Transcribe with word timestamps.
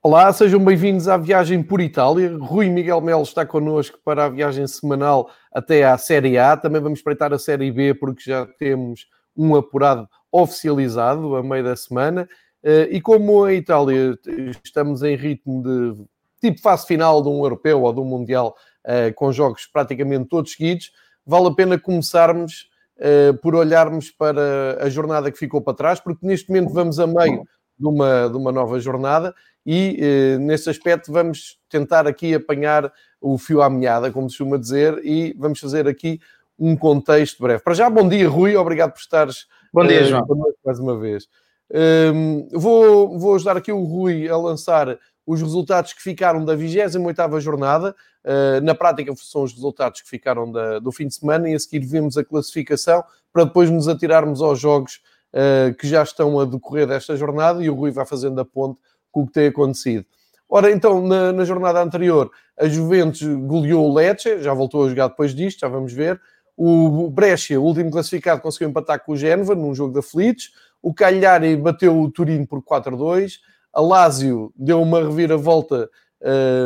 Olá, 0.00 0.32
sejam 0.32 0.64
bem-vindos 0.64 1.08
à 1.08 1.16
viagem 1.16 1.60
por 1.60 1.80
Itália. 1.80 2.32
Rui 2.38 2.68
Miguel 2.68 3.00
Melo 3.00 3.24
está 3.24 3.44
connosco 3.44 3.98
para 4.04 4.26
a 4.26 4.28
viagem 4.28 4.64
semanal 4.68 5.28
até 5.52 5.84
à 5.84 5.98
Série 5.98 6.38
A. 6.38 6.56
Também 6.56 6.80
vamos 6.80 7.00
espreitar 7.00 7.32
a 7.32 7.38
Série 7.38 7.72
B, 7.72 7.92
porque 7.94 8.22
já 8.30 8.46
temos 8.46 9.08
um 9.36 9.56
apurado 9.56 10.08
oficializado 10.30 11.34
a 11.34 11.42
meio 11.42 11.64
da 11.64 11.74
semana. 11.74 12.28
Eh, 12.62 12.90
e 12.92 13.00
como 13.00 13.42
a 13.42 13.52
Itália 13.52 14.16
estamos 14.64 15.02
em 15.02 15.16
ritmo 15.16 15.64
de 15.64 16.04
tipo 16.40 16.60
fase 16.60 16.86
final 16.86 17.20
de 17.20 17.28
um 17.28 17.42
europeu 17.42 17.82
ou 17.82 17.92
de 17.92 17.98
um 17.98 18.04
mundial 18.04 18.54
eh, 18.84 19.10
com 19.10 19.32
jogos 19.32 19.66
praticamente 19.66 20.28
todos 20.28 20.52
seguidos, 20.52 20.92
vale 21.26 21.48
a 21.48 21.54
pena 21.54 21.76
começarmos 21.76 22.70
eh, 23.00 23.32
por 23.42 23.56
olharmos 23.56 24.12
para 24.12 24.78
a 24.80 24.88
jornada 24.88 25.30
que 25.32 25.38
ficou 25.38 25.60
para 25.60 25.74
trás, 25.74 25.98
porque 25.98 26.24
neste 26.24 26.48
momento 26.50 26.72
vamos 26.72 27.00
a 27.00 27.06
meio 27.06 27.42
de 27.78 27.86
uma, 27.86 28.28
de 28.28 28.36
uma 28.36 28.50
nova 28.50 28.80
jornada 28.80 29.34
e 29.70 29.98
eh, 30.00 30.38
nesse 30.38 30.70
aspecto 30.70 31.12
vamos 31.12 31.58
tentar 31.68 32.06
aqui 32.06 32.34
apanhar 32.34 32.90
o 33.20 33.36
fio 33.36 33.60
à 33.60 33.68
meada, 33.68 34.10
como 34.10 34.30
se 34.30 34.38
costuma 34.38 34.56
dizer, 34.56 34.98
e 35.04 35.34
vamos 35.36 35.60
fazer 35.60 35.86
aqui 35.86 36.20
um 36.58 36.74
contexto 36.74 37.42
breve. 37.42 37.62
Para 37.62 37.74
já, 37.74 37.90
bom 37.90 38.08
dia, 38.08 38.28
Rui, 38.28 38.56
obrigado 38.56 38.92
por 38.92 39.00
estares 39.00 39.46
bom 39.72 39.86
dia, 39.86 40.02
uh, 40.02 40.06
João. 40.06 40.26
mais 40.64 40.78
uma 40.78 40.98
vez. 40.98 41.28
Um, 41.70 42.48
vou, 42.52 43.18
vou 43.18 43.34
ajudar 43.34 43.58
aqui 43.58 43.70
o 43.70 43.84
Rui 43.84 44.26
a 44.28 44.36
lançar 44.38 44.98
os 45.26 45.42
resultados 45.42 45.92
que 45.92 46.00
ficaram 46.02 46.42
da 46.44 46.56
28ª 46.56 47.38
jornada. 47.38 47.94
Uh, 48.24 48.62
na 48.62 48.74
prática 48.74 49.12
são 49.16 49.42
os 49.42 49.52
resultados 49.52 50.00
que 50.00 50.08
ficaram 50.08 50.50
da, 50.50 50.78
do 50.78 50.90
fim 50.90 51.06
de 51.06 51.14
semana 51.14 51.48
e 51.48 51.54
a 51.54 51.58
seguir 51.58 51.80
vemos 51.80 52.16
a 52.16 52.24
classificação 52.24 53.04
para 53.30 53.44
depois 53.44 53.70
nos 53.70 53.86
atirarmos 53.86 54.40
aos 54.40 54.58
jogos 54.58 55.00
uh, 55.32 55.74
que 55.74 55.86
já 55.86 56.02
estão 56.02 56.38
a 56.40 56.44
decorrer 56.44 56.86
desta 56.86 57.16
jornada 57.16 57.62
e 57.62 57.70
o 57.70 57.74
Rui 57.74 57.90
vai 57.90 58.06
fazendo 58.06 58.40
a 58.40 58.44
ponte 58.44 58.78
com 59.10 59.22
o 59.22 59.26
que 59.26 59.32
tem 59.32 59.48
acontecido. 59.48 60.04
Ora, 60.48 60.70
então, 60.70 61.06
na, 61.06 61.32
na, 61.32 61.44
jornada 61.44 61.82
anterior, 61.82 62.30
a 62.58 62.66
Juventus 62.66 63.22
goleou 63.22 63.86
o 63.86 63.94
Lecce, 63.94 64.40
já 64.40 64.54
voltou 64.54 64.86
a 64.86 64.88
jogar 64.88 65.08
depois 65.08 65.34
disto, 65.34 65.60
já 65.60 65.68
vamos 65.68 65.92
ver. 65.92 66.18
O 66.56 67.08
Brescia, 67.10 67.60
o 67.60 67.64
último 67.64 67.90
classificado, 67.90 68.40
conseguiu 68.40 68.70
empatar 68.70 69.04
com 69.04 69.12
o 69.12 69.16
Génova 69.16 69.54
num 69.54 69.74
jogo 69.74 69.92
de 69.92 70.00
aflitos. 70.00 70.50
O 70.82 70.92
Cagliari 70.94 71.54
bateu 71.56 72.00
o 72.00 72.10
Turino 72.10 72.46
por 72.46 72.62
4-2. 72.62 73.34
A 73.72 73.80
Lazio 73.80 74.52
deu 74.56 74.80
uma 74.82 75.00
reviravolta, 75.00 75.88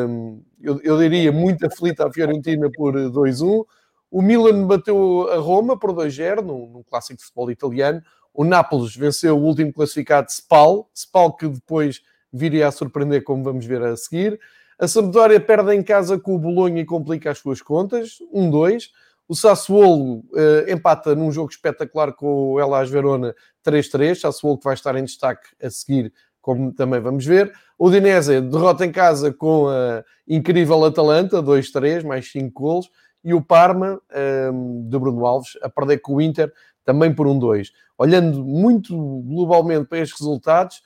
hum, 0.09 0.43
eu, 0.63 0.81
eu, 0.83 0.99
diria, 0.99 1.33
muito 1.33 1.67
aflita 1.67 2.07
à 2.07 2.13
Fiorentina 2.13 2.71
por 2.73 2.95
2-1. 2.95 3.65
O 4.11 4.23
Milan 4.23 4.67
bateu 4.67 5.29
a 5.31 5.37
Roma 5.37 5.79
por 5.79 5.93
2-0, 5.93 6.41
num, 6.41 6.71
num 6.71 6.83
clássico 6.83 7.19
de 7.19 7.25
futebol 7.25 7.51
italiano. 7.51 8.01
O 8.35 8.45
Nápoles 8.45 8.97
venceu 8.97 9.37
o 9.37 9.43
último 9.43 9.73
classificado 9.73 10.31
Spal, 10.31 10.89
Spal 10.95 11.37
que 11.37 11.49
depois 11.49 12.01
viria 12.33 12.69
a 12.69 12.73
surpreender, 12.73 13.23
como 13.25 13.45
vamos 13.45 13.67
ver 13.67 13.83
a 13.83 13.97
seguir. 13.97 14.41
A 14.79 14.89
Sampdoria 14.89 15.41
perde 15.41 15.75
em 15.75 15.83
casa 15.83 16.19
com 16.19 16.35
o 16.35 16.39
Bolonha 16.39 16.81
e 16.81 16.85
complica 16.85 17.31
as 17.31 17.39
suas 17.39 17.61
contas, 17.61 18.19
1-2. 18.35 18.85
O 19.29 19.35
Sassuolo 19.37 20.25
uh, 20.33 20.69
empata 20.69 21.15
num 21.15 21.31
jogo 21.31 21.51
espetacular 21.51 22.13
com 22.13 22.53
o 22.53 22.61
Elas 22.61 22.91
Verona 22.91 23.35
3-3. 23.65 24.17
Sassuolo 24.17 24.59
que 24.59 24.65
vai 24.65 24.75
estar 24.75 24.97
em 24.97 25.05
destaque 25.05 25.49
a 25.63 25.71
seguir, 25.71 26.13
como 26.41 26.73
também 26.73 27.01
vamos 27.01 27.25
ver. 27.25 27.53
O 27.79 27.91
Dinese 27.91 28.41
derrota 28.41 28.85
em 28.85 28.93
casa 28.93 29.33
com 29.33 29.69
a 29.69 30.03
incrível 30.27 30.85
Atalanta, 30.85 31.43
2-3, 31.43 32.05
mais 32.05 32.31
5 32.31 32.61
golos. 32.61 32.91
E 33.25 33.33
o 33.33 33.41
Parma, 33.41 34.01
ehm, 34.13 34.89
de 34.89 34.99
Bruno 34.99 35.25
Alves, 35.25 35.57
a 35.63 35.69
perder 35.69 35.99
com 35.99 36.17
o 36.17 36.21
Inter, 36.21 36.53
também 36.85 37.15
por 37.15 37.29
1-2. 37.29 37.69
Olhando 38.03 38.45
muito 38.45 38.97
globalmente 38.97 39.87
para 39.87 40.01
estes 40.01 40.19
resultados, 40.19 40.83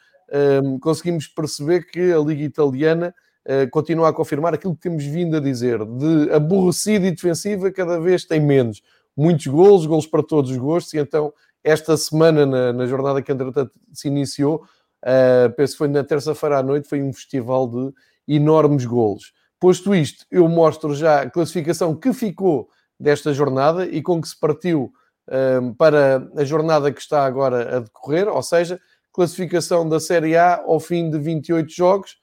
um, 0.63 0.79
conseguimos 0.79 1.27
perceber 1.27 1.87
que 1.87 2.13
a 2.13 2.19
Liga 2.19 2.43
Italiana 2.43 3.15
uh, 3.47 3.71
continua 3.71 4.11
a 4.11 4.13
confirmar 4.13 4.53
aquilo 4.53 4.75
que 4.75 4.83
temos 4.83 5.03
vindo 5.03 5.35
a 5.35 5.41
dizer, 5.41 5.83
de 5.83 6.31
aborrecida 6.31 7.07
e 7.07 7.11
defensiva, 7.11 7.73
cada 7.73 7.99
vez 7.99 8.27
tem 8.27 8.39
menos. 8.39 8.83
Muitos 9.17 9.47
golos, 9.47 9.87
golos 9.87 10.07
para 10.07 10.23
todos 10.23 10.51
os 10.51 10.59
gostos, 10.59 10.93
e 10.93 10.99
então 10.99 11.33
esta 11.65 11.97
semana, 11.97 12.45
na, 12.45 12.75
na 12.75 12.85
jornada 12.85 13.23
que 13.23 13.33
entretanto 13.33 13.73
se 13.95 14.09
iniciou, 14.09 14.67
uh, 15.03 15.51
penso 15.57 15.73
que 15.73 15.79
foi 15.79 15.89
na 15.89 16.05
terça-feira 16.05 16.59
à 16.59 16.63
noite, 16.63 16.87
foi 16.87 17.03
um 17.03 17.15
festival 17.15 17.67
de 17.67 17.95
enormes 18.29 18.85
golos. 18.85 19.33
Posto 19.59 19.95
isto, 19.95 20.27
eu 20.31 20.47
mostro 20.51 20.95
já 20.95 21.23
a 21.23 21.31
classificação 21.31 21.95
que 21.97 22.13
ficou 22.13 22.69
desta 23.01 23.33
jornada 23.33 23.87
e 23.87 24.03
com 24.03 24.21
que 24.21 24.29
se 24.29 24.39
partiu 24.39 24.93
para 25.77 26.29
a 26.37 26.45
jornada 26.45 26.93
que 26.93 27.01
está 27.01 27.25
agora 27.25 27.77
a 27.77 27.81
decorrer, 27.81 28.29
ou 28.29 28.43
seja, 28.43 28.81
classificação 29.17 29.89
da 29.89 29.99
Série 29.99 30.37
A 30.37 30.63
ao 30.63 30.79
fim 30.79 31.11
de 31.11 31.19
28 31.19 31.73
jogos. 31.73 32.19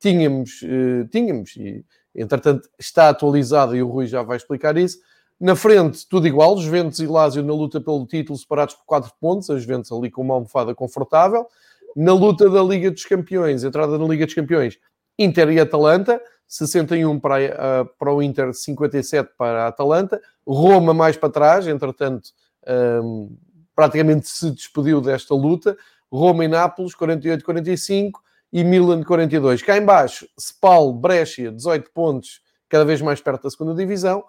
Tínhamos, 0.00 0.62
uh, 0.62 1.06
tínhamos, 1.10 1.54
e 1.56 1.84
entretanto 2.14 2.68
está 2.78 3.10
atualizado 3.10 3.76
e 3.76 3.82
o 3.82 3.88
Rui 3.88 4.06
já 4.06 4.22
vai 4.22 4.38
explicar 4.38 4.78
isso. 4.78 4.98
Na 5.38 5.54
frente, 5.54 6.08
tudo 6.08 6.26
igual, 6.26 6.56
Juventus 6.56 6.98
e 7.00 7.06
Lazio 7.06 7.44
na 7.44 7.52
luta 7.52 7.80
pelo 7.80 8.04
título, 8.06 8.38
separados 8.38 8.74
por 8.74 8.84
4 8.86 9.12
pontos, 9.20 9.50
a 9.50 9.58
Juventus 9.58 9.92
ali 9.92 10.10
com 10.10 10.22
uma 10.22 10.34
almofada 10.34 10.74
confortável. 10.74 11.46
Na 11.94 12.14
luta 12.14 12.48
da 12.48 12.62
Liga 12.62 12.90
dos 12.90 13.04
Campeões, 13.04 13.62
entrada 13.62 13.98
na 13.98 14.06
Liga 14.06 14.24
dos 14.24 14.34
Campeões, 14.34 14.78
Inter 15.18 15.50
e 15.50 15.60
Atalanta, 15.60 16.20
61 16.46 17.20
para, 17.20 17.34
uh, 17.36 17.90
para 17.98 18.12
o 18.12 18.22
Inter, 18.22 18.54
57 18.54 19.32
para 19.36 19.64
a 19.64 19.68
Atalanta. 19.68 20.20
Roma 20.46 20.94
mais 20.94 21.16
para 21.16 21.28
trás, 21.28 21.66
entretanto, 21.66 22.30
um, 22.66 23.36
praticamente 23.74 24.28
se 24.28 24.50
despediu 24.50 25.00
desta 25.00 25.34
luta. 25.34 25.76
Roma 26.10 26.44
e 26.44 26.48
Nápoles, 26.48 26.94
48-45 26.96 28.12
e 28.52 28.64
Milan 28.64 29.02
42. 29.02 29.62
Cá 29.62 29.76
embaixo, 29.76 30.26
Spal, 30.38 30.92
Brescia, 30.92 31.52
18 31.52 31.90
pontos, 31.92 32.40
cada 32.68 32.84
vez 32.84 33.00
mais 33.02 33.20
perto 33.20 33.42
da 33.42 33.50
segunda 33.50 33.74
divisão. 33.74 34.24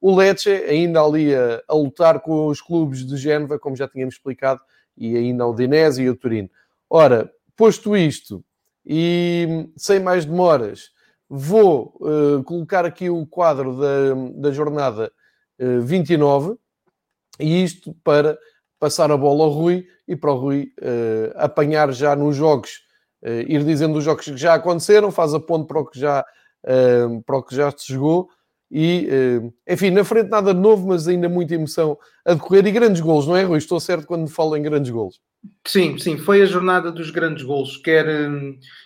O 0.00 0.14
Lecce 0.14 0.50
ainda 0.50 1.02
ali 1.02 1.34
a, 1.34 1.62
a 1.66 1.74
lutar 1.74 2.20
com 2.20 2.46
os 2.46 2.60
clubes 2.60 3.06
de 3.06 3.16
Génova, 3.16 3.58
como 3.58 3.74
já 3.74 3.88
tínhamos 3.88 4.14
explicado, 4.14 4.60
e 4.96 5.16
ainda 5.16 5.46
o 5.46 5.54
Dinese 5.54 6.02
e 6.02 6.10
o 6.10 6.16
Turino. 6.16 6.48
Ora, 6.88 7.32
posto 7.56 7.96
isto, 7.96 8.44
e 8.86 9.68
sem 9.76 9.98
mais 10.00 10.24
demoras, 10.24 10.90
vou 11.28 11.96
uh, 12.00 12.42
colocar 12.44 12.84
aqui 12.84 13.08
o 13.08 13.26
quadro 13.26 13.76
da, 13.76 14.14
da 14.36 14.50
jornada 14.52 15.10
uh, 15.58 15.80
29, 15.80 16.56
e 17.38 17.64
isto 17.64 17.94
para 18.04 18.38
passar 18.78 19.10
a 19.10 19.16
bola 19.16 19.44
ao 19.44 19.50
Rui 19.50 19.86
e 20.06 20.14
para 20.14 20.30
o 20.30 20.36
Rui 20.36 20.72
uh, 20.80 21.32
apanhar 21.36 21.92
já 21.92 22.14
nos 22.14 22.36
jogos, 22.36 22.82
uh, 23.22 23.40
ir 23.48 23.64
dizendo 23.64 23.96
os 23.96 24.04
jogos 24.04 24.26
que 24.26 24.36
já 24.36 24.54
aconteceram, 24.54 25.10
faz 25.10 25.32
a 25.34 25.40
ponto 25.40 25.66
para 25.66 25.80
o 25.80 25.86
que 25.86 25.98
já, 25.98 26.20
uh, 26.20 27.22
para 27.22 27.36
o 27.36 27.42
que 27.42 27.56
já 27.56 27.70
se 27.70 27.92
jogou. 27.92 28.28
E, 28.76 29.08
enfim, 29.68 29.90
na 29.90 30.02
frente 30.02 30.30
nada 30.30 30.52
de 30.52 30.58
novo, 30.58 30.88
mas 30.88 31.06
ainda 31.06 31.28
muita 31.28 31.54
emoção 31.54 31.96
a 32.24 32.34
decorrer 32.34 32.66
e 32.66 32.72
grandes 32.72 33.00
golos, 33.00 33.24
não 33.24 33.36
é, 33.36 33.44
Rui? 33.44 33.58
Estou 33.58 33.78
certo 33.78 34.04
quando 34.04 34.26
falo 34.26 34.56
em 34.56 34.62
grandes 34.62 34.90
golos. 34.90 35.20
Sim, 35.64 35.96
sim, 35.96 36.18
foi 36.18 36.42
a 36.42 36.46
jornada 36.46 36.90
dos 36.90 37.10
grandes 37.10 37.44
golos, 37.44 37.76
quer, 37.76 38.06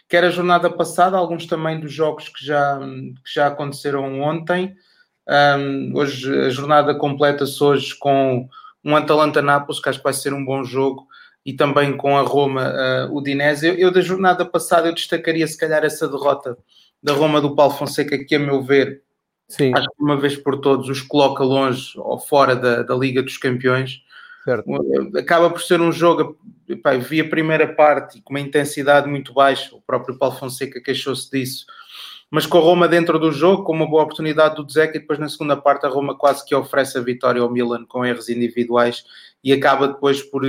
quer 0.07 0.25
a 0.25 0.31
jornada 0.31 0.69
passada, 0.69 1.17
alguns 1.17 1.47
também 1.47 1.81
dos 1.81 1.91
jogos 1.91 2.29
que 2.29 2.45
já, 2.45 2.79
que 3.25 3.33
já 3.33 3.47
aconteceram 3.47 4.21
ontem. 4.21 4.77
Um, 5.29 5.93
hoje 5.95 6.47
a 6.47 6.49
jornada 6.49 6.95
completa-se 6.95 7.63
hoje 7.63 7.95
com 7.95 8.49
um 8.85 8.97
Atalanta-Nápoles, 8.97 9.81
que 9.81 9.89
acho 9.89 9.99
que 9.99 10.05
vai 10.05 10.15
ser 10.15 10.33
um 10.33 10.45
bom 10.45 10.65
jogo, 10.65 11.07
e 11.45 11.53
também 11.53 11.97
com 11.97 12.17
a 12.17 12.23
Roma, 12.23 12.73
uh, 12.73 13.17
o 13.17 13.23
Dinese. 13.23 13.67
Eu, 13.67 13.75
eu, 13.75 13.91
da 13.91 14.01
jornada 14.01 14.45
passada, 14.45 14.89
eu 14.89 14.95
destacaria 14.95 15.47
se 15.47 15.59
calhar 15.59 15.85
essa 15.85 16.09
derrota 16.09 16.57
da 17.03 17.13
Roma 17.13 17.41
do 17.41 17.55
Paulo 17.55 17.75
Fonseca, 17.75 18.23
que 18.25 18.35
a 18.35 18.39
meu 18.39 18.63
ver, 18.63 19.03
Sim. 19.49 19.73
acho 19.75 19.87
que 19.87 20.03
uma 20.03 20.17
vez 20.17 20.37
por 20.37 20.61
todos 20.61 20.89
os 20.89 21.01
coloca 21.01 21.45
longe 21.45 21.93
ou 21.97 22.19
fora 22.19 22.57
da, 22.57 22.83
da 22.83 22.95
Liga 22.95 23.23
dos 23.23 23.37
Campeões. 23.37 24.03
Certo. 24.45 24.71
Acaba 25.19 25.51
por 25.51 25.61
ser 25.61 25.81
um 25.81 25.93
jogo, 25.93 26.39
pá, 26.83 26.97
vi 26.97 27.21
a 27.21 27.29
primeira 27.29 27.67
parte 27.67 28.21
com 28.23 28.33
uma 28.33 28.41
intensidade 28.41 29.09
muito 29.09 29.33
baixa, 29.35 29.75
o 29.75 29.83
próprio 29.83 30.17
Paulo 30.17 30.37
Fonseca 30.37 30.81
queixou-se 30.81 31.31
disso, 31.31 31.67
mas 32.31 32.47
com 32.47 32.59
a 32.59 32.61
Roma 32.61 32.87
dentro 32.87 33.19
do 33.19 33.33
jogo, 33.33 33.65
com 33.65 33.73
uma 33.73 33.89
boa 33.89 34.03
oportunidade 34.03 34.57
do 34.57 34.65
Dzeko, 34.65 34.97
e 34.97 35.01
depois 35.01 35.19
na 35.19 35.29
segunda 35.29 35.57
parte 35.57 35.87
a 35.87 35.89
Roma 35.89 36.17
quase 36.17 36.45
que 36.45 36.55
oferece 36.55 36.99
a 36.99 37.01
vitória 37.01 37.41
ao 37.41 37.51
Milan 37.51 37.85
com 37.87 38.05
erros 38.05 38.29
individuais 38.29 39.05
e 39.43 39.53
acaba 39.53 39.89
depois 39.89 40.23
por, 40.23 40.43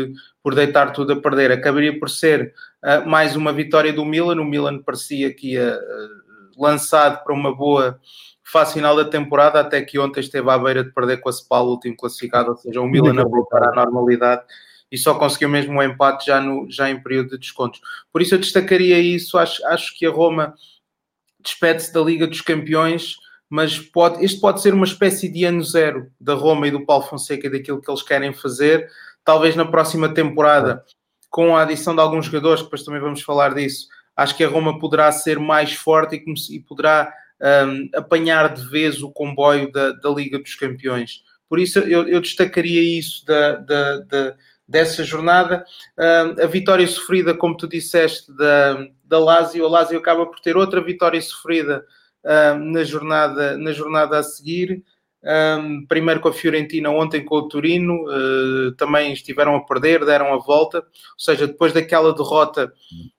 por 0.43 0.55
deitar 0.55 0.91
tudo 0.91 1.13
a 1.13 1.21
perder. 1.21 1.51
Acabaria 1.51 1.97
por 1.97 2.09
ser 2.09 2.53
uh, 2.83 3.07
mais 3.09 3.35
uma 3.35 3.53
vitória 3.53 3.93
do 3.93 4.03
Milan, 4.03 4.41
o 4.41 4.45
Milan 4.45 4.79
parecia 4.79 5.33
que 5.33 5.53
ia 5.53 5.75
uh, 5.77 6.61
lançado 6.61 7.23
para 7.23 7.33
uma 7.33 7.55
boa 7.55 7.99
fase 8.43 8.73
final 8.73 8.95
da 8.95 9.05
temporada, 9.05 9.59
até 9.59 9.81
que 9.81 9.99
ontem 9.99 10.19
esteve 10.19 10.49
à 10.49 10.57
beira 10.57 10.83
de 10.83 10.91
perder 10.91 11.17
com 11.17 11.29
a 11.29 11.31
Spal, 11.31 11.67
o 11.67 11.71
último 11.71 11.95
classificado, 11.95 12.49
ou 12.49 12.57
seja, 12.57 12.81
o 12.81 12.87
Milan 12.87 13.21
a 13.21 13.23
voltar 13.23 13.63
à 13.63 13.71
normalidade 13.85 14.43
e 14.91 14.97
só 14.97 15.13
conseguiu 15.13 15.49
mesmo 15.49 15.73
um 15.73 15.83
empate 15.83 16.25
já, 16.25 16.41
no, 16.41 16.69
já 16.69 16.89
em 16.89 17.01
período 17.01 17.29
de 17.29 17.37
descontos. 17.37 17.79
Por 18.11 18.21
isso 18.21 18.35
eu 18.35 18.39
destacaria 18.39 18.99
isso, 18.99 19.37
acho, 19.37 19.65
acho 19.67 19.97
que 19.97 20.05
a 20.05 20.09
Roma 20.09 20.55
despede-se 21.39 21.93
da 21.93 22.01
Liga 22.01 22.27
dos 22.27 22.41
Campeões, 22.41 23.15
mas 23.49 23.79
pode, 23.79 24.23
este 24.23 24.39
pode 24.39 24.61
ser 24.61 24.73
uma 24.73 24.85
espécie 24.85 25.27
de 25.27 25.43
ano 25.43 25.63
zero 25.63 26.11
da 26.19 26.35
Roma 26.35 26.67
e 26.67 26.71
do 26.71 26.85
Paulo 26.85 27.05
Fonseca 27.05 27.47
e 27.47 27.49
daquilo 27.49 27.81
que 27.81 27.89
eles 27.89 28.03
querem 28.03 28.33
fazer. 28.33 28.87
Talvez 29.23 29.55
na 29.55 29.65
próxima 29.65 30.13
temporada, 30.13 30.83
com 31.29 31.55
a 31.55 31.63
adição 31.63 31.95
de 31.95 32.01
alguns 32.01 32.25
jogadores, 32.25 32.63
depois 32.63 32.83
também 32.83 33.01
vamos 33.01 33.21
falar 33.21 33.53
disso, 33.53 33.87
acho 34.15 34.35
que 34.35 34.43
a 34.43 34.49
Roma 34.49 34.79
poderá 34.79 35.11
ser 35.11 35.39
mais 35.39 35.73
forte 35.73 36.15
e, 36.15 36.55
e 36.55 36.59
poderá 36.59 37.11
um, 37.67 37.89
apanhar 37.95 38.53
de 38.53 38.67
vez 38.69 39.01
o 39.01 39.11
comboio 39.11 39.71
da, 39.71 39.91
da, 39.93 40.09
Liga 40.09 40.37
dos 40.37 40.55
Campeões. 40.55 41.23
Por 41.47 41.59
isso 41.59 41.79
eu, 41.79 42.07
eu 42.07 42.21
destacaria 42.21 42.99
isso 42.99 43.25
da, 43.25 43.55
da, 43.55 43.97
da 43.99 44.35
dessa 44.69 45.03
jornada. 45.03 45.65
A 45.97 46.45
vitória 46.45 46.87
sofrida, 46.87 47.33
como 47.33 47.57
tu 47.57 47.67
disseste, 47.67 48.31
da, 48.35 48.87
da 49.03 49.19
Lazio, 49.19 49.65
a 49.65 49.69
Lazio 49.69 49.97
acaba 49.97 50.27
por 50.27 50.39
ter 50.39 50.55
outra 50.55 50.79
vitória 50.79 51.19
sofrida 51.21 51.83
na, 52.61 52.83
jornada, 52.83 53.57
na 53.57 53.73
jornada 53.73 54.19
a 54.19 54.23
seguir. 54.23 54.83
Primeiro 55.87 56.21
com 56.21 56.29
a 56.29 56.33
Fiorentina, 56.33 56.91
ontem 56.91 57.25
com 57.25 57.35
o 57.35 57.47
Turino, 57.47 58.05
uh, 58.05 58.71
também 58.77 59.11
estiveram 59.11 59.55
a 59.55 59.65
perder, 59.65 60.05
deram 60.05 60.33
a 60.33 60.37
volta, 60.37 60.77
ou 60.77 60.85
seja, 61.17 61.45
depois 61.45 61.73
daquela 61.73 62.13
derrota 62.13 62.71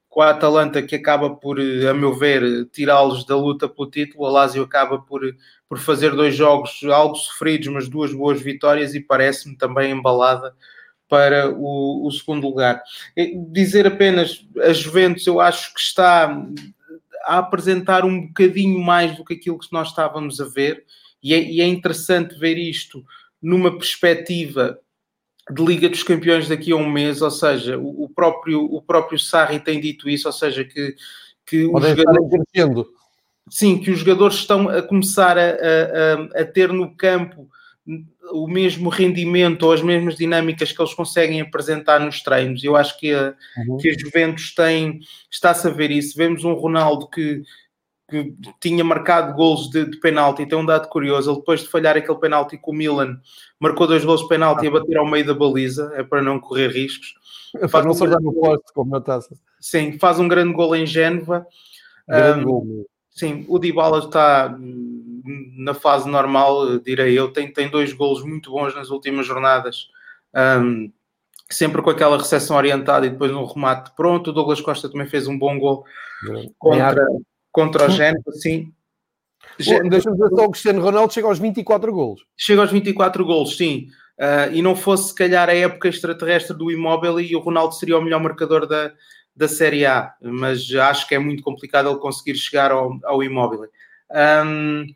com 0.09 0.23
a 0.23 0.31
Atalanta 0.31 0.83
que 0.83 0.97
acaba 0.97 1.31
por, 1.31 1.61
eh, 1.61 1.87
a 1.89 1.95
meu 1.95 2.13
ver, 2.13 2.67
tirá-los 2.73 3.25
da 3.25 3.37
luta 3.37 3.69
pelo 3.69 3.89
título, 3.89 4.27
a 4.27 4.31
Lazio 4.31 4.65
acaba 4.65 4.99
por, 4.99 5.21
por 5.69 5.79
fazer 5.79 6.17
dois 6.17 6.35
jogos 6.35 6.81
algo 6.83 7.15
sofridos, 7.15 7.69
mas 7.69 7.89
duas 7.89 8.13
boas 8.13 8.43
vitórias 8.43 8.93
e 8.95 9.01
parece-me 9.01 9.57
também 9.57 9.93
embalada 9.93 10.53
para 11.11 11.51
o, 11.51 12.07
o, 12.07 12.11
segundo 12.13 12.47
lugar. 12.47 12.81
Dizer 13.49 13.85
apenas 13.85 14.47
a 14.63 14.73
Juventus, 14.73 15.27
eu 15.27 15.41
acho 15.41 15.75
que 15.75 15.81
está 15.81 16.33
a 17.25 17.39
apresentar 17.39 18.05
um 18.05 18.29
bocadinho 18.29 18.79
mais 18.79 19.17
do 19.17 19.25
que 19.25 19.35
aquilo 19.35 19.59
que 19.59 19.73
nós 19.73 19.89
estávamos 19.89 20.41
a 20.41 20.47
ver, 20.47 20.85
e 21.23 21.35
é, 21.35 21.43
e 21.43 21.61
é 21.61 21.67
interessante 21.67 22.39
ver 22.39 22.57
isto 22.57 23.05
numa 23.43 23.77
perspectiva 23.77 24.79
de 25.53 25.65
Liga 25.65 25.89
dos 25.89 26.05
Campeões 26.05 26.49
daqui 26.49 26.71
a 26.71 26.77
um 26.77 26.89
mês, 26.89 27.21
ou 27.21 27.31
seja, 27.31 27.77
o, 27.77 28.05
o 28.05 28.09
próprio, 28.09 28.63
o 28.63 28.81
próprio 28.81 29.19
Sarri 29.19 29.59
tem 29.59 29.81
dito 29.81 30.09
isso, 30.09 30.29
ou 30.29 30.33
seja, 30.33 30.65
que, 30.65 30.95
que 31.45 31.65
os 31.65 31.83
jogadores, 31.83 32.87
sim, 33.49 33.79
que 33.79 33.91
os 33.91 33.99
jogadores 33.99 34.37
estão 34.37 34.69
a 34.69 34.81
começar 34.81 35.37
a, 35.37 35.43
a, 35.43 36.43
a, 36.43 36.45
ter 36.45 36.73
no 36.73 36.95
campo 36.95 37.51
o 38.33 38.47
mesmo 38.47 38.89
rendimento 38.89 39.65
ou 39.65 39.73
as 39.73 39.83
mesmas 39.83 40.17
dinâmicas 40.17 40.73
que 40.73 40.81
eles 40.81 40.95
conseguem 40.95 41.41
apresentar 41.41 42.01
nos 42.01 42.23
treinos. 42.23 42.63
Eu 42.63 42.77
acho 42.77 42.99
que 42.99 43.13
a, 43.13 43.35
uhum. 43.59 43.77
que 43.77 43.89
a 43.89 43.99
Juventus 43.99 44.55
tem, 44.55 45.01
está 45.31 45.51
a 45.51 45.55
saber 45.55 45.91
isso. 45.91 46.17
Vemos 46.17 46.45
um 46.45 46.55
Ronaldo 46.55 47.09
que 47.09 47.43
que 48.11 48.35
tinha 48.61 48.83
marcado 48.83 49.35
gols 49.35 49.71
de, 49.71 49.85
de 49.85 49.97
penalti, 49.99 50.45
tem 50.45 50.59
um 50.59 50.67
dado 50.67 50.89
curioso, 50.89 51.31
ele 51.31 51.39
depois 51.39 51.61
de 51.61 51.69
falhar 51.69 51.97
aquele 51.97 52.19
penalti 52.19 52.59
com 52.59 52.73
o 52.73 52.75
Milan, 52.75 53.21
marcou 53.61 53.87
dois 53.87 54.05
gols 54.05 54.23
de 54.23 54.29
penalti 54.29 54.67
a 54.67 54.71
bater 54.71 54.97
ao 54.99 55.07
meio 55.07 55.25
da 55.25 55.33
baliza, 55.33 55.93
é 55.95 56.03
para 56.03 56.21
não 56.21 56.41
correr 56.41 56.69
riscos. 56.69 57.15
Faz 57.69 57.85
não 57.85 57.93
um 57.93 57.99
grande... 57.99 58.25
no 58.25 58.35
posto, 58.35 58.73
como 58.75 58.91
na 58.91 59.01
taça. 59.01 59.37
Sim, 59.61 59.99
faz 59.99 60.19
um 60.19 60.29
grande 60.29 60.53
gol 60.53 60.75
em 60.75 60.87
Génova. 60.87 61.47
Grande 62.09 62.41
um, 62.41 62.45
gol. 62.45 62.87
Sim, 63.11 63.45
o 63.49 63.59
Dybala 63.59 63.99
está 63.99 64.57
na 65.57 65.75
fase 65.75 66.09
normal, 66.09 66.79
direi 66.79 67.19
eu, 67.19 67.33
tem, 67.33 67.53
tem 67.53 67.69
dois 67.69 67.93
gols 67.93 68.23
muito 68.25 68.51
bons 68.51 68.75
nas 68.75 68.91
últimas 68.91 69.27
jornadas. 69.27 69.89
Um, 70.35 70.93
sempre 71.51 71.83
com 71.83 71.91
aquela 71.91 72.17
recepção 72.17 72.57
orientada 72.57 73.07
e 73.07 73.11
depois 73.11 73.33
um 73.33 73.45
remate 73.45 73.91
pronto. 73.97 74.31
O 74.31 74.33
Douglas 74.33 74.61
Costa 74.61 74.89
também 74.89 75.09
fez 75.09 75.27
um 75.27 75.39
bom 75.39 75.59
gol 75.59 75.85
contra, 76.59 77.07
contra 77.51 77.87
o 77.87 77.91
Género, 77.91 78.33
sim. 78.33 78.73
Deixa-me 79.59 79.91
dizer 79.91 80.29
só 80.31 80.45
o 80.45 80.51
Cristiano 80.51 80.81
Ronaldo 80.81 81.13
chega 81.13 81.27
aos 81.27 81.39
24 81.39 81.93
gols. 81.93 82.21
Chega 82.37 82.61
aos 82.61 82.71
24 82.71 83.25
gols, 83.25 83.57
sim. 83.57 83.89
Uh, 84.19 84.53
e 84.53 84.63
não 84.63 84.77
fosse, 84.77 85.09
se 85.09 85.15
calhar, 85.15 85.49
a 85.49 85.55
época 85.55 85.89
extraterrestre 85.89 86.57
do 86.57 86.71
imóvel 86.71 87.19
e 87.19 87.35
o 87.35 87.41
Ronaldo 87.41 87.75
seria 87.75 87.99
o 87.99 88.03
melhor 88.03 88.21
marcador 88.21 88.67
da, 88.67 88.93
da 89.35 89.49
Série 89.49 89.87
A. 89.87 90.15
Mas 90.23 90.73
acho 90.75 91.09
que 91.09 91.15
é 91.15 91.19
muito 91.19 91.43
complicado 91.43 91.89
ele 91.89 91.99
conseguir 91.99 92.37
chegar 92.37 92.71
ao, 92.71 92.99
ao 93.05 93.23
imóvel. 93.23 93.67
Um, 94.13 94.87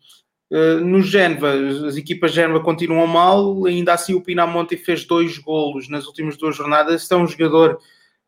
uh, 0.51 0.81
no 0.81 1.03
Génova, 1.03 1.53
as 1.87 1.97
equipas 1.97 2.33
Génova 2.33 2.61
continuam 2.61 3.07
mal. 3.07 3.67
Ainda 3.67 3.93
assim, 3.95 4.15
o 4.15 4.23
Pinamonte 4.23 4.77
fez 4.77 5.05
dois 5.05 5.39
golos 5.39 5.89
nas 5.89 6.07
últimas 6.07 6.37
duas 6.37 6.57
jornadas. 6.57 7.03
Este 7.03 7.15
é 7.15 7.17
um 7.17 7.27
jogador 7.27 7.79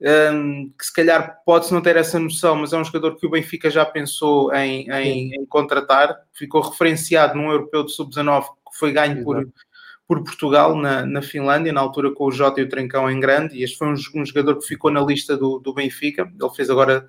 um, 0.01 0.71
que 0.79 0.85
se 0.85 0.93
calhar 0.93 1.41
pode-se 1.45 1.73
não 1.73 1.81
ter 1.81 1.97
essa 1.97 2.19
noção, 2.19 2.57
mas 2.57 2.73
é 2.73 2.79
um 2.79 2.85
jogador 2.85 3.17
que 3.17 3.27
o 3.27 3.31
Benfica 3.31 3.71
já 3.71 3.85
pensou 3.85 4.53
em, 4.55 4.91
em, 4.91 5.35
em 5.35 5.47
contratar, 5.47 6.17
ficou 6.33 6.61
referenciado 6.61 7.35
num 7.35 7.51
europeu 7.51 7.85
de 7.85 7.93
sub-19 7.93 8.43
que 8.43 8.79
foi 8.79 8.93
ganho 8.93 9.25
por, 9.25 9.49
por 10.07 10.23
Portugal 10.23 10.77
na, 10.77 11.07
na 11.07 11.23
Finlândia, 11.23 11.73
na 11.73 11.81
altura 11.81 12.13
com 12.13 12.25
o 12.27 12.33
Jota 12.33 12.61
e 12.61 12.65
o 12.65 12.69
Trencão 12.69 13.11
em 13.11 13.19
grande, 13.19 13.57
e 13.57 13.63
este 13.63 13.79
foi 13.79 13.89
um, 13.89 13.95
um 14.15 14.27
jogador 14.27 14.59
que 14.59 14.67
ficou 14.67 14.91
na 14.91 15.01
lista 15.01 15.37
do, 15.37 15.59
do 15.59 15.73
Benfica, 15.73 16.23
ele 16.23 16.55
fez 16.55 16.69
agora 16.69 17.07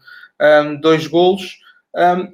um, 0.64 0.80
dois 0.80 1.08
golos. 1.08 1.60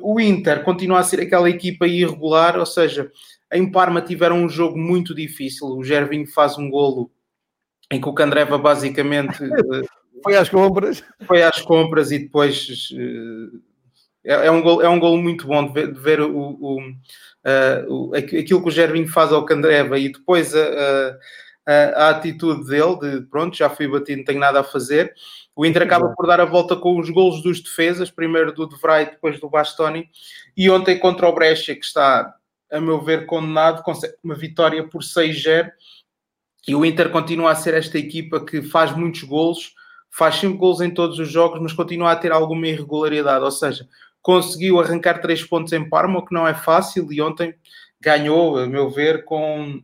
O 0.01 0.19
Inter 0.19 0.63
continua 0.63 0.99
a 0.99 1.03
ser 1.03 1.21
aquela 1.21 1.49
equipa 1.49 1.87
irregular, 1.87 2.57
ou 2.57 2.65
seja, 2.65 3.11
em 3.51 3.71
Parma 3.71 4.01
tiveram 4.01 4.37
um 4.37 4.49
jogo 4.49 4.77
muito 4.77 5.15
difícil, 5.15 5.67
o 5.67 5.83
Gervinho 5.83 6.27
faz 6.27 6.57
um 6.57 6.69
golo 6.69 7.09
em 7.91 8.01
que 8.01 8.09
o 8.09 8.13
Candreva 8.13 8.57
basicamente 8.57 9.37
Foi 10.23 10.37
às 10.37 10.49
compras. 10.49 11.03
Foi 11.27 11.43
às 11.43 11.61
compras 11.61 12.09
e 12.11 12.19
depois 12.19 12.89
uh, 12.91 13.61
é, 14.23 14.47
é, 14.47 14.51
um 14.51 14.61
gol, 14.61 14.81
é 14.81 14.87
um 14.87 14.99
gol 14.99 15.17
muito 15.17 15.45
bom 15.45 15.67
de 15.67 15.73
ver, 15.73 15.91
de 15.91 15.99
ver 15.99 16.21
o, 16.21 16.31
o, 16.31 16.79
uh, 16.81 17.93
o, 17.93 18.15
aquilo 18.15 18.61
que 18.61 18.69
o 18.69 18.71
Gervinho 18.71 19.07
faz 19.07 19.33
ao 19.33 19.45
Candreva 19.45 19.99
e 19.99 20.09
depois 20.09 20.55
a, 20.55 20.63
a, 20.63 21.17
a, 21.65 22.09
atitude 22.09 22.67
dele 22.67 22.97
de 22.99 23.21
pronto, 23.27 23.55
já 23.55 23.69
fui 23.69 23.87
batido, 23.87 24.17
não 24.17 24.25
tenho 24.25 24.39
nada 24.39 24.59
a 24.59 24.63
fazer. 24.63 25.13
O 25.55 25.65
Inter 25.65 25.83
acaba 25.83 26.09
por 26.09 26.27
dar 26.27 26.41
a 26.41 26.45
volta 26.45 26.75
com 26.75 26.99
os 26.99 27.09
golos 27.09 27.41
dos 27.41 27.61
defesas, 27.61 28.09
primeiro 28.09 28.53
do 28.53 28.67
De 28.67 28.75
Vrij, 28.81 29.11
depois 29.11 29.39
do 29.39 29.49
Bastoni, 29.49 30.09
e 30.57 30.69
ontem 30.69 30.97
contra 30.99 31.27
o 31.27 31.33
Brescia, 31.33 31.75
que 31.75 31.85
está, 31.85 32.35
a 32.71 32.81
meu 32.81 33.01
ver, 33.01 33.25
condenado, 33.25 33.83
consegue 33.83 34.15
uma 34.23 34.35
vitória 34.35 34.87
por 34.87 35.01
6-0, 35.03 35.71
e 36.67 36.75
o 36.75 36.85
Inter 36.85 37.09
continua 37.09 37.51
a 37.51 37.55
ser 37.55 37.73
esta 37.73 37.97
equipa 37.97 38.43
que 38.43 38.61
faz 38.61 38.95
muitos 38.95 39.23
golos, 39.23 39.75
faz 40.09 40.35
5 40.35 40.57
gols 40.57 40.81
em 40.81 40.91
todos 40.91 41.19
os 41.19 41.29
jogos, 41.29 41.59
mas 41.61 41.73
continua 41.73 42.11
a 42.11 42.15
ter 42.15 42.31
alguma 42.31 42.67
irregularidade, 42.67 43.43
ou 43.43 43.51
seja, 43.51 43.87
conseguiu 44.21 44.79
arrancar 44.79 45.19
3 45.19 45.43
pontos 45.45 45.73
em 45.73 45.87
Parma, 45.87 46.19
o 46.19 46.25
que 46.25 46.33
não 46.33 46.47
é 46.47 46.53
fácil, 46.53 47.11
e 47.11 47.21
ontem 47.21 47.53
ganhou, 48.01 48.57
a 48.57 48.65
meu 48.65 48.89
ver, 48.89 49.23
com, 49.23 49.83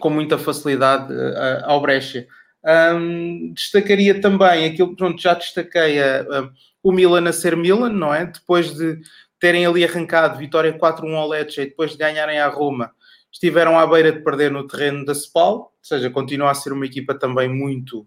com 0.00 0.10
muita 0.10 0.38
facilidade 0.38 1.12
uh, 1.12 1.64
ao 1.64 1.80
Brescia. 1.80 2.26
Um, 2.64 3.52
destacaria 3.52 4.20
também 4.20 4.66
aquilo, 4.66 4.94
pronto, 4.94 5.20
já 5.20 5.34
destaquei 5.34 6.00
uh, 6.00 6.50
o 6.82 6.92
Milan 6.92 7.28
a 7.28 7.32
ser 7.32 7.56
Milan, 7.56 7.90
não 7.90 8.14
é? 8.14 8.26
Depois 8.26 8.72
de 8.74 9.00
terem 9.40 9.66
ali 9.66 9.84
arrancado 9.84 10.38
vitória 10.38 10.72
4-1 10.72 11.14
ao 11.14 11.28
Lecce 11.28 11.60
e 11.60 11.66
depois 11.66 11.92
de 11.92 11.98
ganharem 11.98 12.38
a 12.38 12.48
Roma, 12.48 12.92
estiveram 13.32 13.78
à 13.78 13.86
beira 13.86 14.12
de 14.12 14.20
perder 14.20 14.52
no 14.52 14.66
terreno 14.66 15.04
da 15.04 15.12
Spal, 15.12 15.56
ou 15.56 15.72
seja, 15.82 16.08
continua 16.10 16.50
a 16.50 16.54
ser 16.54 16.72
uma 16.72 16.86
equipa 16.86 17.14
também 17.14 17.48
muito 17.48 18.06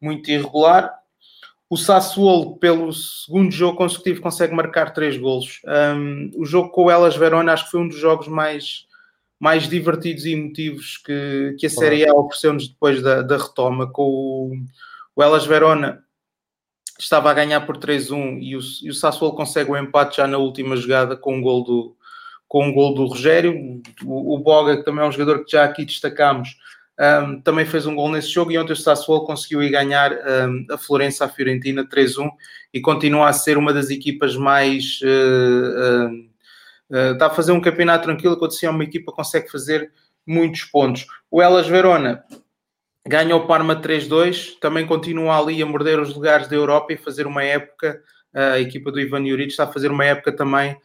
muito 0.00 0.30
irregular. 0.30 0.92
O 1.68 1.76
Sassuolo, 1.76 2.56
pelo 2.58 2.92
segundo 2.92 3.50
jogo 3.50 3.76
consecutivo, 3.76 4.20
consegue 4.20 4.54
marcar 4.54 4.92
três 4.92 5.16
golos. 5.16 5.60
Um, 5.66 6.30
o 6.36 6.44
jogo 6.44 6.70
com 6.70 6.84
o 6.84 6.90
Elas 6.90 7.16
Verona 7.16 7.52
acho 7.52 7.64
que 7.64 7.72
foi 7.72 7.80
um 7.80 7.88
dos 7.88 7.98
jogos 7.98 8.28
mais, 8.28 8.86
mais 9.38 9.68
divertidos 9.68 10.24
e 10.24 10.32
emotivos 10.32 10.98
que, 10.98 11.56
que 11.58 11.66
a 11.66 11.70
Série 11.70 12.08
A 12.08 12.14
ofereceu-nos 12.14 12.68
depois 12.68 13.02
da, 13.02 13.22
da 13.22 13.36
retoma. 13.36 13.90
Com 13.90 14.02
o, 14.02 14.52
o 15.14 15.22
Elas 15.22 15.46
Verona 15.46 16.02
estava 16.98 17.30
a 17.30 17.34
ganhar 17.34 17.60
por 17.62 17.76
3-1 17.76 18.38
e 18.40 18.56
o, 18.56 18.60
e 18.82 18.90
o 18.90 18.94
Sassuolo 18.94 19.36
consegue 19.36 19.70
o 19.70 19.76
empate 19.76 20.16
já 20.16 20.26
na 20.26 20.38
última 20.38 20.76
jogada 20.76 21.16
com 21.16 21.36
um 21.36 21.42
gol 21.42 21.62
do, 21.62 21.96
com 22.48 22.66
um 22.66 22.72
gol 22.72 22.94
do 22.94 23.04
Rogério. 23.04 23.82
O, 24.04 24.34
o 24.34 24.38
Boga, 24.38 24.78
que 24.78 24.84
também 24.84 25.04
é 25.04 25.08
um 25.08 25.12
jogador 25.12 25.44
que 25.44 25.52
já 25.52 25.64
aqui 25.64 25.84
destacamos, 25.84 26.56
um, 26.98 27.40
também 27.42 27.66
fez 27.66 27.84
um 27.84 27.94
gol 27.94 28.10
nesse 28.10 28.28
jogo 28.30 28.50
e 28.50 28.58
ontem 28.58 28.72
o 28.72 28.76
Sassuolo 28.76 29.26
conseguiu 29.26 29.62
ir 29.62 29.68
ganhar 29.68 30.12
um, 30.12 30.66
a 30.70 30.78
Florença 30.78 31.26
à 31.26 31.28
Fiorentina 31.28 31.84
3-1 31.84 32.30
e 32.72 32.80
continua 32.80 33.28
a 33.28 33.32
ser 33.34 33.58
uma 33.58 33.72
das 33.72 33.90
equipas 33.90 34.34
mais 34.34 35.00
uh, 35.02 36.06
uh, 36.08 36.35
está 36.90 37.26
a 37.26 37.30
fazer 37.30 37.52
um 37.52 37.60
campeonato 37.60 38.04
tranquilo 38.04 38.36
quando 38.36 38.52
se 38.52 38.66
é 38.66 38.70
uma 38.70 38.84
equipa 38.84 39.12
consegue 39.12 39.50
fazer 39.50 39.90
muitos 40.26 40.64
pontos. 40.64 41.06
O 41.30 41.40
Elas 41.42 41.66
Verona 41.66 42.24
ganhou 43.06 43.40
o 43.40 43.46
Parma 43.46 43.80
3-2, 43.80 44.58
também 44.60 44.86
continua 44.86 45.38
ali 45.38 45.62
a 45.62 45.66
morder 45.66 46.00
os 46.00 46.14
lugares 46.14 46.48
da 46.48 46.56
Europa 46.56 46.92
e 46.92 46.96
fazer 46.96 47.26
uma 47.26 47.42
época, 47.42 48.02
a 48.34 48.58
equipa 48.58 48.90
do 48.90 49.00
Ivan 49.00 49.24
Juric 49.26 49.50
está 49.50 49.64
a 49.64 49.72
fazer 49.72 49.90
uma 49.90 50.04
época 50.04 50.32
também 50.32 50.76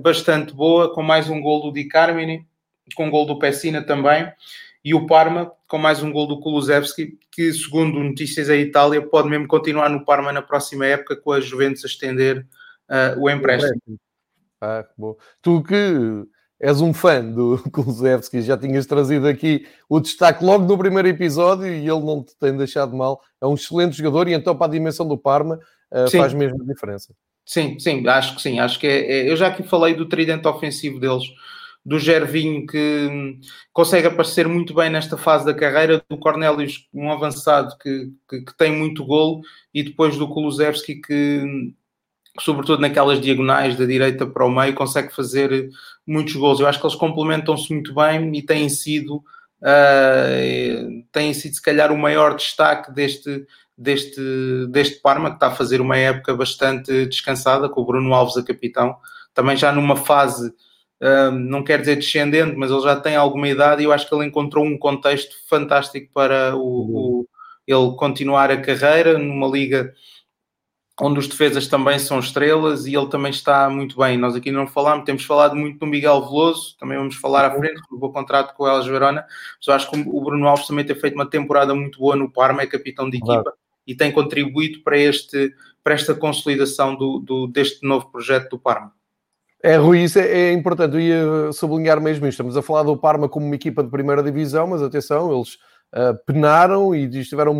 bastante 0.00 0.54
boa, 0.54 0.94
com 0.94 1.02
mais 1.02 1.28
um 1.28 1.40
gol 1.40 1.62
do 1.62 1.72
Di 1.72 1.84
Carmine, 1.84 2.46
com 2.94 3.06
um 3.06 3.10
gol 3.10 3.26
do 3.26 3.38
Pessina 3.38 3.82
também 3.82 4.30
e 4.84 4.94
o 4.94 5.06
Parma 5.06 5.52
com 5.68 5.78
mais 5.78 6.02
um 6.02 6.10
gol 6.10 6.26
do 6.26 6.40
Kulusevski, 6.40 7.18
que 7.30 7.52
segundo 7.52 8.02
notícias 8.02 8.48
da 8.48 8.56
Itália 8.56 9.00
pode 9.00 9.28
mesmo 9.28 9.46
continuar 9.46 9.88
no 9.88 10.04
Parma 10.04 10.32
na 10.32 10.42
próxima 10.42 10.86
época 10.86 11.16
com 11.16 11.32
a 11.32 11.40
Juventus 11.40 11.84
a 11.84 11.86
estender 11.86 12.46
uh, 12.88 13.20
o 13.20 13.30
empréstimo. 13.30 13.80
Ah, 14.60 14.84
bom. 14.96 15.16
Tu 15.40 15.62
que 15.62 16.26
és 16.60 16.80
um 16.80 16.92
fã 16.92 17.24
do 17.24 17.58
Kulusevski, 17.72 18.42
já 18.42 18.56
tinhas 18.56 18.86
trazido 18.86 19.26
aqui 19.26 19.66
o 19.88 19.98
destaque 19.98 20.44
logo 20.44 20.66
no 20.66 20.76
primeiro 20.76 21.08
episódio 21.08 21.66
e 21.66 21.88
ele 21.88 22.00
não 22.00 22.22
te 22.22 22.36
tem 22.36 22.56
deixado 22.56 22.94
mal. 22.94 23.22
É 23.40 23.46
um 23.46 23.54
excelente 23.54 23.96
jogador 23.96 24.28
e 24.28 24.34
então 24.34 24.54
para 24.54 24.66
a 24.66 24.70
dimensão 24.70 25.08
do 25.08 25.16
Parma 25.16 25.58
uh, 25.90 26.10
faz 26.10 26.34
mesmo 26.34 26.64
diferença. 26.66 27.14
Sim, 27.46 27.78
sim, 27.78 28.06
acho 28.06 28.36
que 28.36 28.42
sim. 28.42 28.60
Acho 28.60 28.78
que 28.78 28.86
é, 28.86 29.12
é, 29.12 29.30
eu 29.30 29.36
já 29.36 29.48
aqui 29.48 29.62
falei 29.62 29.94
do 29.94 30.06
tridente 30.06 30.46
ofensivo 30.46 31.00
deles, 31.00 31.24
do 31.84 31.98
Gervinho 31.98 32.66
que 32.66 33.08
hum, 33.10 33.40
consegue 33.72 34.06
aparecer 34.06 34.46
muito 34.46 34.74
bem 34.74 34.90
nesta 34.90 35.16
fase 35.16 35.46
da 35.46 35.54
carreira, 35.54 36.02
do 36.08 36.18
Cornelius, 36.18 36.86
um 36.92 37.10
avançado 37.10 37.76
que, 37.78 38.12
que, 38.28 38.42
que 38.42 38.56
tem 38.56 38.76
muito 38.76 39.04
golo, 39.04 39.40
e 39.72 39.82
depois 39.82 40.16
do 40.16 40.28
Kulusevski 40.28 40.96
que, 40.96 41.42
hum, 41.42 41.74
sobretudo 42.40 42.80
naquelas 42.80 43.20
diagonais 43.20 43.76
da 43.76 43.84
direita 43.84 44.26
para 44.26 44.44
o 44.44 44.50
meio, 44.50 44.74
consegue 44.74 45.14
fazer 45.14 45.68
muitos 46.06 46.34
gols. 46.34 46.60
Eu 46.60 46.66
acho 46.66 46.80
que 46.80 46.86
eles 46.86 46.96
complementam-se 46.96 47.72
muito 47.72 47.94
bem 47.94 48.36
e 48.36 48.42
têm 48.42 48.68
sido, 48.68 49.16
uh, 49.16 51.04
têm 51.12 51.32
sido 51.34 51.54
se 51.54 51.62
calhar 51.62 51.92
o 51.92 51.98
maior 51.98 52.34
destaque 52.34 52.92
deste, 52.92 53.46
deste, 53.76 54.20
deste 54.68 55.00
Parma, 55.00 55.30
que 55.30 55.36
está 55.36 55.48
a 55.48 55.54
fazer 55.54 55.80
uma 55.80 55.96
época 55.96 56.34
bastante 56.34 57.06
descansada, 57.06 57.68
com 57.68 57.80
o 57.80 57.86
Bruno 57.86 58.12
Alves 58.14 58.36
a 58.36 58.42
capitão, 58.42 58.96
também 59.34 59.56
já 59.56 59.72
numa 59.72 59.96
fase, 59.96 60.52
um, 61.00 61.30
não 61.30 61.64
quer 61.64 61.80
dizer 61.80 61.96
descendente, 61.96 62.56
mas 62.56 62.70
ele 62.70 62.82
já 62.82 62.96
tem 62.96 63.16
alguma 63.16 63.48
idade 63.48 63.82
e 63.82 63.84
eu 63.84 63.92
acho 63.92 64.08
que 64.08 64.14
ele 64.14 64.26
encontrou 64.26 64.64
um 64.64 64.78
contexto 64.78 65.34
fantástico 65.48 66.10
para 66.12 66.54
o, 66.56 66.60
o 67.22 67.28
ele 67.66 67.94
continuar 67.96 68.50
a 68.50 68.60
carreira 68.60 69.18
numa 69.18 69.46
liga 69.46 69.92
onde 71.00 71.18
os 71.18 71.26
defesas 71.26 71.66
também 71.66 71.98
são 71.98 72.18
estrelas 72.18 72.86
e 72.86 72.94
ele 72.94 73.08
também 73.08 73.30
está 73.30 73.68
muito 73.70 73.96
bem. 73.96 74.18
Nós 74.18 74.36
aqui 74.36 74.50
não 74.50 74.66
falámos, 74.66 75.04
temos 75.04 75.24
falado 75.24 75.56
muito 75.56 75.78
do 75.78 75.86
Miguel 75.86 76.20
Veloso, 76.20 76.76
também 76.78 76.98
vamos 76.98 77.16
falar 77.16 77.46
à 77.46 77.50
frente, 77.50 77.80
renovou 77.88 78.12
contrato 78.12 78.54
com 78.54 78.64
o 78.64 78.68
Elas 78.68 78.86
Verona, 78.86 79.24
mas 79.58 79.66
eu 79.66 79.74
acho 79.74 79.90
que 79.90 79.98
o 79.98 80.20
Bruno 80.20 80.46
Alves 80.46 80.66
também 80.66 80.84
tem 80.84 80.94
feito 80.94 81.14
uma 81.14 81.28
temporada 81.28 81.74
muito 81.74 81.98
boa 81.98 82.14
no 82.14 82.30
Parma, 82.30 82.62
é 82.62 82.66
capitão 82.66 83.08
de 83.08 83.16
equipa 83.16 83.54
e 83.86 83.94
tem 83.94 84.12
contribuído 84.12 84.82
para, 84.82 84.98
este, 84.98 85.52
para 85.82 85.94
esta 85.94 86.14
consolidação 86.14 86.94
do, 86.94 87.18
do, 87.18 87.46
deste 87.46 87.86
novo 87.86 88.10
projeto 88.10 88.50
do 88.50 88.58
Parma. 88.58 88.92
É, 89.62 89.76
Rui, 89.76 90.04
isso 90.04 90.18
é, 90.18 90.26
é, 90.26 90.52
importante. 90.52 90.94
Eu 90.94 91.00
ia 91.00 91.52
sublinhar 91.52 92.00
mesmo 92.00 92.26
isto. 92.26 92.34
Estamos 92.34 92.56
a 92.56 92.62
falar 92.62 92.82
do 92.82 92.96
Parma 92.96 93.28
como 93.28 93.44
uma 93.44 93.54
equipa 93.54 93.82
de 93.82 93.90
primeira 93.90 94.22
divisão, 94.22 94.66
mas 94.66 94.82
atenção, 94.82 95.34
eles 95.34 95.54
uh, 95.94 96.16
penaram 96.24 96.94
e 96.94 97.04
estiveram 97.18 97.54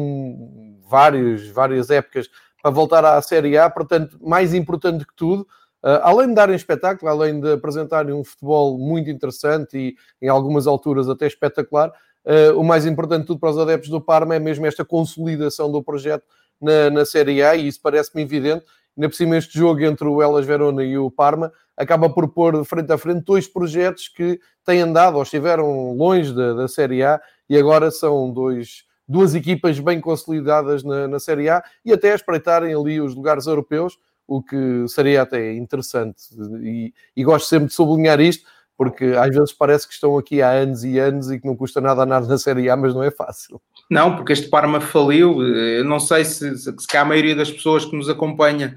vários, 0.89 1.49
várias 1.49 1.91
épocas 1.91 2.29
para 2.63 2.71
voltar 2.71 3.05
à 3.05 3.21
Série 3.23 3.57
A. 3.59 3.69
Portanto, 3.69 4.19
mais 4.21 4.55
importante 4.55 5.07
que 5.07 5.15
tudo, 5.17 5.43
uh, 5.83 6.01
além 6.03 6.29
de 6.29 6.35
darem 6.35 6.57
espetáculo, 6.57 7.11
além 7.11 7.41
de 7.41 7.53
apresentarem 7.53 8.15
um 8.15 8.25
futebol 8.25 8.79
muito 8.79 9.11
interessante 9.11 9.77
e 9.77 9.97
em 10.25 10.29
algumas 10.29 10.67
alturas 10.67 11.09
até 11.09 11.27
espetacular, 11.27 11.93
Uh, 12.23 12.53
o 12.59 12.63
mais 12.63 12.85
importante 12.85 13.23
de 13.23 13.29
tudo 13.29 13.41
para 13.41 13.51
os 13.51 13.59
adeptos 13.59 13.89
do 13.89 14.01
Parma 14.01 14.35
é 14.35 14.39
mesmo 14.39 14.67
esta 14.67 14.85
consolidação 14.85 15.73
do 15.73 15.83
projeto 15.83 16.25
na, 16.61 16.91
na 16.91 17.05
Série 17.07 17.43
A, 17.43 17.57
e 17.57 17.67
isso 17.67 17.81
parece-me 17.83 18.23
evidente. 18.23 18.65
Ainda 18.97 19.09
por 19.09 19.15
cima, 19.15 19.39
este 19.39 19.59
jogo 19.59 19.81
entre 19.83 20.07
o 20.07 20.21
Elas 20.21 20.45
Verona 20.45 20.85
e 20.85 20.99
o 20.99 21.11
Parma 21.11 21.51
acaba 21.77 22.11
por 22.11 22.29
pôr 22.29 22.63
frente 22.65 22.93
a 22.93 22.99
frente 22.99 23.25
dois 23.25 23.49
projetos 23.49 24.09
que 24.09 24.39
têm 24.65 24.81
andado 24.81 25.17
ou 25.17 25.23
estiveram 25.23 25.95
longe 25.95 26.35
da, 26.35 26.53
da 26.53 26.69
Série 26.69 27.03
A 27.03 27.19
e 27.49 27.57
agora 27.57 27.91
são 27.91 28.31
dois, 28.31 28.85
duas 29.11 29.35
equipas 29.35 29.81
bem 29.81 30.01
consolidadas 30.01 30.85
na, 30.85 31.09
na 31.09 31.19
Série 31.19 31.49
A 31.49 31.63
e 31.85 31.93
até 31.93 32.15
espreitarem 32.15 32.73
ali 32.73 33.01
os 33.01 33.15
lugares 33.15 33.47
europeus, 33.47 33.99
o 34.27 34.41
que 34.41 34.87
seria 34.87 35.23
até 35.23 35.53
interessante. 35.55 36.23
E, 36.63 36.95
e 37.17 37.25
gosto 37.25 37.49
sempre 37.49 37.69
de 37.69 37.75
sublinhar 37.75 38.21
isto, 38.21 38.47
porque 38.77 39.07
às 39.07 39.35
vezes 39.35 39.53
parece 39.53 39.89
que 39.89 39.95
estão 39.95 40.17
aqui 40.17 40.41
há 40.41 40.51
anos 40.51 40.85
e 40.85 40.97
anos 40.99 41.29
e 41.29 41.41
que 41.41 41.47
não 41.47 41.57
custa 41.57 41.81
nada 41.81 42.03
a 42.03 42.07
nada 42.07 42.29
na 42.29 42.39
Série 42.39 42.71
A, 42.71 42.77
mas 42.77 42.95
não 42.95 43.03
é 43.03 43.11
fácil. 43.11 43.61
Não, 43.91 44.15
porque 44.15 44.33
este 44.33 44.49
Parma 44.49 44.81
faliu. 44.81 45.43
Eu 45.45 45.85
não 45.85 45.99
sei 45.99 46.25
se, 46.25 46.57
se, 46.57 46.73
se 46.79 46.97
a 46.97 47.05
maioria 47.05 47.35
das 47.35 47.51
pessoas 47.51 47.85
que 47.85 47.97
nos 47.97 48.09
acompanha 48.09 48.77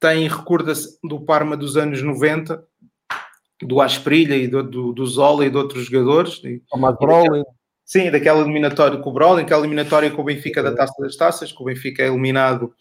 tem 0.00 0.28
recorda-se 0.28 0.98
do 1.04 1.20
Parma 1.20 1.56
dos 1.56 1.76
anos 1.76 2.02
90, 2.02 2.62
do 3.62 3.80
Asprilha 3.80 4.36
e 4.36 4.48
do, 4.48 4.62
do, 4.62 4.92
do 4.92 5.06
Zola 5.06 5.46
e 5.46 5.50
de 5.50 5.56
outros 5.56 5.84
jogadores. 5.84 6.42
Matt 6.76 6.98
Brolin. 6.98 7.44
Sim, 7.88 8.10
daquela 8.10 8.40
eliminatória 8.40 8.98
com 8.98 9.08
o 9.08 9.12
Brolin, 9.14 9.44
aquela 9.44 9.62
eliminatória 9.62 10.10
com 10.10 10.20
o 10.20 10.24
Benfica 10.24 10.62
da 10.62 10.74
Taça 10.74 10.92
das 11.00 11.16
Taças, 11.16 11.50
que 11.50 11.62
o 11.62 11.64
Benfica 11.64 12.02
é 12.02 12.08
eliminado 12.08 12.74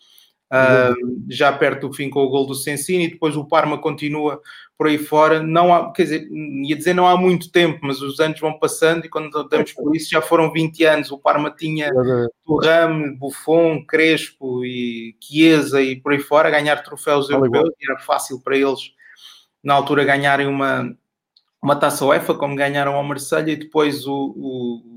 Uh, 0.48 1.26
já 1.30 1.52
perto 1.52 1.90
do 1.90 1.94
fim 1.94 2.10
com 2.10 2.24
o 2.24 2.30
gol 2.30 2.48
do 2.48 2.56
Sensini 2.56 3.04
e 3.04 3.10
depois 3.10 3.36
o 3.36 3.44
Parma 3.44 3.78
continua 3.78 4.42
por 4.78 4.88
aí 4.88 4.98
fora. 4.98 5.44
Não 5.44 5.74
há, 5.74 5.92
quer 5.92 6.04
dizer, 6.04 6.30
ia 6.64 6.74
dizer 6.74 6.94
não 6.94 7.06
há 7.06 7.18
muito 7.18 7.52
tempo, 7.52 7.80
mas 7.82 8.02
os 8.02 8.18
anos 8.22 8.40
vão 8.40 8.58
passando 8.58 9.06
e 9.06 9.10
quando 9.10 9.44
damos 9.50 9.74
por 9.74 9.94
isso 9.94 10.10
já 10.10 10.22
foram 10.22 10.50
20 10.50 10.86
anos. 10.86 11.12
O 11.12 11.18
Parma 11.18 11.52
tinha 11.52 11.92
Turram, 12.46 13.14
Buffon, 13.18 13.86
Crespo 13.86 14.64
e 14.64 15.18
Chiesa 15.22 15.82
e 15.82 15.98
por 15.98 16.14
aí 16.14 16.20
fora 16.20 16.50
ganhar 16.50 16.82
troféus 16.82 17.30
europeus 17.30 17.70
e 17.82 17.92
era 17.92 18.00
fácil 18.00 18.40
para 18.42 18.56
eles 18.56 18.94
na 19.62 19.74
altura 19.74 20.06
ganharem 20.06 20.48
uma, 20.48 20.96
uma 21.62 21.76
taça 21.76 22.06
UEFA, 22.06 22.34
como 22.36 22.56
ganharam 22.56 22.96
ao 22.96 23.04
Marselha 23.04 23.52
e 23.52 23.58
depois 23.58 24.08
o, 24.08 24.34
o 24.38 24.97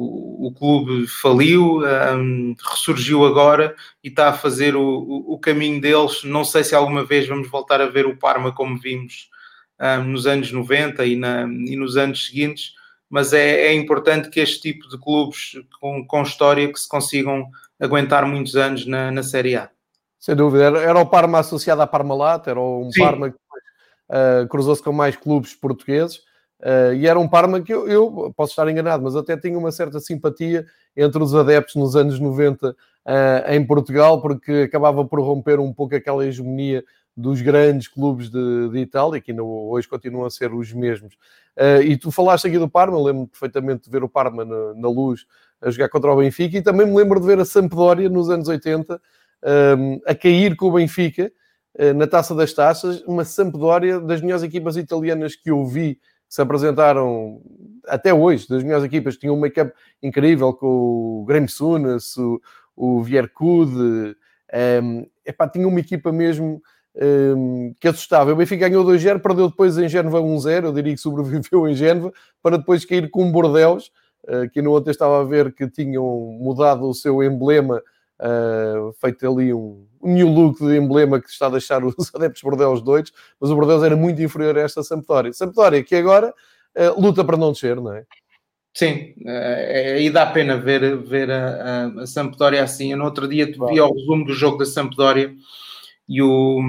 o, 0.00 0.46
o 0.46 0.52
clube 0.52 1.08
faliu, 1.08 1.80
um, 1.80 2.54
ressurgiu 2.70 3.26
agora 3.26 3.74
e 4.02 4.06
está 4.06 4.28
a 4.28 4.32
fazer 4.32 4.76
o, 4.76 4.80
o, 4.80 5.34
o, 5.34 5.38
caminho 5.40 5.80
deles. 5.80 6.22
Não 6.22 6.44
sei 6.44 6.62
se 6.62 6.72
alguma 6.72 7.04
vez 7.04 7.26
vamos 7.26 7.50
voltar 7.50 7.80
a 7.80 7.86
ver 7.86 8.06
o 8.06 8.16
Parma 8.16 8.52
como 8.52 8.78
vimos 8.78 9.28
um, 9.80 10.04
nos 10.04 10.24
anos 10.24 10.52
90 10.52 11.04
e, 11.04 11.16
na, 11.16 11.42
e, 11.42 11.74
nos 11.74 11.96
anos 11.96 12.28
seguintes, 12.28 12.74
mas 13.10 13.32
é, 13.32 13.66
é, 13.66 13.74
importante 13.74 14.30
que 14.30 14.38
este 14.38 14.60
tipo 14.60 14.88
de 14.88 14.96
clubes 14.98 15.56
com, 15.80 16.06
com, 16.06 16.22
história 16.22 16.72
que 16.72 16.78
se 16.78 16.88
consigam 16.88 17.50
aguentar 17.80 18.24
muitos 18.24 18.54
anos 18.54 18.86
na, 18.86 19.10
na 19.10 19.24
Série 19.24 19.56
A. 19.56 19.68
Sem 20.20 20.36
dúvida, 20.36 20.62
era, 20.62 20.78
era 20.80 20.98
o 21.00 21.06
Parma 21.06 21.40
associado 21.40 21.82
à 21.82 21.88
Parmalat, 21.88 22.46
era 22.46 22.60
um 22.60 22.88
Sim. 22.92 23.02
Parma 23.02 23.30
que 23.30 23.36
uh, 23.36 24.46
cruzou-se 24.48 24.82
com 24.82 24.92
mais 24.92 25.16
clubes 25.16 25.56
portugueses 25.56 26.27
Uh, 26.60 26.92
e 26.94 27.06
era 27.06 27.18
um 27.18 27.28
Parma 27.28 27.60
que 27.60 27.72
eu, 27.72 27.88
eu, 27.88 28.32
posso 28.36 28.50
estar 28.50 28.68
enganado, 28.68 29.02
mas 29.04 29.14
até 29.14 29.36
tinha 29.36 29.56
uma 29.56 29.70
certa 29.70 30.00
simpatia 30.00 30.66
entre 30.96 31.22
os 31.22 31.32
adeptos 31.34 31.76
nos 31.76 31.94
anos 31.94 32.18
90 32.18 32.70
uh, 32.70 32.74
eh, 33.06 33.56
em 33.56 33.64
Portugal, 33.64 34.20
porque 34.20 34.64
acabava 34.66 35.04
por 35.04 35.20
romper 35.20 35.60
um 35.60 35.72
pouco 35.72 35.94
aquela 35.94 36.26
hegemonia 36.26 36.82
dos 37.16 37.40
grandes 37.40 37.86
clubes 37.86 38.28
de, 38.28 38.68
de 38.70 38.78
Itália, 38.78 39.20
que 39.20 39.30
ainda 39.30 39.44
hoje 39.44 39.86
continuam 39.86 40.26
a 40.26 40.30
ser 40.30 40.52
os 40.52 40.72
mesmos. 40.72 41.14
Uh, 41.56 41.82
e 41.82 41.96
tu 41.96 42.10
falaste 42.10 42.48
aqui 42.48 42.58
do 42.58 42.68
Parma, 42.68 42.96
lembro-me 42.96 43.28
perfeitamente 43.28 43.84
de 43.84 43.90
ver 43.90 44.02
o 44.02 44.08
Parma 44.08 44.44
na, 44.44 44.74
na, 44.74 44.88
luz 44.88 45.26
a 45.60 45.70
jogar 45.70 45.88
contra 45.88 46.12
o 46.12 46.16
Benfica, 46.16 46.58
e 46.58 46.62
também 46.62 46.86
me 46.86 46.96
lembro 46.96 47.20
de 47.20 47.26
ver 47.26 47.38
a 47.38 47.44
Sampdoria 47.44 48.08
nos 48.08 48.30
anos 48.30 48.48
80 48.48 49.00
um, 49.78 50.00
a 50.06 50.14
cair 50.14 50.56
com 50.56 50.66
o 50.66 50.72
Benfica 50.72 51.30
na 51.94 52.08
Taça 52.08 52.34
das 52.34 52.52
Taças, 52.52 53.02
uma 53.02 53.24
Sampdoria 53.24 54.00
das 54.00 54.20
melhores 54.20 54.42
equipas 54.42 54.76
italianas 54.76 55.36
que 55.36 55.50
eu 55.50 55.64
vi 55.64 56.00
se 56.28 56.42
apresentaram 56.42 57.40
até 57.86 58.12
hoje, 58.12 58.46
das 58.48 58.62
melhores 58.62 58.84
equipas, 58.84 59.16
tinham 59.16 59.34
um 59.34 59.40
make-up 59.40 59.72
incrível 60.02 60.52
com 60.52 61.22
o 61.22 61.24
Graham 61.26 61.48
Sunas, 61.48 62.16
o, 62.16 62.40
o 62.76 63.02
Viercude, 63.02 63.72
um, 63.72 64.14
ehm, 64.52 65.06
epá, 65.24 65.48
tinha 65.48 65.66
uma 65.66 65.80
equipa 65.80 66.12
mesmo 66.12 66.62
um, 66.94 67.70
ehm, 67.70 67.74
que 67.80 67.88
assustava. 67.88 68.32
O 68.32 68.36
Benfica 68.36 68.68
ganhou 68.68 68.84
2-0, 68.84 69.20
perdeu 69.20 69.48
depois 69.48 69.78
em 69.78 69.88
Génova 69.88 70.20
1-0, 70.20 70.64
eu 70.64 70.72
diria 70.72 70.94
que 70.94 71.00
sobreviveu 71.00 71.66
em 71.68 71.74
Génova, 71.74 72.12
para 72.42 72.58
depois 72.58 72.84
cair 72.84 73.10
com 73.10 73.32
Bordeus, 73.32 73.90
uh, 74.24 74.48
que 74.52 74.60
no 74.60 74.76
ontem 74.76 74.90
estava 74.90 75.20
a 75.20 75.24
ver 75.24 75.52
que 75.52 75.68
tinham 75.68 76.04
mudado 76.40 76.88
o 76.88 76.94
seu 76.94 77.22
emblema 77.22 77.82
uh, 78.20 78.92
feito 78.94 79.26
ali 79.26 79.52
um, 79.52 79.86
um, 80.02 80.14
new 80.14 80.28
look 80.28 80.58
de 80.58 80.76
emblema 80.76 81.20
que 81.20 81.28
está 81.28 81.46
a 81.46 81.50
deixar 81.50 81.84
os 81.84 81.94
adeptos 82.14 82.42
Bordeaux 82.42 82.82
doidos, 82.82 83.12
mas 83.40 83.50
o 83.50 83.54
Bordeaux 83.54 83.84
era 83.84 83.96
muito 83.96 84.20
inferior 84.22 84.56
a 84.58 84.62
esta 84.62 84.82
Sampdoria. 84.82 85.32
Sampdoria 85.32 85.82
que 85.82 85.94
agora 85.94 86.34
uh, 86.76 87.00
luta 87.00 87.24
para 87.24 87.36
não 87.36 87.52
descer, 87.52 87.76
não 87.76 87.92
é? 87.92 88.04
Sim, 88.74 89.14
uh, 89.24 89.96
aí 89.96 90.10
dá 90.10 90.26
pena 90.26 90.56
ver, 90.56 90.98
ver 90.98 91.30
a, 91.30 91.46
a, 91.46 92.02
a 92.02 92.06
Sampdoria 92.06 92.62
assim. 92.62 92.92
Eu 92.92 92.98
no 92.98 93.04
outro 93.04 93.26
dia 93.26 93.46
vi 93.46 93.80
o 93.80 93.92
resumo 93.92 94.24
do 94.24 94.32
jogo 94.32 94.58
da 94.58 94.66
Sampdoria 94.66 95.34
e 96.08 96.22
o, 96.22 96.60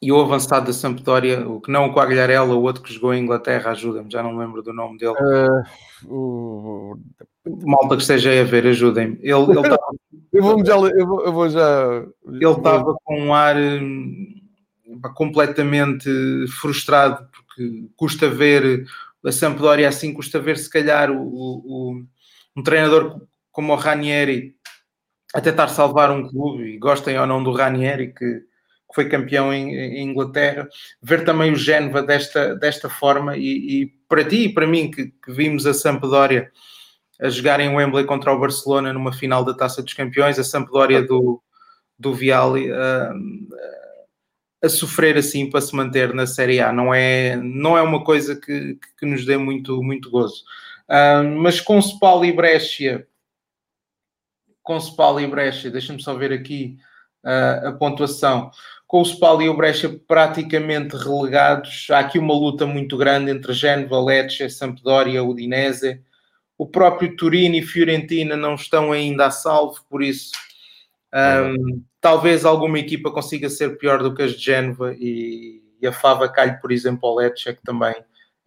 e 0.00 0.12
o 0.12 0.20
avançado 0.20 0.66
da 0.66 0.72
Sampdoria, 0.72 1.46
o 1.46 1.60
que 1.60 1.70
não 1.70 1.86
o 1.86 1.94
Quagliarella, 1.94 2.54
o 2.54 2.62
outro 2.62 2.82
que 2.82 2.92
jogou 2.92 3.12
em 3.12 3.22
Inglaterra, 3.22 3.72
ajuda-me, 3.72 4.10
já 4.10 4.22
não 4.22 4.32
me 4.32 4.38
lembro 4.38 4.62
do 4.62 4.72
nome 4.72 4.96
dele. 4.96 5.14
Uh, 6.04 6.14
o... 6.14 6.98
Malta 7.64 7.96
que 7.96 8.02
esteja 8.02 8.30
aí 8.30 8.40
a 8.40 8.44
ver, 8.44 8.66
ajudem-me. 8.66 9.18
Ele, 9.20 9.32
ele 9.32 9.62
tava... 9.62 9.78
eu, 10.32 10.42
vou 10.42 10.64
já, 10.64 10.74
eu, 10.74 11.06
vou, 11.06 11.24
eu 11.24 11.32
vou 11.32 11.48
já. 11.48 12.04
Ele 12.26 12.44
estava 12.44 12.94
com 13.04 13.20
um 13.20 13.34
ar 13.34 13.56
hum, 13.56 14.40
completamente 15.14 16.10
frustrado, 16.60 17.28
porque 17.32 17.88
custa 17.96 18.28
ver 18.28 18.86
a 19.24 19.32
Sampdoria 19.32 19.88
assim, 19.88 20.12
custa 20.12 20.38
ver 20.38 20.56
se 20.56 20.70
calhar 20.70 21.10
o, 21.10 21.22
o, 21.22 22.02
um 22.56 22.62
treinador 22.62 23.20
como 23.50 23.72
o 23.72 23.76
Ranieri 23.76 24.54
a 25.34 25.40
tentar 25.40 25.68
salvar 25.68 26.10
um 26.10 26.26
clube, 26.26 26.64
e 26.64 26.78
gostem 26.78 27.18
ou 27.18 27.26
não 27.26 27.42
do 27.42 27.52
Ranieri, 27.52 28.14
que 28.14 28.48
que 28.88 28.94
foi 28.94 29.08
campeão 29.08 29.52
em, 29.52 29.74
em, 29.74 30.10
Inglaterra, 30.10 30.66
ver 31.02 31.24
também 31.24 31.52
o 31.52 31.56
Génova 31.56 32.02
desta, 32.02 32.54
desta 32.56 32.88
forma 32.88 33.36
e, 33.36 33.82
e, 33.82 33.86
para 34.08 34.24
ti 34.24 34.44
e 34.44 34.52
para 34.52 34.66
mim 34.66 34.90
que, 34.90 35.08
que, 35.08 35.30
vimos 35.30 35.66
a 35.66 35.74
Sampdoria 35.74 36.50
a 37.20 37.28
jogar 37.28 37.60
em 37.60 37.74
Wembley 37.74 38.04
contra 38.04 38.32
o 38.32 38.38
Barcelona 38.38 38.92
numa 38.92 39.12
final 39.12 39.44
da 39.44 39.54
Taça 39.54 39.82
dos 39.82 39.92
Campeões, 39.92 40.38
a 40.38 40.44
Sampdoria 40.44 41.02
do, 41.02 41.42
do 41.98 42.14
Viali, 42.14 42.70
uh, 42.70 43.14
a 44.62 44.68
sofrer 44.68 45.16
assim 45.16 45.50
para 45.50 45.60
se 45.60 45.74
manter 45.74 46.14
na 46.14 46.26
Série 46.26 46.60
A. 46.60 46.72
Não 46.72 46.94
é, 46.94 47.36
não 47.36 47.76
é 47.76 47.82
uma 47.82 48.04
coisa 48.04 48.36
que, 48.36 48.78
que 48.98 49.06
nos 49.06 49.24
dê 49.24 49.36
muito, 49.36 49.82
muito 49.82 50.10
gozo. 50.10 50.44
Uh, 50.88 51.28
mas 51.40 51.60
com 51.60 51.78
Spal 51.80 52.24
e 52.24 52.32
Brescia, 52.32 53.06
com 54.62 54.78
Spal 54.78 55.20
e 55.20 55.26
Brescia, 55.26 55.70
deixa-me 55.70 56.02
só 56.02 56.14
ver 56.14 56.32
aqui 56.32 56.78
uh, 57.24 57.68
a 57.68 57.72
pontuação. 57.72 58.50
Com 58.86 59.02
o 59.02 59.04
Spal 59.04 59.42
e 59.42 59.48
o 59.48 59.56
Brescia 59.56 60.00
praticamente 60.06 60.96
relegados, 60.96 61.88
há 61.90 61.98
aqui 61.98 62.18
uma 62.18 62.32
luta 62.32 62.64
muito 62.64 62.96
grande 62.96 63.30
entre 63.30 63.52
Genova, 63.52 64.00
Lecce, 64.00 64.48
Sampdoria, 64.48 65.22
Udinese. 65.22 66.00
O 66.58 66.66
próprio 66.66 67.16
Turino 67.16 67.54
e 67.54 67.62
Fiorentina 67.62 68.36
não 68.36 68.56
estão 68.56 68.90
ainda 68.92 69.26
a 69.26 69.30
salvo, 69.30 69.80
por 69.88 70.02
isso 70.02 70.32
um, 71.14 71.82
talvez 72.00 72.44
alguma 72.44 72.78
equipa 72.78 73.10
consiga 73.10 73.48
ser 73.48 73.78
pior 73.78 74.02
do 74.02 74.14
que 74.14 74.22
as 74.22 74.32
de 74.32 74.44
Génova 74.44 74.94
e, 74.94 75.62
e 75.80 75.86
a 75.86 75.92
Fava 75.92 76.28
calhe, 76.28 76.60
por 76.60 76.70
exemplo, 76.70 77.08
ao 77.08 77.16
Lecce, 77.16 77.54
que 77.54 77.62
também 77.62 77.94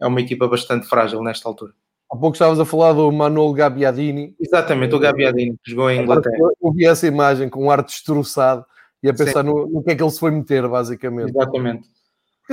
é 0.00 0.06
uma 0.06 0.20
equipa 0.20 0.46
bastante 0.46 0.86
frágil 0.86 1.22
nesta 1.22 1.48
altura. 1.48 1.72
Há 2.10 2.16
pouco 2.16 2.34
estavas 2.34 2.60
a 2.60 2.64
falar 2.64 2.92
do 2.92 3.10
Manuel 3.10 3.52
Gabiadini. 3.52 4.36
Exatamente, 4.38 4.94
o 4.94 4.98
Gabiadini, 4.98 5.56
que 5.64 5.70
jogou 5.70 5.90
em 5.90 6.02
Inglaterra. 6.02 6.36
Eu 6.62 6.72
vi 6.72 6.84
essa 6.84 7.06
imagem 7.06 7.48
com 7.48 7.64
um 7.64 7.70
ar 7.70 7.82
destroçado 7.82 8.64
e 9.02 9.08
a 9.08 9.14
pensar 9.14 9.42
no, 9.42 9.66
no, 9.66 9.82
que 9.82 9.90
é 9.90 9.96
que 9.96 10.02
ele 10.02 10.10
se 10.10 10.20
foi 10.20 10.30
meter, 10.30 10.68
basicamente. 10.68 11.30
Exatamente. 11.30 11.88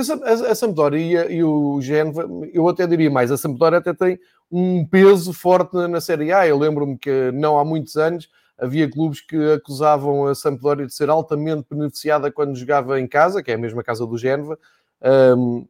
A, 0.00 0.50
a 0.50 0.54
Sampdoria 0.54 1.30
e, 1.30 1.42
o 1.42 1.80
Génova, 1.80 2.28
eu 2.52 2.68
até 2.68 2.86
diria 2.86 3.10
mais, 3.10 3.30
a 3.30 3.36
Sampdoria 3.36 3.78
até 3.78 3.92
tem 3.92 4.18
um 4.50 4.86
peso 4.86 5.32
forte 5.32 5.74
na, 5.74 5.86
na 5.86 6.00
Série 6.00 6.32
A. 6.32 6.46
Eu 6.46 6.58
lembro-me 6.58 6.96
que 6.98 7.30
não 7.32 7.58
há 7.58 7.64
muitos 7.64 7.96
anos 7.96 8.28
havia 8.58 8.90
clubes 8.90 9.20
que 9.20 9.36
acusavam 9.52 10.26
a 10.26 10.34
Sampdoria 10.34 10.86
de 10.86 10.94
ser 10.94 11.08
altamente 11.08 11.66
beneficiada 11.70 12.30
quando 12.30 12.56
jogava 12.56 13.00
em 13.00 13.06
casa, 13.06 13.42
que 13.42 13.50
é 13.50 13.54
a 13.54 13.58
mesma 13.58 13.82
casa 13.82 14.06
do 14.06 14.18
Génova. 14.18 14.58
Um, 15.02 15.66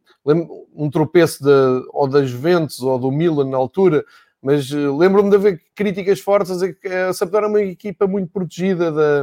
um 0.75 0.89
tropeço 0.89 1.41
de, 1.43 1.87
ou 1.93 2.07
das 2.07 2.29
Juventus 2.29 2.81
ou 2.81 2.99
do 2.99 3.09
Milan 3.11 3.49
na 3.49 3.57
altura, 3.57 4.03
mas 4.41 4.69
eh, 4.71 4.75
lembro-me 4.75 5.29
de 5.29 5.35
haver 5.37 5.61
críticas 5.73 6.19
fortes 6.19 6.51
a 6.61 7.13
Sampdoria 7.13 7.45
é 7.45 7.49
uma 7.49 7.61
equipa 7.61 8.07
muito 8.07 8.29
protegida, 8.29 8.91
de, 8.91 9.21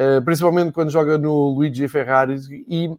uh, 0.00 0.22
principalmente 0.24 0.72
quando 0.72 0.90
joga 0.90 1.18
no 1.18 1.48
Luigi 1.48 1.88
Ferrari, 1.88 2.36
e 2.68 2.90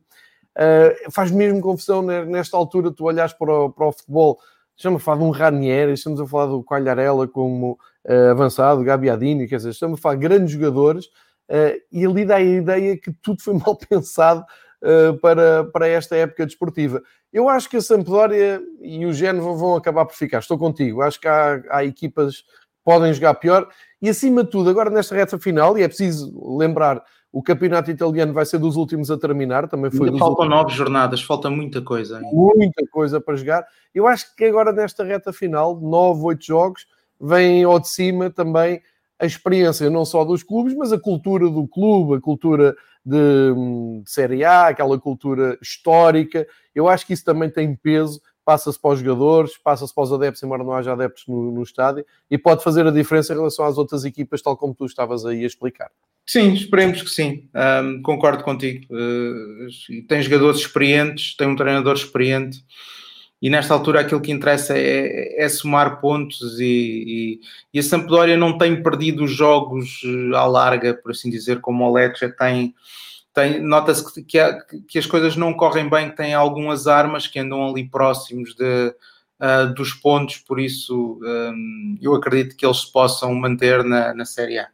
uh, 0.60 1.12
faz 1.12 1.32
mesmo 1.32 1.62
confusão 1.62 2.02
nesta 2.02 2.58
altura 2.58 2.92
tu 2.92 3.06
olhas 3.06 3.34
para 3.34 3.52
o, 3.52 3.70
para 3.72 3.88
o 3.88 3.92
futebol. 3.92 4.40
Estamos 4.76 5.02
a 5.02 5.06
falar 5.06 5.18
de 5.18 5.24
um 5.24 5.30
Ranieri, 5.30 5.94
estamos 5.94 6.22
a 6.22 6.28
falar 6.28 6.48
do 6.48 6.64
Qualharela 6.64 7.28
como 7.28 7.80
uh, 8.08 8.32
avançado, 8.32 8.84
Gabiadini, 8.84 9.48
quer 9.48 9.58
dizer, 9.58 9.70
estamos 9.70 10.00
a 10.00 10.02
falar 10.02 10.16
de 10.16 10.22
grandes 10.22 10.52
jogadores 10.52 11.06
uh, 11.50 11.80
e 11.92 12.06
ali 12.06 12.26
dá 12.26 12.36
a 12.36 12.42
ideia 12.42 12.98
que 12.98 13.12
tudo 13.22 13.42
foi 13.42 13.54
mal 13.58 13.76
pensado 13.76 14.44
para, 15.22 15.66
para 15.66 15.90
esta 15.90 16.16
época 16.16 16.46
desportiva. 16.46 17.04
Eu 17.34 17.50
acho 17.50 17.70
que 17.70 17.76
a 17.76 17.82
Sampdoria 17.82 18.62
e 18.82 19.06
o 19.06 19.12
Génova 19.12 19.54
vão 19.54 19.76
acabar 19.76 20.06
por 20.06 20.16
ficar, 20.16 20.40
estou 20.40 20.58
contigo. 20.58 21.02
Acho 21.02 21.20
que 21.20 21.28
há, 21.28 21.62
há 21.70 21.84
equipas 21.84 22.38
que 22.38 22.48
podem 22.86 23.14
jogar 23.14 23.34
pior 23.34 23.68
e, 24.02 24.08
acima 24.08 24.42
de 24.42 24.50
tudo, 24.50 24.70
agora 24.70 24.90
nesta 24.90 25.14
reta 25.14 25.38
final, 25.38 25.78
e 25.78 25.84
é 25.84 25.88
preciso 25.90 26.32
lembrar 26.58 27.04
o 27.32 27.44
campeonato 27.44 27.92
italiano 27.92 28.34
vai 28.34 28.46
ser 28.46 28.58
dos 28.58 28.76
últimos 28.76 29.12
a 29.12 29.18
terminar, 29.18 29.68
também 29.68 29.92
foi. 29.92 30.08
faltam 30.18 30.46
últimos... 30.46 30.50
nove 30.50 30.74
jornadas, 30.74 31.22
falta 31.22 31.50
muita 31.50 31.82
coisa. 31.82 32.20
Hein? 32.20 32.30
Muita 32.34 32.86
coisa 32.92 33.22
para 33.22 33.36
jogar. 33.36 33.66
Eu 33.94 34.08
acho 34.08 34.36
que 34.36 34.46
agora 34.46 34.72
nesta 34.72 35.04
reta 35.04 35.32
final, 35.32 35.80
nove, 35.80 36.24
oito 36.24 36.46
jogos, 36.46 36.88
vem 37.20 37.64
ao 37.64 37.80
de 37.80 37.90
cima 37.90 38.30
também 38.30 38.82
a 39.20 39.26
experiência 39.26 39.90
não 39.90 40.06
só 40.06 40.24
dos 40.24 40.44
clubes, 40.44 40.74
mas 40.74 40.94
a 40.94 41.00
cultura 41.00 41.50
do 41.50 41.68
clube, 41.68 42.16
a 42.16 42.22
cultura 42.22 42.76
de, 43.06 43.54
de 44.04 44.10
Série 44.10 44.46
A, 44.46 44.68
aquela 44.68 44.98
cultura 44.98 45.58
histórica. 45.62 46.48
Eu 46.74 46.88
acho 46.88 47.06
que 47.06 47.14
isso 47.14 47.26
também 47.26 47.50
tem 47.50 47.76
peso, 47.76 48.22
passa-se 48.50 48.82
para 48.82 48.90
os 48.96 49.00
jogadores, 49.00 49.56
passa-se 49.64 49.94
para 49.94 50.04
os 50.06 50.12
adeptos, 50.12 50.42
embora 50.42 50.64
não 50.64 50.74
haja 50.74 50.92
adeptos 50.92 51.26
no, 51.28 51.52
no 51.52 51.62
estádio, 51.62 52.04
e 52.32 52.36
pode 52.36 52.64
fazer 52.64 52.88
a 52.88 52.90
diferença 52.90 53.32
em 53.32 53.36
relação 53.36 53.64
às 53.64 53.78
outras 53.78 54.06
equipas, 54.06 54.42
tal 54.42 54.58
como 54.58 54.74
tu 54.74 54.88
estavas 54.88 55.24
aí 55.24 55.44
a 55.44 55.46
explicar. 55.46 55.92
Sim, 56.26 56.54
esperemos 56.54 57.04
que 57.04 57.10
sim. 57.12 57.48
Um, 57.54 58.02
concordo 58.02 58.44
contigo. 58.44 58.88
Uh, 58.90 59.68
tem 60.08 60.24
jogadores 60.24 60.62
experientes, 60.62 61.36
tem 61.36 61.48
um 61.48 61.56
treinador 61.56 61.94
experiente 61.94 62.66
e 63.40 63.52
nesta 63.52 63.72
altura 63.72 64.00
aquilo 64.00 64.20
que 64.20 64.32
interessa 64.32 64.76
é, 64.76 65.44
é 65.44 65.48
somar 65.48 66.02
pontos 66.02 66.60
e, 66.60 66.66
e, 66.66 67.40
e, 67.72 67.80
a 67.80 67.84
Sampdoria 67.84 68.36
não 68.36 68.58
tem 68.58 68.82
perdido 68.82 69.26
os 69.26 69.32
jogos 69.32 70.02
eh, 70.04 70.36
à 70.36 70.46
larga, 70.46 70.96
por 70.96 71.12
assim 71.12 71.30
dizer, 71.30 71.62
como 71.62 71.86
o 71.86 71.94
Lecce 71.94 72.28
tem 72.36 72.74
nota-se 73.62 74.14
que, 74.14 74.24
que, 74.24 74.82
que, 74.88 75.00
as 75.00 75.06
coisas 75.06 75.36
não 75.36 75.54
correm 75.54 75.90
bem, 75.90 76.10
que 76.10 76.18
tem 76.18 76.34
algumas 76.34 76.88
armas 76.88 77.28
que 77.28 77.40
andam 77.40 77.68
ali 77.68 77.88
próximos 77.88 78.56
de, 78.56 78.94
uh, 79.40 79.74
dos 79.74 79.94
pontos, 79.94 80.38
por 80.38 80.60
isso 80.60 81.20
um, 81.22 81.98
eu 82.02 82.14
acredito 82.16 82.56
que 82.56 82.66
eles 82.66 82.84
possam 82.86 83.34
manter 83.36 83.84
na, 83.84 84.14
na 84.14 84.26
Série 84.26 84.60
A. 84.60 84.68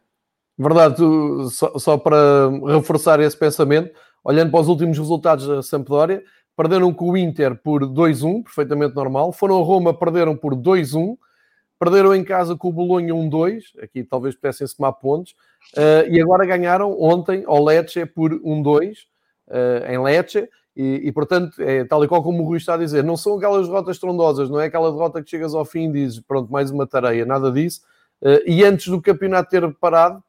Verdade, 0.58 1.02
só, 1.50 1.78
só 1.78 1.98
para 1.98 2.48
reforçar 2.66 3.20
esse 3.20 3.36
pensamento, 3.36 3.90
olhando 4.24 4.50
para 4.50 4.60
os 4.60 4.68
últimos 4.68 4.98
resultados 4.98 5.46
da 5.46 5.62
Sampdoria, 5.62 6.22
perderam 6.56 6.92
com 6.92 7.10
o 7.10 7.16
Inter 7.16 7.54
por 7.62 7.82
2-1, 7.84 8.42
perfeitamente 8.44 8.94
normal. 8.94 9.32
Foram 9.32 9.60
a 9.60 9.64
Roma, 9.64 9.92
perderam 9.92 10.34
por 10.34 10.54
2-1. 10.54 11.16
Perderam 11.78 12.14
em 12.14 12.24
casa 12.24 12.56
com 12.56 12.68
o 12.68 12.72
Bolonha 12.72 13.14
1-2, 13.14 13.62
aqui 13.82 14.02
talvez 14.02 14.34
pudessem 14.34 14.66
somar 14.66 14.94
pontos. 14.94 15.32
Uh, 15.76 16.08
e 16.10 16.20
agora 16.20 16.46
ganharam 16.46 16.98
ontem 17.00 17.44
ao 17.46 17.62
Lecce 17.62 18.06
por 18.06 18.32
1-2, 18.32 18.92
uh, 18.92 19.04
eh, 19.48 19.94
em 19.94 20.02
Lecce. 20.02 20.48
E, 20.74 21.02
e, 21.04 21.12
portanto, 21.12 21.60
é 21.60 21.84
tal 21.84 22.04
e 22.04 22.08
qual 22.08 22.22
como 22.22 22.42
o 22.42 22.46
Rui 22.46 22.58
está 22.58 22.74
a 22.74 22.78
dizer, 22.78 23.02
não 23.02 23.16
são 23.16 23.36
aquelas 23.36 23.66
derrotas 23.66 23.98
trondosas, 23.98 24.50
não 24.50 24.60
é 24.60 24.66
aquela 24.66 24.92
derrota 24.92 25.22
que 25.22 25.30
chegas 25.30 25.54
ao 25.54 25.64
fim 25.64 25.88
e 25.88 25.92
dizes, 25.92 26.20
pronto, 26.20 26.52
mais 26.52 26.70
uma 26.70 26.86
tareia, 26.86 27.24
nada 27.24 27.50
disso. 27.50 27.80
Uh, 28.20 28.40
e 28.46 28.64
antes 28.64 28.88
do 28.88 29.00
campeonato 29.00 29.50
ter 29.50 29.74
parado, 29.74 30.22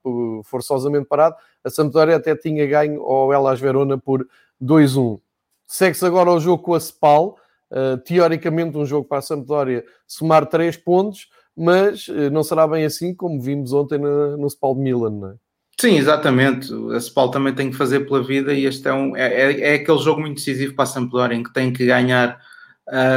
forçosamente 0.44 1.06
parado, 1.06 1.36
a 1.64 1.70
Sampdoria 1.70 2.16
até 2.16 2.36
tinha 2.36 2.66
ganho 2.66 3.02
ao 3.02 3.32
Elas 3.32 3.60
Verona 3.60 3.98
por 3.98 4.28
2-1. 4.62 5.20
Segue-se 5.66 6.06
agora 6.06 6.32
o 6.32 6.40
jogo 6.40 6.64
com 6.64 6.74
a 6.74 6.80
Spal, 6.80 7.38
uh, 7.72 7.98
teoricamente 7.98 8.78
um 8.78 8.86
jogo 8.86 9.08
para 9.08 9.20
a 9.20 9.22
Sampdoria 9.22 9.86
somar 10.06 10.46
3 10.46 10.78
pontos, 10.78 11.28
mas 11.58 12.08
uh, 12.08 12.30
não 12.32 12.44
será 12.44 12.68
bem 12.68 12.86
assim 12.86 13.16
como 13.16 13.42
vimos 13.42 13.74
ontem 13.74 13.98
no, 13.98 14.48
Spal 14.48 14.76
de 14.76 14.82
Milan, 14.82 15.10
não 15.10 15.30
é? 15.32 15.36
Sim, 15.80 15.98
exatamente. 15.98 16.72
A 16.94 17.00
Spal 17.00 17.30
também 17.32 17.54
tem 17.54 17.70
que 17.70 17.78
fazer 17.78 18.02
pela 18.02 18.24
vida 18.24 18.54
e 18.54 18.66
este 18.66 18.88
é, 18.88 18.94
um, 18.94 19.16
é, 19.16 19.28
é, 19.28 19.62
é 19.72 19.74
aquele 19.76 20.00
jogo 20.00 20.22
muito 20.22 20.38
decisivo 20.38 20.76
para 20.76 20.84
a 20.84 20.88
Sampdoria 20.88 21.38
em 21.38 21.44
que 21.44 21.54
tem 21.54 21.72
que 21.72 21.86
ganhar 21.86 22.40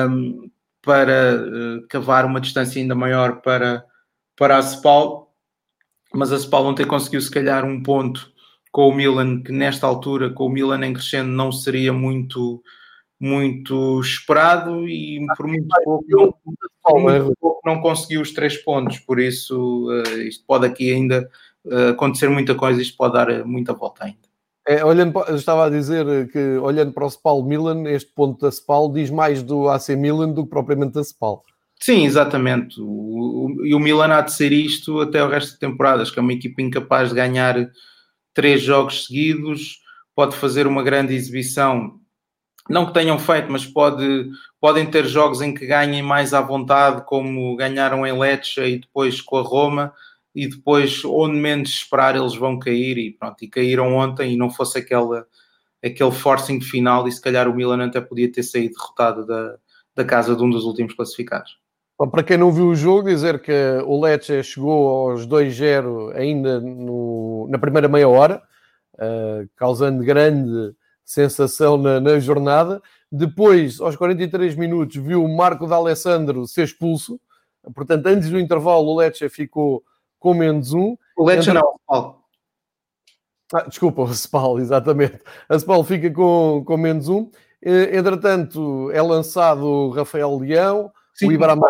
um, 0.09 0.51
para 0.83 1.37
uh, 1.37 1.87
cavar 1.89 2.25
uma 2.25 2.41
distância 2.41 2.81
ainda 2.81 2.95
maior 2.95 3.41
para, 3.41 3.85
para 4.37 4.57
a 4.57 4.63
Spal, 4.63 5.35
mas 6.15 6.33
a 6.33 6.39
Spal 6.39 6.65
ontem 6.67 6.87
conseguiu 6.87 7.21
se 7.21 7.31
calhar 7.31 7.65
um 7.65 7.83
ponto 7.83 8.31
com 8.73 8.89
o 8.89 8.95
Milan, 8.95 9.43
que 9.43 9.53
nesta 9.53 9.87
altura, 9.87 10.31
com 10.31 10.47
o 10.47 10.51
Milan 10.51 10.85
em 10.87 10.93
crescendo, 10.93 11.31
não 11.31 11.51
seria 11.51 11.93
muito, 11.93 12.63
muito 13.21 14.01
esperado 14.01 14.89
e 14.89 15.25
por 15.37 15.47
muito 15.47 15.69
pouco 15.85 16.05
não, 16.09 16.33
por 16.83 17.01
muito 17.01 17.37
pouco 17.39 17.61
não 17.65 17.81
conseguiu 17.81 18.23
os 18.23 18.33
três 18.33 18.57
pontos. 18.57 18.99
Por 18.99 19.21
isso, 19.21 19.91
uh, 19.91 20.19
isto 20.23 20.45
pode 20.47 20.67
aqui 20.67 20.91
ainda 20.93 21.29
uh, 21.67 21.89
acontecer 21.91 22.29
muita 22.31 22.55
coisa, 22.55 22.81
isto 22.81 22.97
pode 22.97 23.13
dar 23.13 23.45
muita 23.45 23.75
volta 23.75 24.05
ainda. 24.05 24.31
É, 24.67 24.85
olhando 24.85 25.13
para, 25.13 25.35
estava 25.35 25.67
a 25.67 25.71
dizer 25.71 26.31
que 26.31 26.57
olhando 26.59 26.93
para 26.93 27.05
o 27.05 27.11
Spal 27.11 27.43
Milan, 27.43 27.89
este 27.91 28.13
ponto 28.13 28.41
da 28.41 28.51
Spal 28.51 28.93
diz 28.93 29.11
mais 29.11 29.43
do 29.43 29.69
AC 29.69 29.91
Milan 29.91 30.31
do 30.31 30.45
que 30.45 30.51
propriamente 30.51 30.95
da 30.95 31.03
Spal. 31.03 31.45
Sim, 31.81 32.05
exatamente. 32.05 32.81
O, 32.81 32.85
o, 32.85 33.67
e 33.67 33.75
o 33.75 33.81
Milan 33.81 34.15
há 34.15 34.21
de 34.21 34.33
ser 34.33 34.53
isto 34.53 35.01
até 35.01 35.23
o 35.25 35.29
resto 35.29 35.53
de 35.53 35.59
temporadas, 35.59 36.11
que 36.11 36.19
é 36.19 36.23
uma 36.23 36.33
equipa 36.33 36.61
incapaz 36.61 37.09
de 37.09 37.15
ganhar 37.15 37.71
três 38.35 38.63
jogos 38.63 39.07
seguidos, 39.07 39.81
pode 40.15 40.37
fazer 40.37 40.67
uma 40.67 40.83
grande 40.83 41.15
exibição. 41.15 42.00
Não 42.71 42.87
que 42.87 42.95
tenham 42.95 43.19
feito, 43.19 43.51
mas 43.51 43.67
pode, 43.67 44.31
podem 44.61 44.89
ter 44.89 45.05
jogos 45.05 45.43
em 45.43 45.53
que 45.53 45.67
ganhem 45.67 46.05
mais 46.05 46.33
à 46.33 46.41
vontade, 46.41 47.05
como 47.05 47.57
ganharam 47.57 48.07
em 48.07 48.17
Lecce 48.17 48.61
e 48.61 48.79
depois 48.79 49.21
com 49.21 49.39
a 49.39 49.43
Roma, 49.43 49.93
e 50.33 50.47
depois, 50.47 51.05
onde 51.05 51.35
menos 51.35 51.71
esperar, 51.71 52.15
eles 52.15 52.37
vão 52.37 52.61
cair. 52.61 52.97
E 52.97 53.11
pronto, 53.11 53.43
e 53.43 53.49
caíram 53.49 53.97
ontem, 53.97 54.35
e 54.35 54.37
não 54.37 54.49
fosse 54.49 54.79
aquela, 54.79 55.27
aquele 55.85 56.13
forcing 56.13 56.61
final, 56.61 57.09
e 57.09 57.13
se 57.13 57.21
calhar 57.21 57.49
o 57.49 57.55
Milan 57.55 57.85
até 57.85 58.01
podia 58.01 58.31
ter 58.31 58.45
saído 58.45 58.75
derrotado 58.77 59.27
da, 59.27 59.57
da 59.97 60.05
casa 60.05 60.37
de 60.37 60.45
um 60.45 60.49
dos 60.49 60.65
últimos 60.65 60.95
classificados. 60.95 61.59
Para 61.99 62.23
quem 62.23 62.39
não 62.39 62.53
viu 62.53 62.69
o 62.69 62.75
jogo, 62.77 63.09
dizer 63.09 63.43
que 63.43 63.53
o 63.85 64.01
Lecce 64.01 64.45
chegou 64.45 65.11
aos 65.11 65.27
2-0 65.27 66.15
ainda 66.15 66.61
no, 66.61 67.49
na 67.51 67.59
primeira 67.59 67.89
meia 67.89 68.09
hora, 68.09 68.41
uh, 68.95 69.51
causando 69.57 70.05
grande 70.05 70.73
sensação 71.11 71.77
na, 71.77 72.01
na, 72.01 72.21
jornada. 72.21 72.81
Depois, 73.11 73.81
aos 73.81 73.97
43 73.97 74.55
minutos, 74.55 74.97
viu 74.97 75.25
o 75.25 75.37
Marco 75.37 75.67
D'Alessandro 75.67 76.47
ser 76.47 76.63
expulso. 76.63 77.21
Portanto, 77.75 78.07
antes 78.07 78.31
do 78.31 78.39
intervalo, 78.39 78.87
o 78.87 78.97
Lecce 78.97 79.29
ficou 79.29 79.83
com 80.21 80.35
menos 80.35 80.73
um. 80.73 80.97
O 81.17 81.25
Lecce 81.25 81.51
Entre... 81.51 81.61
não, 81.61 81.75
Paulo. 81.85 82.21
Ah, 83.53 83.63
desculpa, 83.63 84.03
o 84.03 84.15
Spal, 84.15 84.59
exatamente. 84.61 85.19
A 85.49 85.57
Spal 85.57 85.83
fica 85.83 86.09
com, 86.13 86.63
com 86.65 86.77
menos 86.77 87.09
um. 87.09 87.29
Entretanto, 87.61 88.91
é 88.93 89.03
lançado 89.03 89.65
o 89.65 89.91
Rafael 89.91 90.39
Leão, 90.39 90.93
Sim, 91.13 91.27
o 91.27 91.33
Ibrahim. 91.33 91.61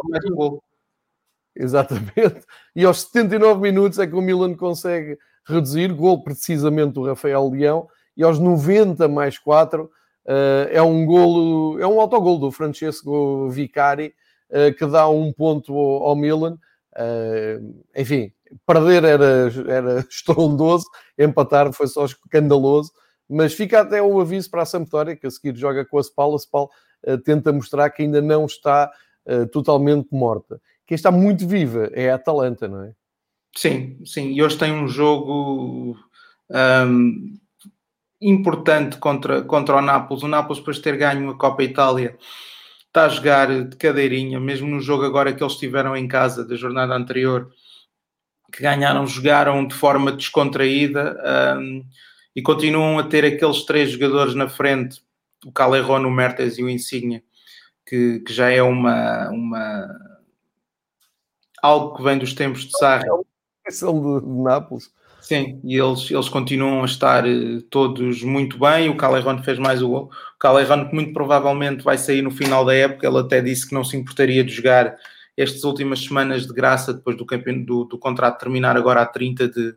Exatamente. 1.57 2.45
E 2.77 2.85
aos 2.85 3.01
79 3.01 3.61
minutos 3.61 3.99
é 3.99 4.07
que 4.07 4.15
o 4.15 4.21
Milan 4.21 4.55
consegue 4.55 5.19
reduzir, 5.45 5.93
gol 5.93 6.23
precisamente 6.23 6.93
do 6.93 7.05
Rafael 7.05 7.49
Leão, 7.49 7.89
e 8.21 8.25
aos 8.25 8.39
90 8.39 9.09
mais 9.09 9.39
4 9.39 9.91
Uh, 10.27 10.69
é 10.71 10.83
um 10.83 11.07
golo, 11.07 11.81
é 11.81 11.87
um 11.87 12.01
autogol 12.01 12.39
do 12.39 12.53
Francesco 12.53 13.49
Vicari 13.49 14.15
uh, 14.51 14.73
que 14.77 14.87
dá 14.87 15.09
um 15.09 15.33
ponto 15.33 15.77
ao, 15.77 16.15
Milan. 16.15 16.59
Uh, 16.93 17.83
enfim, 17.97 18.33
perder 18.67 19.05
era, 19.05 19.51
era 19.67 20.01
estrondoso, 20.09 20.87
empatar 21.19 21.73
foi 21.73 21.89
só 21.89 22.05
escandaloso, 22.05 22.93
mas 23.29 23.55
fica 23.55 23.81
até 23.81 24.03
o 24.03 24.21
aviso 24.21 24.51
para 24.51 24.63
a 24.63 24.67
Sampdoria, 24.67 25.17
que 25.17 25.27
a 25.27 25.31
seguir 25.31 25.57
joga 25.57 25.85
com 25.85 25.99
a 25.99 26.03
Spal. 26.03 26.35
A 26.35 26.39
Spal 26.39 26.71
tenta 27.25 27.53
mostrar 27.53 27.89
que 27.91 28.03
ainda 28.03 28.21
não 28.21 28.45
está 28.45 28.91
totalmente 29.53 30.09
morta. 30.11 30.61
Quem 30.87 30.97
está 30.97 31.11
muito 31.11 31.47
viva 31.47 31.89
é 31.93 32.11
a 32.11 32.17
Atalanta, 32.17 32.67
não 32.67 32.85
é? 32.85 32.93
Sim, 33.57 33.99
sim. 34.05 34.33
E 34.33 34.43
hoje 34.43 34.59
tem 34.59 34.73
um 34.73 34.87
jogo. 34.87 35.97
Um 36.51 37.39
importante 38.21 38.99
contra, 38.99 39.43
contra 39.43 39.77
o 39.77 39.83
Nápoles. 39.83 40.23
O 40.23 40.29
Nápoles, 40.29 40.59
depois 40.59 40.77
de 40.77 40.83
ter 40.83 40.97
ganho 40.97 41.31
a 41.31 41.39
Copa 41.39 41.63
Itália, 41.63 42.19
está 42.87 43.05
a 43.05 43.09
jogar 43.09 43.65
de 43.65 43.77
cadeirinha, 43.77 44.39
mesmo 44.41 44.69
no 44.69 44.81
jogo 44.81 45.05
agora 45.05 45.33
que 45.33 45.43
eles 45.43 45.57
tiveram 45.57 45.97
em 45.97 46.09
casa 46.09 46.45
da 46.45 46.57
jornada 46.57 46.95
anterior, 46.95 47.51
que 48.53 48.63
ganharam, 48.63 49.07
jogaram 49.07 49.67
de 49.67 49.75
forma 49.75 50.11
descontraída 50.13 51.17
um, 51.57 51.85
e 52.35 52.43
continuam 52.43 52.99
a 52.99 53.05
ter 53.05 53.25
aqueles 53.25 53.65
três 53.65 53.93
jogadores 53.93 54.35
na 54.35 54.49
frente, 54.49 55.03
o 55.47 55.53
Calerron, 55.53 56.05
o 56.05 56.11
Mertes 56.11 56.59
e 56.59 56.63
o 56.63 56.69
Insigne, 56.69 57.23
que, 57.87 58.21
que 58.21 58.33
já 58.33 58.51
é 58.51 58.63
uma, 58.63 59.31
uma 59.31 59.89
algo 61.63 61.97
que 61.97 62.03
vem 62.03 62.19
dos 62.19 62.35
tempos 62.35 62.65
de 62.65 62.77
Sarri. 62.77 63.07
É 63.67 63.71
de 63.71 64.43
Nápoles. 64.43 64.91
Sim, 65.31 65.61
e 65.63 65.77
eles, 65.77 66.11
eles 66.11 66.29
continuam 66.29 66.83
a 66.83 66.87
estar 66.87 67.25
eh, 67.25 67.61
todos 67.71 68.21
muito 68.25 68.59
bem. 68.59 68.89
O 68.89 68.97
Calerron 68.97 69.41
fez 69.45 69.61
mais 69.61 69.81
o 69.81 69.89
gol. 69.89 70.11
O 70.35 70.39
Calerron, 70.41 70.89
que 70.89 70.93
muito 70.93 71.13
provavelmente 71.13 71.85
vai 71.85 71.97
sair 71.97 72.21
no 72.21 72.33
final 72.33 72.65
da 72.65 72.75
época, 72.75 73.07
ele 73.07 73.19
até 73.19 73.41
disse 73.41 73.69
que 73.69 73.73
não 73.73 73.85
se 73.85 73.97
importaria 73.97 74.43
de 74.43 74.53
jogar 74.53 74.97
estas 75.37 75.63
últimas 75.63 76.03
semanas 76.03 76.49
de 76.49 76.53
graça, 76.53 76.93
depois 76.93 77.17
do, 77.17 77.25
do, 77.65 77.85
do 77.85 77.97
contrato 77.97 78.41
terminar 78.41 78.77
agora 78.77 79.03
a 79.03 79.07
30 79.07 79.47
de, 79.47 79.73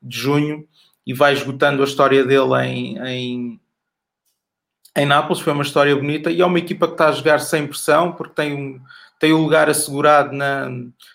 de 0.00 0.16
junho, 0.16 0.66
e 1.06 1.12
vai 1.12 1.34
esgotando 1.34 1.82
a 1.82 1.84
história 1.84 2.24
dele 2.24 2.54
em, 2.64 2.98
em, 3.06 3.60
em 4.96 5.04
Nápoles. 5.04 5.42
Foi 5.42 5.52
uma 5.52 5.64
história 5.64 5.94
bonita 5.94 6.30
e 6.30 6.40
é 6.40 6.46
uma 6.46 6.58
equipa 6.58 6.86
que 6.86 6.94
está 6.94 7.10
a 7.10 7.12
jogar 7.12 7.40
sem 7.40 7.66
pressão, 7.66 8.12
porque 8.12 8.36
tem 8.36 8.54
um, 8.54 8.80
tem 9.20 9.34
o 9.34 9.36
um 9.36 9.42
lugar 9.42 9.68
assegurado 9.68 10.32
na, 10.34 10.70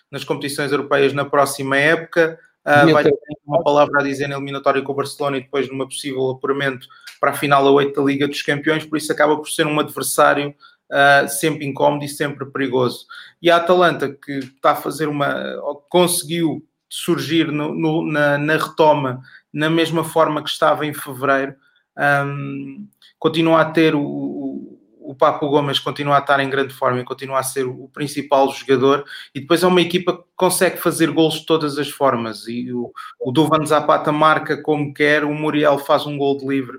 nas 0.08 0.22
competições 0.22 0.70
europeias 0.70 1.12
na 1.12 1.24
próxima 1.24 1.76
época 1.76 2.38
Uh, 2.66 2.92
vai 2.92 3.04
ter 3.04 3.14
uma 3.46 3.62
palavra 3.62 4.00
a 4.00 4.04
dizer 4.04 4.28
na 4.28 4.36
eliminatória 4.36 4.82
com 4.82 4.92
o 4.92 4.94
Barcelona 4.94 5.38
e 5.38 5.40
depois 5.40 5.68
numa 5.68 5.86
possível 5.86 6.30
apuramento 6.30 6.86
para 7.18 7.30
a 7.30 7.34
final 7.34 7.66
a 7.66 7.70
8 7.70 7.98
da 7.98 8.06
Liga 8.06 8.28
dos 8.28 8.42
Campeões, 8.42 8.84
por 8.84 8.98
isso 8.98 9.10
acaba 9.10 9.36
por 9.36 9.48
ser 9.48 9.66
um 9.66 9.80
adversário 9.80 10.54
uh, 10.90 11.28
sempre 11.28 11.64
incómodo 11.64 12.04
e 12.04 12.08
sempre 12.08 12.44
perigoso. 12.46 13.06
E 13.40 13.50
a 13.50 13.56
Atalanta, 13.56 14.10
que 14.10 14.38
está 14.38 14.72
a 14.72 14.76
fazer 14.76 15.08
uma. 15.08 15.34
conseguiu 15.88 16.64
surgir 16.88 17.50
no, 17.50 17.72
no, 17.72 18.04
na, 18.04 18.36
na, 18.36 18.56
retoma 18.56 19.22
na 19.52 19.70
mesma 19.70 20.02
forma 20.02 20.42
que 20.42 20.50
estava 20.50 20.84
em 20.84 20.92
fevereiro, 20.92 21.54
um, 22.26 22.88
continua 23.18 23.60
a 23.60 23.64
ter 23.64 23.94
o, 23.94 24.00
o 25.10 25.14
Papo 25.14 25.48
Gomes 25.48 25.80
continua 25.80 26.16
a 26.16 26.20
estar 26.20 26.38
em 26.38 26.48
grande 26.48 26.72
forma 26.72 27.00
e 27.00 27.04
continua 27.04 27.40
a 27.40 27.42
ser 27.42 27.66
o 27.66 27.90
principal 27.92 28.48
jogador 28.52 29.04
e 29.34 29.40
depois 29.40 29.60
é 29.64 29.66
uma 29.66 29.80
equipa 29.80 30.16
que 30.16 30.22
consegue 30.36 30.76
fazer 30.76 31.10
gols 31.10 31.40
de 31.40 31.46
todas 31.46 31.78
as 31.78 31.88
formas 31.90 32.46
e 32.46 32.72
o, 32.72 32.92
o 33.20 33.32
Duvan 33.32 33.66
Zapata 33.66 34.12
marca 34.12 34.62
como 34.62 34.94
quer, 34.94 35.24
o 35.24 35.34
Muriel 35.34 35.78
faz 35.78 36.06
um 36.06 36.16
gol 36.16 36.38
de 36.38 36.46
livre 36.46 36.78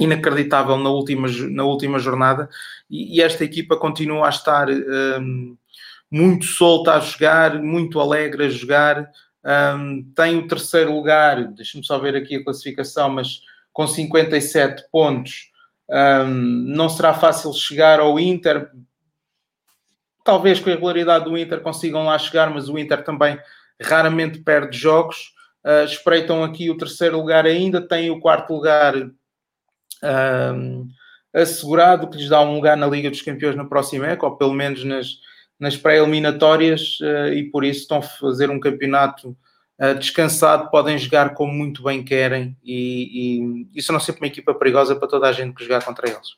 inacreditável 0.00 0.76
na 0.76 0.90
última, 0.90 1.28
na 1.48 1.62
última 1.62 2.00
jornada 2.00 2.50
e, 2.90 3.16
e 3.16 3.22
esta 3.22 3.44
equipa 3.44 3.76
continua 3.76 4.26
a 4.26 4.30
estar 4.30 4.68
um, 4.68 5.56
muito 6.10 6.44
solta 6.44 6.94
a 6.94 6.98
jogar, 6.98 7.62
muito 7.62 8.00
alegre 8.00 8.46
a 8.46 8.50
jogar 8.50 9.08
um, 9.76 10.02
tem 10.16 10.38
o 10.38 10.48
terceiro 10.48 10.92
lugar, 10.92 11.46
deixa-me 11.52 11.86
só 11.86 12.00
ver 12.00 12.16
aqui 12.16 12.34
a 12.34 12.42
classificação, 12.42 13.08
mas 13.10 13.42
com 13.72 13.86
57 13.86 14.90
pontos 14.90 15.52
um, 15.90 16.26
não 16.26 16.88
será 16.88 17.14
fácil 17.14 17.52
chegar 17.52 18.00
ao 18.00 18.18
Inter. 18.20 18.70
Talvez 20.24 20.60
com 20.60 20.68
a 20.68 20.74
regularidade 20.74 21.24
do 21.24 21.36
Inter 21.38 21.60
consigam 21.60 22.04
lá 22.04 22.18
chegar, 22.18 22.50
mas 22.50 22.68
o 22.68 22.78
Inter 22.78 23.02
também 23.02 23.38
raramente 23.80 24.38
perde 24.40 24.76
jogos. 24.76 25.32
Uh, 25.64 25.84
espreitam 25.84 26.44
aqui 26.44 26.70
o 26.70 26.76
terceiro 26.76 27.16
lugar, 27.16 27.46
ainda 27.46 27.80
tem 27.80 28.10
o 28.10 28.20
quarto 28.20 28.52
lugar 28.54 28.94
um, 30.02 30.88
assegurado, 31.34 32.08
que 32.08 32.16
lhes 32.16 32.28
dá 32.28 32.40
um 32.40 32.54
lugar 32.54 32.76
na 32.76 32.86
Liga 32.86 33.10
dos 33.10 33.22
Campeões 33.22 33.56
na 33.56 33.64
próxima 33.64 34.06
época, 34.06 34.26
ou 34.26 34.36
pelo 34.36 34.54
menos 34.54 34.84
nas, 34.84 35.18
nas 35.58 35.76
pré-eliminatórias, 35.76 36.98
uh, 37.00 37.32
e 37.32 37.50
por 37.50 37.64
isso 37.64 37.80
estão 37.80 37.98
a 37.98 38.02
fazer 38.02 38.50
um 38.50 38.60
campeonato 38.60 39.36
descansado, 39.98 40.70
podem 40.70 40.98
jogar 40.98 41.34
como 41.34 41.52
muito 41.52 41.84
bem 41.84 42.02
querem 42.02 42.56
e, 42.64 43.68
e 43.72 43.78
isso 43.78 43.92
não 43.92 44.00
sempre 44.00 44.22
uma 44.22 44.26
equipa 44.26 44.52
perigosa 44.52 44.96
para 44.96 45.06
toda 45.06 45.28
a 45.28 45.32
gente 45.32 45.54
que 45.54 45.62
jogar 45.62 45.84
contra 45.84 46.08
eles. 46.08 46.36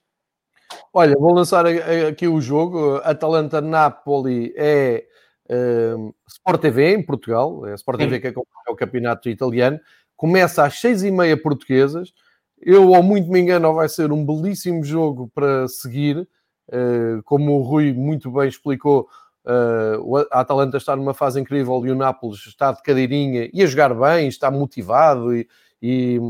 Olha, 0.93 1.17
vou 1.17 1.33
lançar 1.33 1.65
aqui 1.67 2.27
o 2.27 2.41
jogo. 2.41 2.97
Atalanta-Napoli 3.05 4.53
é 4.57 5.07
uh, 5.49 6.15
Sport 6.29 6.61
TV 6.61 6.95
em 6.95 7.03
Portugal. 7.03 7.67
É 7.67 7.75
Sport 7.75 7.99
TV 7.99 8.17
Sim. 8.17 8.21
que 8.21 8.27
acompanha 8.29 8.73
o 8.73 8.77
campeonato 8.77 9.29
italiano. 9.29 9.79
Começa 10.17 10.65
às 10.65 10.81
seis 10.81 11.03
e 11.03 11.11
meia 11.11 11.41
portuguesas. 11.41 12.13
Eu, 12.61 12.95
ao 12.95 13.03
muito 13.03 13.31
me 13.31 13.41
engano, 13.41 13.73
vai 13.73 13.89
ser 13.89 14.13
um 14.13 14.25
belíssimo 14.25 14.85
jogo 14.85 15.31
para 15.35 15.67
seguir. 15.69 16.29
Uh, 16.69 17.23
como 17.25 17.59
o 17.59 17.63
Rui 17.63 17.93
muito 17.93 18.31
bem 18.31 18.49
explicou, 18.49 19.09
Uh, 19.45 20.19
a 20.31 20.41
Atalanta 20.41 20.77
está 20.77 20.95
numa 20.95 21.15
fase 21.15 21.41
incrível 21.41 21.85
e 21.87 21.91
o 21.91 21.95
Nápoles 21.95 22.47
está 22.47 22.73
de 22.73 22.83
cadeirinha 22.83 23.49
e 23.53 23.63
a 23.63 23.67
jogar 23.67 23.95
bem, 23.95 24.29
está 24.29 24.51
motivado 24.51 25.35
e, 25.35 25.49
e 25.81 26.21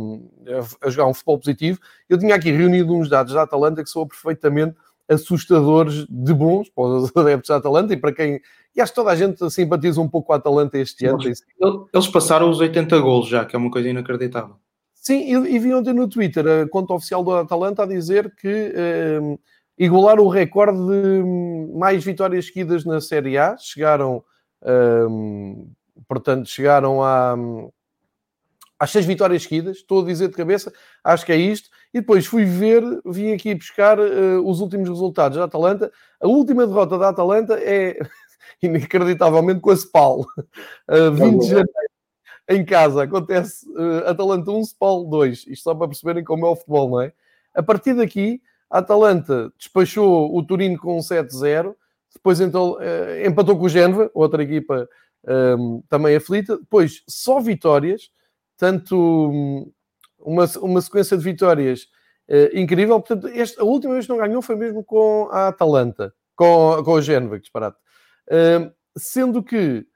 a, 0.47 0.87
a 0.87 0.91
jogar 0.91 1.09
um 1.09 1.15
futebol 1.15 1.39
positivo. 1.39 1.81
Eu 2.09 2.19
tinha 2.19 2.35
aqui 2.35 2.53
reunido 2.53 2.95
uns 2.95 3.09
dados 3.09 3.35
da 3.35 3.43
Atalanta 3.43 3.83
que 3.83 3.91
são 3.91 4.07
perfeitamente 4.07 4.77
assustadores 5.09 6.07
de 6.09 6.33
bons 6.33 6.69
para 6.69 6.85
os 6.85 7.11
adeptos 7.17 7.49
da 7.49 7.57
Atalanta 7.57 7.93
e 7.93 7.97
para 7.97 8.13
quem. 8.13 8.41
E 8.75 8.81
acho 8.81 8.93
que 8.93 8.97
toda 8.97 9.11
a 9.11 9.17
gente 9.17 9.51
simpatiza 9.51 10.01
um 10.01 10.09
pouco 10.09 10.29
com 10.29 10.33
a 10.33 10.37
Atalanta 10.37 10.79
este 10.79 11.05
ano. 11.07 11.19
Eles 11.93 12.09
passaram 12.09 12.49
os 12.49 12.61
80 12.61 12.97
golos 13.01 13.29
já, 13.29 13.45
que 13.45 13.57
é 13.57 13.59
uma 13.59 13.71
coisa 13.71 13.89
inacreditável. 13.89 14.55
Sim, 14.95 15.19
e, 15.19 15.57
e 15.57 15.59
vi 15.59 15.75
ontem 15.75 15.93
no 15.93 16.09
Twitter 16.09 16.47
a 16.47 16.69
conta 16.69 16.95
oficial 16.95 17.25
da 17.25 17.41
Atalanta 17.41 17.83
a 17.83 17.87
dizer 17.87 18.33
que. 18.37 18.73
Uh, 19.21 19.39
igualar 19.81 20.21
o 20.21 20.29
recorde 20.29 20.79
de 20.79 21.25
mais 21.75 22.05
vitórias 22.05 22.47
seguidas 22.47 22.85
na 22.85 23.01
Série 23.01 23.39
A. 23.39 23.57
Chegaram, 23.57 24.23
um, 24.63 25.73
portanto, 26.07 26.51
chegaram 26.51 27.03
a, 27.03 27.35
às 28.79 28.91
seis 28.91 29.07
vitórias 29.07 29.43
seguidas. 29.43 29.79
Estou 29.79 30.03
a 30.03 30.05
dizer 30.05 30.29
de 30.29 30.35
cabeça, 30.35 30.71
acho 31.03 31.25
que 31.25 31.33
é 31.33 31.37
isto. 31.37 31.71
E 31.95 32.01
depois 32.01 32.27
fui 32.27 32.45
ver, 32.45 32.83
vim 33.07 33.33
aqui 33.33 33.55
buscar 33.55 33.99
uh, 33.99 34.47
os 34.47 34.61
últimos 34.61 34.87
resultados 34.87 35.39
da 35.39 35.45
Atalanta. 35.45 35.91
A 36.21 36.29
última 36.29 36.67
derrota 36.67 36.99
da 36.99 37.09
Atalanta 37.09 37.59
é, 37.59 37.99
inacreditavelmente, 38.63 39.61
com 39.61 39.71
a 39.71 39.77
Spal. 39.77 40.27
Uh, 40.91 41.11
20 41.11 41.41
de 41.41 41.47
janeiro, 41.47 41.91
em 42.51 42.63
casa. 42.67 43.05
Acontece 43.05 43.67
uh, 43.71 44.07
Atalanta 44.07 44.51
1, 44.51 44.63
Spal 44.65 45.07
2. 45.07 45.47
Isto 45.49 45.63
só 45.63 45.75
para 45.75 45.89
perceberem 45.89 46.23
como 46.23 46.45
é 46.45 46.51
o 46.51 46.57
futebol, 46.57 46.91
não 46.91 47.01
é? 47.01 47.15
A 47.55 47.63
partir 47.63 47.95
daqui 47.95 48.43
a 48.71 48.79
Atalanta 48.79 49.53
despachou 49.59 50.35
o 50.37 50.45
Turino 50.45 50.79
com 50.79 50.99
7-0, 50.99 51.75
depois 52.15 52.41
então, 52.41 52.73
uh, 52.73 53.27
empatou 53.27 53.57
com 53.59 53.65
o 53.65 53.69
Génova, 53.69 54.11
outra 54.15 54.43
equipa 54.43 54.89
um, 55.27 55.33
ehm, 55.33 55.83
também 55.89 56.17
aflita. 56.17 56.57
Depois, 56.59 57.03
só 57.09 57.41
vitórias, 57.41 58.11
tanto 58.57 58.97
um, 58.97 59.73
uma, 60.19 60.45
uma 60.61 60.81
sequência 60.81 61.17
de 61.17 61.23
vitórias 61.23 61.83
uh, 62.29 62.57
incrível. 62.57 63.01
Portanto, 63.01 63.29
a 63.59 63.65
última 63.65 63.95
vez 63.95 64.07
que 64.07 64.13
não 64.13 64.19
ganhou 64.19 64.43
foi 64.43 64.57
mesmo 64.57 64.85
com 64.85 65.29
a 65.31 65.49
Atalanta, 65.49 66.13
com, 66.35 66.83
com 66.85 66.97
a 66.97 67.01
Génova, 67.01 67.37
que 67.37 67.43
disparate. 67.43 67.79
Uh, 68.29 68.73
sendo 68.97 69.43
que 69.43 69.87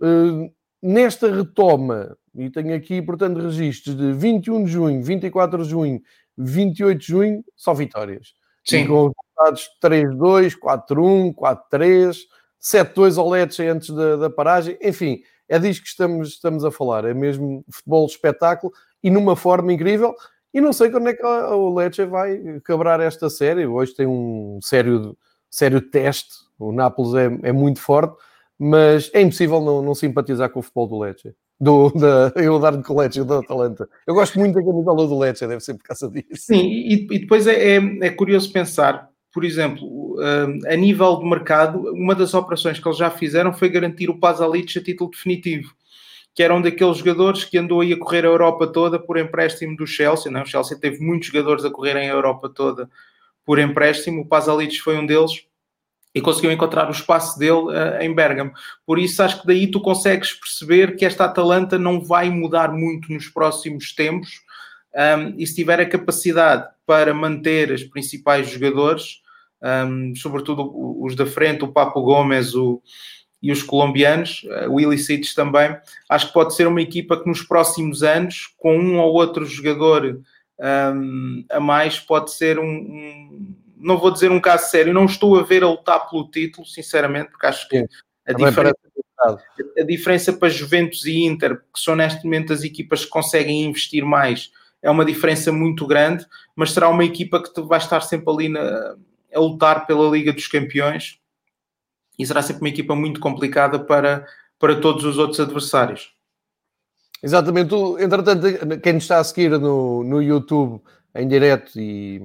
uh, 0.00 0.52
nesta 0.82 1.30
retoma, 1.30 2.16
e 2.34 2.50
tenho 2.50 2.74
aqui, 2.74 3.00
portanto, 3.02 3.40
registros 3.40 3.96
de 3.96 4.12
21 4.12 4.64
de 4.64 4.70
junho, 4.70 5.02
24 5.02 5.62
de 5.62 5.68
junho 5.68 6.00
28 6.36 6.98
de 6.98 7.06
junho, 7.06 7.44
só 7.54 7.72
vitórias. 7.74 8.34
Sim. 8.64 8.78
E 8.78 8.86
com 8.88 9.12
resultados 9.38 9.68
3-2, 9.82 10.58
4-1, 10.58 11.34
4-3, 11.34 12.16
7-2 12.60 13.18
ao 13.18 13.30
Lecce 13.30 13.66
antes 13.66 13.90
da, 13.90 14.16
da, 14.16 14.30
paragem. 14.30 14.76
Enfim, 14.82 15.20
é 15.48 15.58
disso 15.58 15.82
que 15.82 15.88
estamos, 15.88 16.28
estamos 16.30 16.64
a 16.64 16.70
falar. 16.70 17.04
É 17.04 17.14
mesmo 17.14 17.64
futebol 17.70 18.06
espetáculo. 18.06 18.72
e 19.02 19.10
numa 19.10 19.36
forma 19.36 19.72
incrível. 19.72 20.14
E 20.52 20.60
não 20.60 20.72
sei 20.72 20.90
quando 20.90 21.08
é 21.08 21.14
que 21.14 21.24
o 21.24 21.74
Lecce 21.74 22.04
vai 22.06 22.60
quebrar 22.64 22.98
esta 23.00 23.28
série. 23.30 23.66
Hoje 23.66 23.94
tem 23.94 24.06
um 24.06 24.58
sério, 24.62 25.16
sério 25.50 25.80
teste. 25.80 26.34
O 26.58 26.72
Nápoles 26.72 27.14
é, 27.14 27.48
é 27.48 27.52
muito 27.52 27.78
forte, 27.78 28.16
mas 28.58 29.10
é 29.12 29.20
impossível 29.20 29.60
não, 29.60 29.82
não 29.82 29.94
simpatizar 29.94 30.48
com 30.50 30.60
o 30.60 30.62
futebol 30.62 30.88
do 30.88 30.98
Lecce 30.98 31.36
do, 31.60 31.90
da, 31.90 32.32
eu 32.36 32.58
dar 32.58 32.76
de 32.76 32.92
Lecce 32.92 33.24
do 33.24 33.34
Atalanta. 33.34 33.88
Eu 34.06 34.14
gosto 34.14 34.38
muito 34.38 34.54
da 34.54 34.62
camisola 34.62 35.06
do 35.06 35.18
Lecce, 35.18 35.46
deve 35.46 35.60
ser 35.60 35.74
por 35.74 35.84
causa 35.84 36.08
disso. 36.10 36.28
Sim, 36.34 36.66
e, 36.66 37.06
e 37.10 37.18
depois 37.18 37.46
é, 37.46 37.76
é, 37.76 37.80
é, 38.02 38.10
curioso 38.10 38.52
pensar, 38.52 39.08
por 39.32 39.44
exemplo, 39.44 40.16
a 40.66 40.76
nível 40.76 41.18
de 41.18 41.28
mercado, 41.28 41.78
uma 41.92 42.14
das 42.14 42.34
operações 42.34 42.78
que 42.78 42.88
eles 42.88 42.98
já 42.98 43.10
fizeram 43.10 43.52
foi 43.52 43.68
garantir 43.68 44.08
o 44.08 44.18
Pazalic 44.18 44.78
a 44.78 44.82
título 44.82 45.10
definitivo, 45.10 45.72
que 46.34 46.42
era 46.42 46.54
um 46.54 46.60
daqueles 46.60 46.98
jogadores 46.98 47.44
que 47.44 47.58
andou 47.58 47.80
aí 47.80 47.92
a 47.92 47.98
correr 47.98 48.24
a 48.24 48.28
Europa 48.28 48.66
toda 48.66 48.98
por 48.98 49.18
empréstimo 49.18 49.76
do 49.76 49.86
Chelsea. 49.86 50.30
Não? 50.30 50.42
O 50.42 50.46
Chelsea 50.46 50.78
teve 50.78 51.04
muitos 51.04 51.28
jogadores 51.28 51.64
a 51.64 51.70
correrem 51.70 52.08
a 52.10 52.14
Europa 52.14 52.48
toda 52.48 52.88
por 53.46 53.60
empréstimo, 53.60 54.22
o 54.22 54.26
Pazalic 54.26 54.76
foi 54.80 54.98
um 54.98 55.06
deles 55.06 55.46
e 56.16 56.20
conseguiu 56.22 56.50
encontrar 56.50 56.88
o 56.88 56.92
espaço 56.92 57.38
dele 57.38 57.52
uh, 57.52 58.00
em 58.00 58.14
Bergamo. 58.14 58.50
Por 58.86 58.98
isso, 58.98 59.22
acho 59.22 59.38
que 59.38 59.46
daí 59.46 59.70
tu 59.70 59.78
consegues 59.80 60.32
perceber 60.32 60.96
que 60.96 61.04
esta 61.04 61.26
Atalanta 61.26 61.78
não 61.78 62.00
vai 62.00 62.30
mudar 62.30 62.72
muito 62.72 63.12
nos 63.12 63.28
próximos 63.28 63.94
tempos 63.94 64.40
um, 64.94 65.34
e 65.36 65.46
se 65.46 65.54
tiver 65.54 65.78
a 65.78 65.84
capacidade 65.84 66.66
para 66.86 67.12
manter 67.12 67.70
os 67.70 67.84
principais 67.84 68.48
jogadores, 68.48 69.20
um, 69.62 70.14
sobretudo 70.16 70.72
os 71.04 71.14
da 71.14 71.26
frente, 71.26 71.64
o 71.64 71.68
Papo 71.68 72.00
Gomes 72.00 72.54
o, 72.54 72.80
e 73.42 73.52
os 73.52 73.62
colombianos, 73.62 74.42
uh, 74.44 74.70
o 74.70 74.80
Ilicites 74.80 75.34
também, 75.34 75.76
acho 76.08 76.28
que 76.28 76.32
pode 76.32 76.54
ser 76.54 76.66
uma 76.66 76.80
equipa 76.80 77.22
que 77.22 77.28
nos 77.28 77.42
próximos 77.42 78.02
anos, 78.02 78.54
com 78.56 78.74
um 78.74 78.98
ou 79.00 79.12
outro 79.12 79.44
jogador 79.44 80.18
um, 80.94 81.44
a 81.50 81.60
mais, 81.60 82.00
pode 82.00 82.32
ser 82.32 82.58
um 82.58 83.54
não 83.86 83.98
vou 83.98 84.10
dizer 84.10 84.32
um 84.32 84.40
caso 84.40 84.68
sério, 84.68 84.92
não 84.92 85.04
estou 85.04 85.38
a 85.38 85.44
ver 85.44 85.62
a 85.62 85.68
lutar 85.68 86.10
pelo 86.10 86.28
título, 86.28 86.66
sinceramente, 86.66 87.30
porque 87.30 87.46
acho 87.46 87.68
que 87.68 87.86
a 88.26 88.32
diferença, 88.32 88.76
a 89.78 89.82
diferença 89.84 90.32
para 90.32 90.48
Juventus 90.48 91.06
e 91.06 91.24
Inter, 91.24 91.60
que 91.72 91.80
são 91.80 91.94
neste 91.94 92.24
momento 92.24 92.52
as 92.52 92.64
equipas 92.64 93.04
que 93.04 93.10
conseguem 93.10 93.64
investir 93.64 94.04
mais, 94.04 94.50
é 94.82 94.90
uma 94.90 95.04
diferença 95.04 95.52
muito 95.52 95.86
grande, 95.86 96.26
mas 96.56 96.72
será 96.72 96.88
uma 96.88 97.04
equipa 97.04 97.40
que 97.40 97.60
vai 97.62 97.78
estar 97.78 98.00
sempre 98.00 98.28
ali 98.28 98.48
na, 98.48 98.96
a 99.32 99.38
lutar 99.38 99.86
pela 99.86 100.10
Liga 100.10 100.32
dos 100.32 100.48
Campeões 100.48 101.20
e 102.18 102.26
será 102.26 102.42
sempre 102.42 102.62
uma 102.62 102.68
equipa 102.68 102.96
muito 102.96 103.20
complicada 103.20 103.78
para, 103.78 104.26
para 104.58 104.80
todos 104.80 105.04
os 105.04 105.16
outros 105.16 105.38
adversários. 105.38 106.12
Exatamente, 107.22 107.72
entretanto, 108.00 108.80
quem 108.82 108.94
nos 108.94 109.04
está 109.04 109.20
a 109.20 109.24
seguir 109.24 109.50
no, 109.50 110.02
no 110.02 110.20
YouTube 110.20 110.82
em 111.14 111.28
direto 111.28 111.78
e 111.78 112.20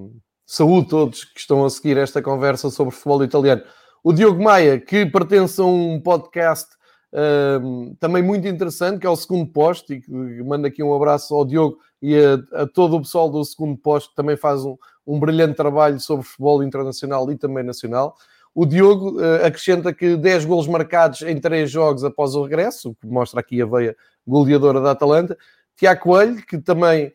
Saúde 0.51 0.89
todos 0.89 1.23
que 1.23 1.39
estão 1.39 1.63
a 1.63 1.69
seguir 1.69 1.95
esta 1.95 2.21
conversa 2.21 2.69
sobre 2.69 2.93
futebol 2.93 3.23
italiano. 3.23 3.61
O 4.03 4.11
Diogo 4.11 4.43
Maia, 4.43 4.77
que 4.77 5.05
pertence 5.05 5.61
a 5.61 5.63
um 5.63 5.97
podcast 5.97 6.67
uh, 7.13 7.95
também 8.01 8.21
muito 8.21 8.45
interessante, 8.45 8.99
que 8.99 9.07
é 9.07 9.09
o 9.09 9.15
Segundo 9.15 9.49
Posto, 9.49 9.93
e 9.93 10.01
que 10.01 10.11
manda 10.43 10.67
aqui 10.67 10.83
um 10.83 10.93
abraço 10.93 11.33
ao 11.33 11.45
Diogo 11.45 11.77
e 12.01 12.17
a, 12.17 12.63
a 12.63 12.67
todo 12.67 12.97
o 12.97 13.01
pessoal 13.01 13.29
do 13.29 13.45
Segundo 13.45 13.77
Posto, 13.77 14.09
que 14.09 14.15
também 14.17 14.35
faz 14.35 14.65
um, 14.65 14.75
um 15.07 15.17
brilhante 15.17 15.55
trabalho 15.55 16.01
sobre 16.01 16.25
futebol 16.25 16.61
internacional 16.61 17.31
e 17.31 17.37
também 17.37 17.63
nacional. 17.63 18.17
O 18.53 18.65
Diogo 18.65 19.21
uh, 19.21 19.45
acrescenta 19.45 19.93
que 19.93 20.17
10 20.17 20.43
golos 20.43 20.67
marcados 20.67 21.21
em 21.21 21.39
3 21.39 21.71
jogos 21.71 22.03
após 22.03 22.35
o 22.35 22.43
regresso, 22.43 22.89
o 22.89 22.95
que 22.95 23.07
mostra 23.07 23.39
aqui 23.39 23.61
a 23.61 23.65
veia 23.65 23.95
goleadora 24.27 24.81
da 24.81 24.91
Atalanta. 24.91 25.37
Tiago 25.77 26.01
Coelho, 26.01 26.45
que 26.45 26.57
também 26.57 27.13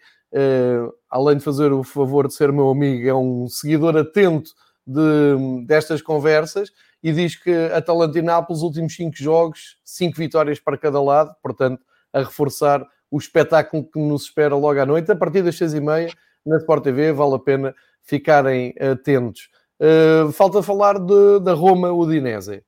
além 1.11 1.37
de 1.37 1.45
fazer 1.45 1.73
o 1.73 1.83
favor 1.83 2.27
de 2.27 2.35
ser 2.35 2.53
meu 2.53 2.69
amigo, 2.71 3.09
é 3.09 3.15
um 3.15 3.49
seguidor 3.49 3.97
atento 3.97 4.51
de, 4.87 5.65
destas 5.67 6.03
conversas 6.03 6.71
e 7.03 7.13
diz 7.13 7.37
que 7.37 7.53
Atalanta 7.73 8.19
e 8.19 8.23
Nápoles, 8.23 8.63
últimos 8.63 8.95
cinco 8.95 9.17
jogos, 9.17 9.79
cinco 9.85 10.17
vitórias 10.17 10.59
para 10.59 10.79
cada 10.79 11.01
lado, 11.01 11.35
portanto, 11.43 11.85
a 12.13 12.21
reforçar 12.21 12.87
o 13.11 13.19
espetáculo 13.19 13.89
que 13.89 13.99
nos 13.99 14.25
espera 14.25 14.57
logo 14.57 14.81
à 14.81 14.87
noite, 14.87 15.11
a 15.13 15.17
partir 15.17 15.43
das 15.43 15.57
seis 15.57 15.75
e 15.75 15.81
meia, 15.81 16.11
na 16.45 16.59
Sport 16.59 16.85
TV, 16.85 17.13
vale 17.13 17.35
a 17.35 17.39
pena 17.39 17.75
ficarem 18.03 18.75
atentos. 18.81 19.49
Uh, 19.81 20.33
falta 20.33 20.63
falar 20.63 20.99
de, 20.99 21.41
da 21.41 21.53
Roma 21.53 21.93
Udinese. 21.93 22.63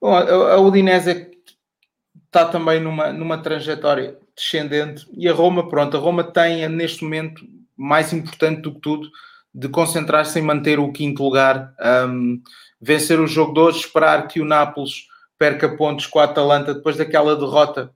Bom, 0.00 0.14
a 0.16 0.58
Udinese 0.58 1.30
está 2.26 2.46
também 2.46 2.80
numa, 2.80 3.12
numa 3.12 3.40
trajetória 3.40 4.18
descendente 4.36 5.06
e 5.12 5.28
a 5.28 5.32
Roma, 5.32 5.68
pronto, 5.68 5.96
a 5.96 6.00
Roma 6.00 6.24
tem 6.24 6.68
neste 6.68 7.04
momento, 7.04 7.44
mais 7.76 8.12
importante 8.12 8.62
do 8.62 8.74
que 8.74 8.80
tudo, 8.80 9.08
de 9.54 9.68
concentrar-se 9.68 10.38
em 10.38 10.42
manter 10.42 10.78
o 10.78 10.92
quinto 10.92 11.22
lugar, 11.22 11.74
um, 12.08 12.40
vencer 12.80 13.20
o 13.20 13.26
jogo 13.26 13.52
de 13.52 13.60
hoje, 13.60 13.78
esperar 13.80 14.26
que 14.26 14.40
o 14.40 14.44
Nápoles 14.44 15.06
perca 15.38 15.76
pontos 15.76 16.06
com 16.06 16.18
a 16.18 16.24
Atalanta 16.24 16.72
depois 16.74 16.96
daquela 16.96 17.36
derrota 17.36 17.92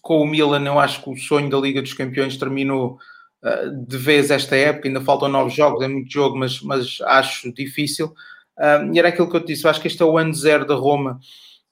com 0.00 0.22
o 0.22 0.26
Milan. 0.26 0.64
Eu 0.64 0.78
acho 0.78 1.02
que 1.02 1.10
o 1.10 1.16
sonho 1.16 1.50
da 1.50 1.58
Liga 1.58 1.82
dos 1.82 1.92
Campeões 1.92 2.36
terminou 2.36 2.98
uh, 3.42 3.86
de 3.86 3.96
vez 3.96 4.30
esta 4.30 4.56
época. 4.56 4.88
Ainda 4.88 5.00
faltam 5.00 5.28
nove 5.28 5.50
jogos, 5.54 5.84
é 5.84 5.88
muito 5.88 6.10
jogo, 6.10 6.38
mas, 6.38 6.60
mas 6.62 6.98
acho 7.02 7.52
difícil. 7.52 8.14
Um, 8.58 8.94
e 8.94 8.98
era 8.98 9.08
aquilo 9.08 9.28
que 9.28 9.36
eu 9.36 9.40
te 9.40 9.48
disse, 9.48 9.64
eu 9.64 9.70
acho 9.70 9.80
que 9.80 9.88
este 9.88 10.00
é 10.00 10.04
o 10.04 10.16
ano 10.16 10.32
zero 10.32 10.64
da 10.64 10.74
Roma 10.74 11.20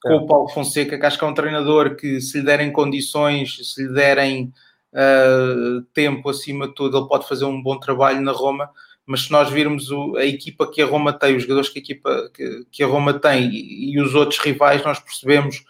com 0.04 0.16
o 0.16 0.26
Paulo 0.26 0.48
Fonseca, 0.50 0.98
que 0.98 1.06
acho 1.06 1.18
que 1.18 1.24
é 1.24 1.26
um 1.26 1.34
treinador 1.34 1.96
que, 1.96 2.20
se 2.20 2.38
lhe 2.38 2.44
derem 2.44 2.70
condições, 2.70 3.72
se 3.72 3.82
lhe 3.82 3.92
derem 3.94 4.52
uh, 4.92 5.80
tempo 5.94 6.28
acima 6.28 6.68
de 6.68 6.74
tudo, 6.74 6.98
ele 6.98 7.08
pode 7.08 7.26
fazer 7.26 7.46
um 7.46 7.62
bom 7.62 7.78
trabalho 7.78 8.20
na 8.20 8.32
Roma. 8.32 8.68
Mas 9.06 9.22
se 9.22 9.32
nós 9.32 9.50
virmos 9.50 9.90
o, 9.90 10.16
a 10.16 10.24
equipa 10.24 10.70
que 10.70 10.82
a 10.82 10.86
Roma 10.86 11.12
tem, 11.12 11.36
os 11.36 11.42
jogadores 11.42 11.70
que 11.70 11.78
a 11.78 11.82
equipa 11.82 12.30
que, 12.34 12.66
que 12.70 12.82
a 12.82 12.86
Roma 12.86 13.14
tem 13.14 13.48
e, 13.48 13.94
e, 13.94 14.00
os 14.00 14.14
outros 14.14 14.38
rivais, 14.38 14.84
nós 14.84 14.98
percebemos 15.00 15.64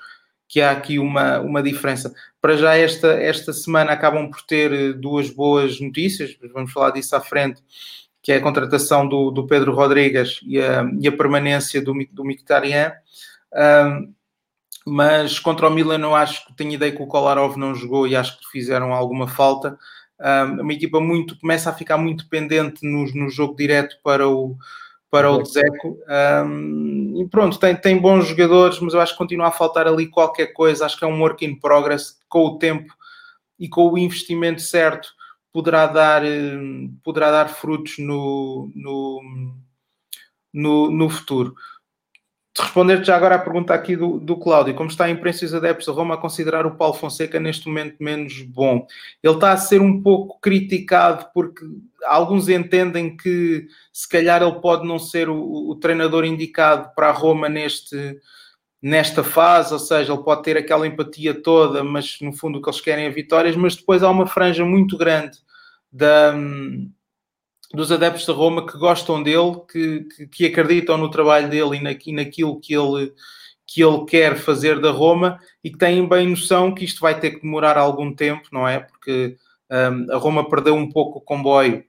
que 0.49 0.61
há 0.61 0.73
aqui 0.73 0.99
uma, 0.99 1.39
uma 1.39 1.63
diferença. 1.63 2.13
Para 2.41 2.57
já, 2.57 2.77
esta, 2.77 3.13
esta 3.13 3.53
semana 3.53 3.93
acabam 3.93 4.29
por 4.29 4.43
ter 4.43 4.95
duas 4.95 5.31
boas 5.31 5.81
notícias, 5.81 6.37
vamos 6.53 6.73
falar 6.73 6.91
disso 6.91 7.15
à 7.17 7.21
frente, 7.21 7.63
que 8.23 8.33
é 8.33 8.37
a 8.37 8.41
contratação 8.41 9.09
do, 9.09 9.31
do 9.31 9.47
Pedro 9.47 9.75
Rodrigues 9.75 10.41
e 10.45 10.61
a, 10.61 10.89
e 11.01 11.07
a 11.07 11.13
permanência 11.13 11.81
do, 11.83 11.93
do 12.13 12.25
Mkhitaryan. 12.25 12.93
Um, 13.53 14.15
mas 14.87 15.39
contra 15.39 15.69
o 15.69 15.71
Milan 15.71 16.01
eu 16.01 16.15
acho 16.15 16.47
que 16.47 16.55
tenho 16.55 16.73
ideia 16.73 16.93
que 16.93 17.03
o 17.03 17.07
Kolarov 17.07 17.57
não 17.57 17.75
jogou 17.75 18.07
e 18.07 18.15
acho 18.15 18.39
que 18.39 18.47
fizeram 18.51 18.93
alguma 18.93 19.27
falta. 19.27 19.79
Um, 20.21 20.61
uma 20.63 20.73
equipa 20.73 21.01
muito 21.01 21.39
começa 21.39 21.71
a 21.71 21.75
ficar 21.75 21.97
muito 21.97 22.25
dependente 22.25 22.87
no, 22.87 23.05
no 23.15 23.29
jogo 23.29 23.57
direto 23.57 23.97
para 24.03 24.29
o 24.29 24.57
para 25.11 25.31
o 25.31 25.41
Dzeko. 25.45 25.97
E 27.15 27.29
pronto, 27.29 27.57
tem, 27.57 27.77
tem 27.77 27.97
bons 28.01 28.27
jogadores, 28.27 28.81
mas 28.81 28.95
eu 28.95 29.01
acho 29.01 29.13
que 29.13 29.19
continua 29.19 29.47
a 29.47 29.53
faltar 29.53 29.87
ali 29.87 30.09
qualquer 30.09 30.49
coisa, 30.49 30.85
acho 30.85 30.99
que 30.99 31.05
é 31.05 31.07
um 31.07 31.21
work 31.21 31.45
in 31.45 31.55
progress. 31.55 32.19
Com 32.29 32.47
o 32.47 32.59
tempo 32.59 32.93
e 33.57 33.69
com 33.69 33.93
o 33.93 33.97
investimento 33.97 34.61
certo 34.61 35.09
poderá 35.53 35.87
dar, 35.87 36.23
poderá 37.05 37.31
dar 37.31 37.49
frutos 37.49 37.97
no, 37.99 38.73
no, 38.75 39.23
no, 40.53 40.91
no 40.91 41.09
futuro 41.09 41.55
responder 42.63 43.05
já 43.05 43.17
agora 43.17 43.35
à 43.35 43.39
pergunta 43.39 43.75
aqui 43.75 43.97
do, 43.97 44.21
do 44.21 44.37
Cláudio, 44.37 44.75
como 44.75 44.89
está 44.89 45.07
a 45.07 45.11
imprensa 45.11 45.45
e 45.45 45.47
os 45.47 45.55
adeptos 45.55 45.87
da 45.87 45.93
Roma 45.93 46.15
a 46.15 46.19
considerar 46.19 46.65
o 46.67 46.77
Paulo 46.77 46.95
Fonseca 46.95 47.41
neste 47.41 47.67
momento 47.67 47.97
menos 47.99 48.43
bom? 48.43 48.87
Ele 49.23 49.35
está 49.35 49.53
a 49.53 49.57
ser 49.57 49.81
um 49.81 50.01
pouco 50.01 50.39
criticado 50.41 51.27
porque 51.35 51.65
alguns 52.05 52.49
entendem 52.49 53.17
que 53.17 53.67
se 53.93 54.09
calhar 54.09 54.41
ele 54.41 54.61
pode 54.61 54.87
não 54.87 55.01
ser 55.01 55.29
o, 55.29 55.71
o 55.71 55.75
treinador 55.77 56.25
indicado 56.25 56.91
para 56.95 57.09
a 57.09 57.13
Roma 57.13 57.49
neste, 57.49 58.21
nesta 58.81 59.25
fase, 59.25 59.73
ou 59.73 59.81
seja, 59.81 60.13
ele 60.13 60.23
pode 60.23 60.45
ter 60.45 60.57
aquela 60.57 60.87
empatia 60.87 61.35
toda, 61.35 61.83
mas 61.83 62.19
no 62.21 62.33
fundo 62.33 62.59
o 62.59 62.63
que 62.63 62.69
eles 62.69 62.81
querem 62.81 63.07
é 63.07 63.11
vitórias, 63.11 63.57
mas 63.57 63.75
depois 63.75 64.03
há 64.03 64.11
uma 64.11 64.27
franja 64.27 64.65
muito 64.65 64.97
grande 64.97 65.39
da 65.91 66.35
dos 67.75 67.91
adeptos 67.91 68.25
da 68.27 68.33
Roma 68.33 68.67
que 68.67 68.79
gostam 68.79 69.23
dele, 69.23 69.61
que, 69.71 70.27
que, 70.29 70.47
acreditam 70.47 70.97
no 70.97 71.11
trabalho 71.11 71.49
dele 71.49 71.77
e, 71.77 71.81
na, 71.81 71.93
e 71.93 72.13
naquilo 72.13 72.61
que 72.61 72.75
ele, 72.75 73.13
que 73.67 73.83
ele 73.83 74.05
quer 74.05 74.37
fazer 74.37 74.81
da 74.81 74.91
Roma 74.91 75.41
e 75.63 75.71
que 75.71 75.79
têm 75.79 76.07
bem 76.09 76.29
noção 76.29 76.75
que 76.75 76.85
isto 76.85 77.01
vai 77.01 77.19
ter 77.19 77.33
que 77.33 77.43
demorar 77.43 77.77
algum 77.77 78.15
tempo, 78.15 78.49
não 78.53 78.67
é? 78.67 78.81
Porque 78.81 79.37
um, 79.71 80.13
a 80.13 80.17
Roma 80.17 80.49
perdeu 80.49 80.75
um 80.75 80.89
pouco 80.89 81.19
o 81.19 81.23
comboio 81.23 81.85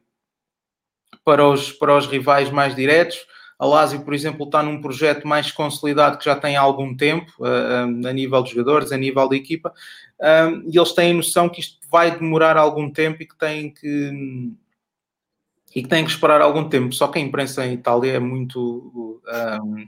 para 1.23 1.47
os, 1.47 1.71
para 1.71 1.95
os 1.95 2.07
rivais 2.07 2.49
mais 2.49 2.75
diretos. 2.75 3.17
A 3.57 3.65
Lazio, 3.65 4.03
por 4.03 4.13
exemplo, 4.13 4.45
está 4.45 4.61
num 4.61 4.81
projeto 4.81 5.27
mais 5.27 5.51
consolidado 5.51 6.17
que 6.17 6.25
já 6.25 6.35
tem 6.35 6.57
algum 6.57 6.95
tempo, 6.95 7.31
uh, 7.39 8.07
a 8.07 8.11
nível 8.11 8.41
de 8.43 8.51
jogadores, 8.51 8.91
a 8.91 8.97
nível 8.97 9.29
da 9.29 9.35
equipa, 9.35 9.73
um, 10.19 10.69
e 10.69 10.77
eles 10.77 10.91
têm 10.91 11.13
noção 11.13 11.47
que 11.47 11.61
isto 11.61 11.77
vai 11.89 12.17
demorar 12.17 12.57
algum 12.57 12.89
tempo 12.89 13.21
e 13.21 13.25
que 13.25 13.37
têm 13.37 13.71
que 13.71 14.55
e 15.75 15.83
que 15.83 15.89
têm 15.89 16.05
que 16.05 16.09
esperar 16.09 16.41
algum 16.41 16.69
tempo. 16.69 16.95
Só 16.95 17.07
que 17.09 17.19
a 17.19 17.21
imprensa 17.21 17.65
em 17.65 17.73
Itália 17.73 18.13
é 18.13 18.19
muito. 18.19 19.21
Um, 19.61 19.87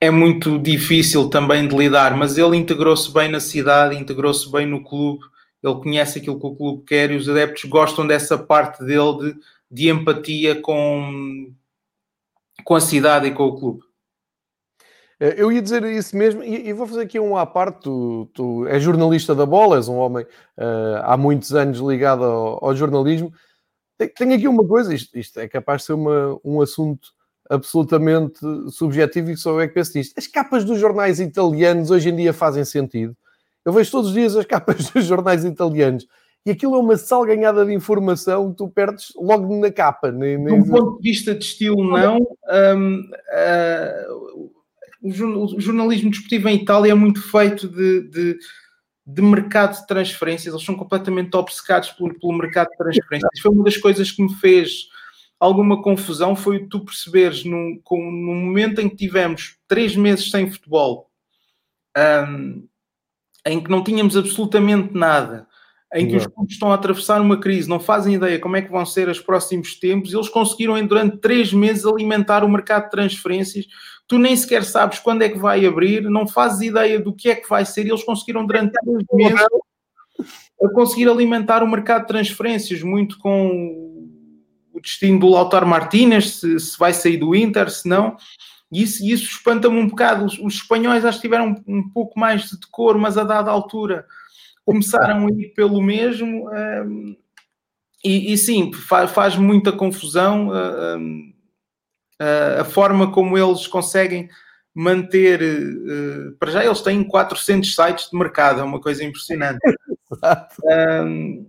é 0.00 0.10
muito 0.10 0.58
difícil 0.58 1.30
também 1.30 1.66
de 1.66 1.74
lidar, 1.74 2.14
mas 2.14 2.36
ele 2.36 2.58
integrou-se 2.58 3.10
bem 3.10 3.30
na 3.30 3.40
cidade, 3.40 3.96
integrou-se 3.96 4.50
bem 4.52 4.66
no 4.66 4.84
clube, 4.84 5.24
ele 5.62 5.74
conhece 5.76 6.18
aquilo 6.18 6.38
que 6.38 6.46
o 6.46 6.54
clube 6.54 6.84
quer 6.84 7.10
e 7.10 7.16
os 7.16 7.26
adeptos 7.26 7.64
gostam 7.64 8.06
dessa 8.06 8.36
parte 8.36 8.84
dele 8.84 9.18
de, 9.18 9.36
de 9.70 9.88
empatia 9.88 10.60
com, 10.60 11.50
com 12.64 12.74
a 12.74 12.80
cidade 12.80 13.28
e 13.28 13.30
com 13.30 13.44
o 13.44 13.58
clube. 13.58 13.82
Eh, 15.18 15.36
eu 15.38 15.50
ia 15.50 15.62
dizer 15.62 15.82
isso 15.84 16.14
mesmo, 16.14 16.42
e, 16.42 16.70
vou 16.74 16.86
fazer 16.86 17.02
aqui 17.02 17.18
um 17.18 17.34
à 17.34 17.46
parte. 17.46 17.80
Tu, 17.80 18.28
tu 18.34 18.66
és 18.66 18.82
jornalista 18.82 19.34
da 19.34 19.46
bola, 19.46 19.76
és 19.76 19.88
um 19.88 19.96
homem 19.96 20.24
uh, 20.58 21.00
há 21.02 21.16
muitos 21.16 21.54
anos 21.54 21.78
ligado 21.78 22.24
ao, 22.24 22.62
ao 22.62 22.76
jornalismo. 22.76 23.32
Tenho 24.08 24.34
aqui 24.34 24.48
uma 24.48 24.66
coisa, 24.66 24.94
isto, 24.94 25.18
isto 25.18 25.38
é 25.40 25.48
capaz 25.48 25.82
de 25.82 25.86
ser 25.86 25.92
uma, 25.94 26.38
um 26.44 26.60
assunto 26.60 27.08
absolutamente 27.48 28.38
subjetivo 28.70 29.30
e 29.30 29.36
só 29.36 29.60
é 29.60 29.68
que 29.68 29.74
penso 29.74 29.96
nisto. 29.96 30.14
As 30.16 30.26
capas 30.26 30.64
dos 30.64 30.78
jornais 30.78 31.20
italianos 31.20 31.90
hoje 31.90 32.08
em 32.08 32.16
dia 32.16 32.32
fazem 32.32 32.64
sentido. 32.64 33.16
Eu 33.64 33.72
vejo 33.72 33.90
todos 33.90 34.08
os 34.08 34.14
dias 34.14 34.36
as 34.36 34.44
capas 34.46 34.90
dos 34.90 35.04
jornais 35.04 35.44
italianos 35.44 36.06
e 36.46 36.50
aquilo 36.50 36.74
é 36.74 36.78
uma 36.78 36.96
salganhada 36.96 37.64
de 37.64 37.72
informação 37.72 38.50
que 38.50 38.58
tu 38.58 38.68
perdes 38.68 39.12
logo 39.16 39.58
na 39.58 39.70
capa. 39.70 40.12
Nem, 40.12 40.36
nem... 40.36 40.62
Do 40.62 40.70
ponto 40.70 40.96
de 41.00 41.10
vista 41.10 41.34
de 41.34 41.42
estilo, 41.42 41.82
não. 41.82 42.18
Um, 42.18 43.00
uh, 43.00 44.50
o 45.02 45.60
jornalismo 45.60 46.10
desportivo 46.10 46.48
em 46.48 46.56
Itália 46.56 46.92
é 46.92 46.94
muito 46.94 47.22
feito 47.30 47.68
de, 47.68 48.08
de, 48.08 48.38
de 49.06 49.20
mercado 49.22 49.78
de 49.78 49.86
transferências, 49.86 50.54
eles 50.54 50.64
são 50.64 50.74
completamente 50.74 51.36
obcecados 51.36 51.90
pelo, 51.90 52.18
pelo 52.18 52.32
mercado 52.32 52.70
de 52.70 52.76
transferências. 52.76 53.40
Foi 53.40 53.50
uma 53.50 53.64
das 53.64 53.76
coisas 53.76 54.10
que 54.10 54.22
me 54.22 54.34
fez 54.36 54.88
alguma 55.38 55.82
confusão 55.82 56.34
foi 56.34 56.66
tu 56.66 56.80
perceberes 56.80 57.44
no, 57.44 57.78
com, 57.82 57.98
no 57.98 58.34
momento 58.34 58.80
em 58.80 58.88
que 58.88 58.96
tivemos 58.96 59.56
três 59.68 59.94
meses 59.94 60.30
sem 60.30 60.50
futebol, 60.50 61.10
um, 61.96 62.66
em 63.46 63.62
que 63.62 63.70
não 63.70 63.84
tínhamos 63.84 64.16
absolutamente 64.16 64.94
nada, 64.94 65.46
em 65.92 66.08
que 66.08 66.16
os 66.16 66.26
clubes 66.26 66.54
estão 66.54 66.72
a 66.72 66.74
atravessar 66.74 67.20
uma 67.20 67.38
crise, 67.38 67.68
não 67.68 67.78
fazem 67.78 68.14
ideia 68.14 68.40
como 68.40 68.56
é 68.56 68.62
que 68.62 68.70
vão 68.70 68.84
ser 68.84 69.08
os 69.08 69.20
próximos 69.20 69.78
tempos, 69.78 70.12
eles 70.12 70.28
conseguiram 70.28 70.84
durante 70.86 71.18
três 71.18 71.52
meses 71.52 71.84
alimentar 71.84 72.42
o 72.42 72.48
mercado 72.48 72.84
de 72.84 72.90
transferências. 72.90 73.66
Tu 74.06 74.18
nem 74.18 74.36
sequer 74.36 74.64
sabes 74.64 74.98
quando 74.98 75.22
é 75.22 75.28
que 75.28 75.38
vai 75.38 75.64
abrir, 75.64 76.02
não 76.02 76.26
fazes 76.26 76.60
ideia 76.60 77.00
do 77.00 77.14
que 77.14 77.30
é 77.30 77.34
que 77.34 77.48
vai 77.48 77.64
ser, 77.64 77.86
eles 77.86 78.04
conseguiram 78.04 78.46
durante 78.46 78.72
três 78.72 79.04
meses 79.12 79.46
a 80.62 80.68
conseguir 80.68 81.08
alimentar 81.08 81.62
o 81.62 81.68
mercado 81.68 82.02
de 82.02 82.08
transferências, 82.08 82.82
muito 82.82 83.18
com 83.18 83.94
o 84.72 84.80
destino 84.80 85.18
do 85.20 85.28
Lautaro 85.28 85.66
Martínez, 85.66 86.36
se, 86.40 86.58
se, 86.58 86.78
vai 86.78 86.92
sair 86.92 87.16
do 87.16 87.34
Inter, 87.34 87.70
se 87.70 87.88
não. 87.88 88.16
Isso, 88.72 89.04
isso 89.04 89.24
espanta-me 89.24 89.78
um 89.78 89.88
bocado. 89.88 90.24
Os, 90.24 90.38
os 90.38 90.54
espanhóis 90.54 91.04
acho 91.04 91.18
que 91.18 91.22
tiveram 91.22 91.62
um, 91.66 91.78
um 91.78 91.88
pouco 91.90 92.18
mais 92.18 92.50
de 92.50 92.58
decor, 92.58 92.98
mas 92.98 93.16
a 93.16 93.24
dada 93.24 93.50
altura 93.50 94.06
começaram 94.64 95.26
a 95.26 95.30
ir 95.30 95.52
pelo 95.54 95.80
mesmo. 95.80 96.48
Um, 96.50 97.16
e, 98.04 98.32
e, 98.32 98.38
sim, 98.38 98.72
faz, 98.72 99.10
faz 99.10 99.36
muita 99.36 99.72
confusão 99.72 100.50
um, 100.50 101.33
a, 102.18 102.62
a 102.62 102.64
forma 102.64 103.10
como 103.10 103.36
eles 103.38 103.66
conseguem 103.66 104.28
manter. 104.74 105.40
Uh, 105.42 106.36
para 106.38 106.50
já, 106.50 106.64
eles 106.64 106.80
têm 106.80 107.04
400 107.04 107.74
sites 107.74 108.10
de 108.10 108.18
mercado, 108.18 108.60
é 108.60 108.64
uma 108.64 108.80
coisa 108.80 109.04
impressionante. 109.04 109.60
um, 111.06 111.46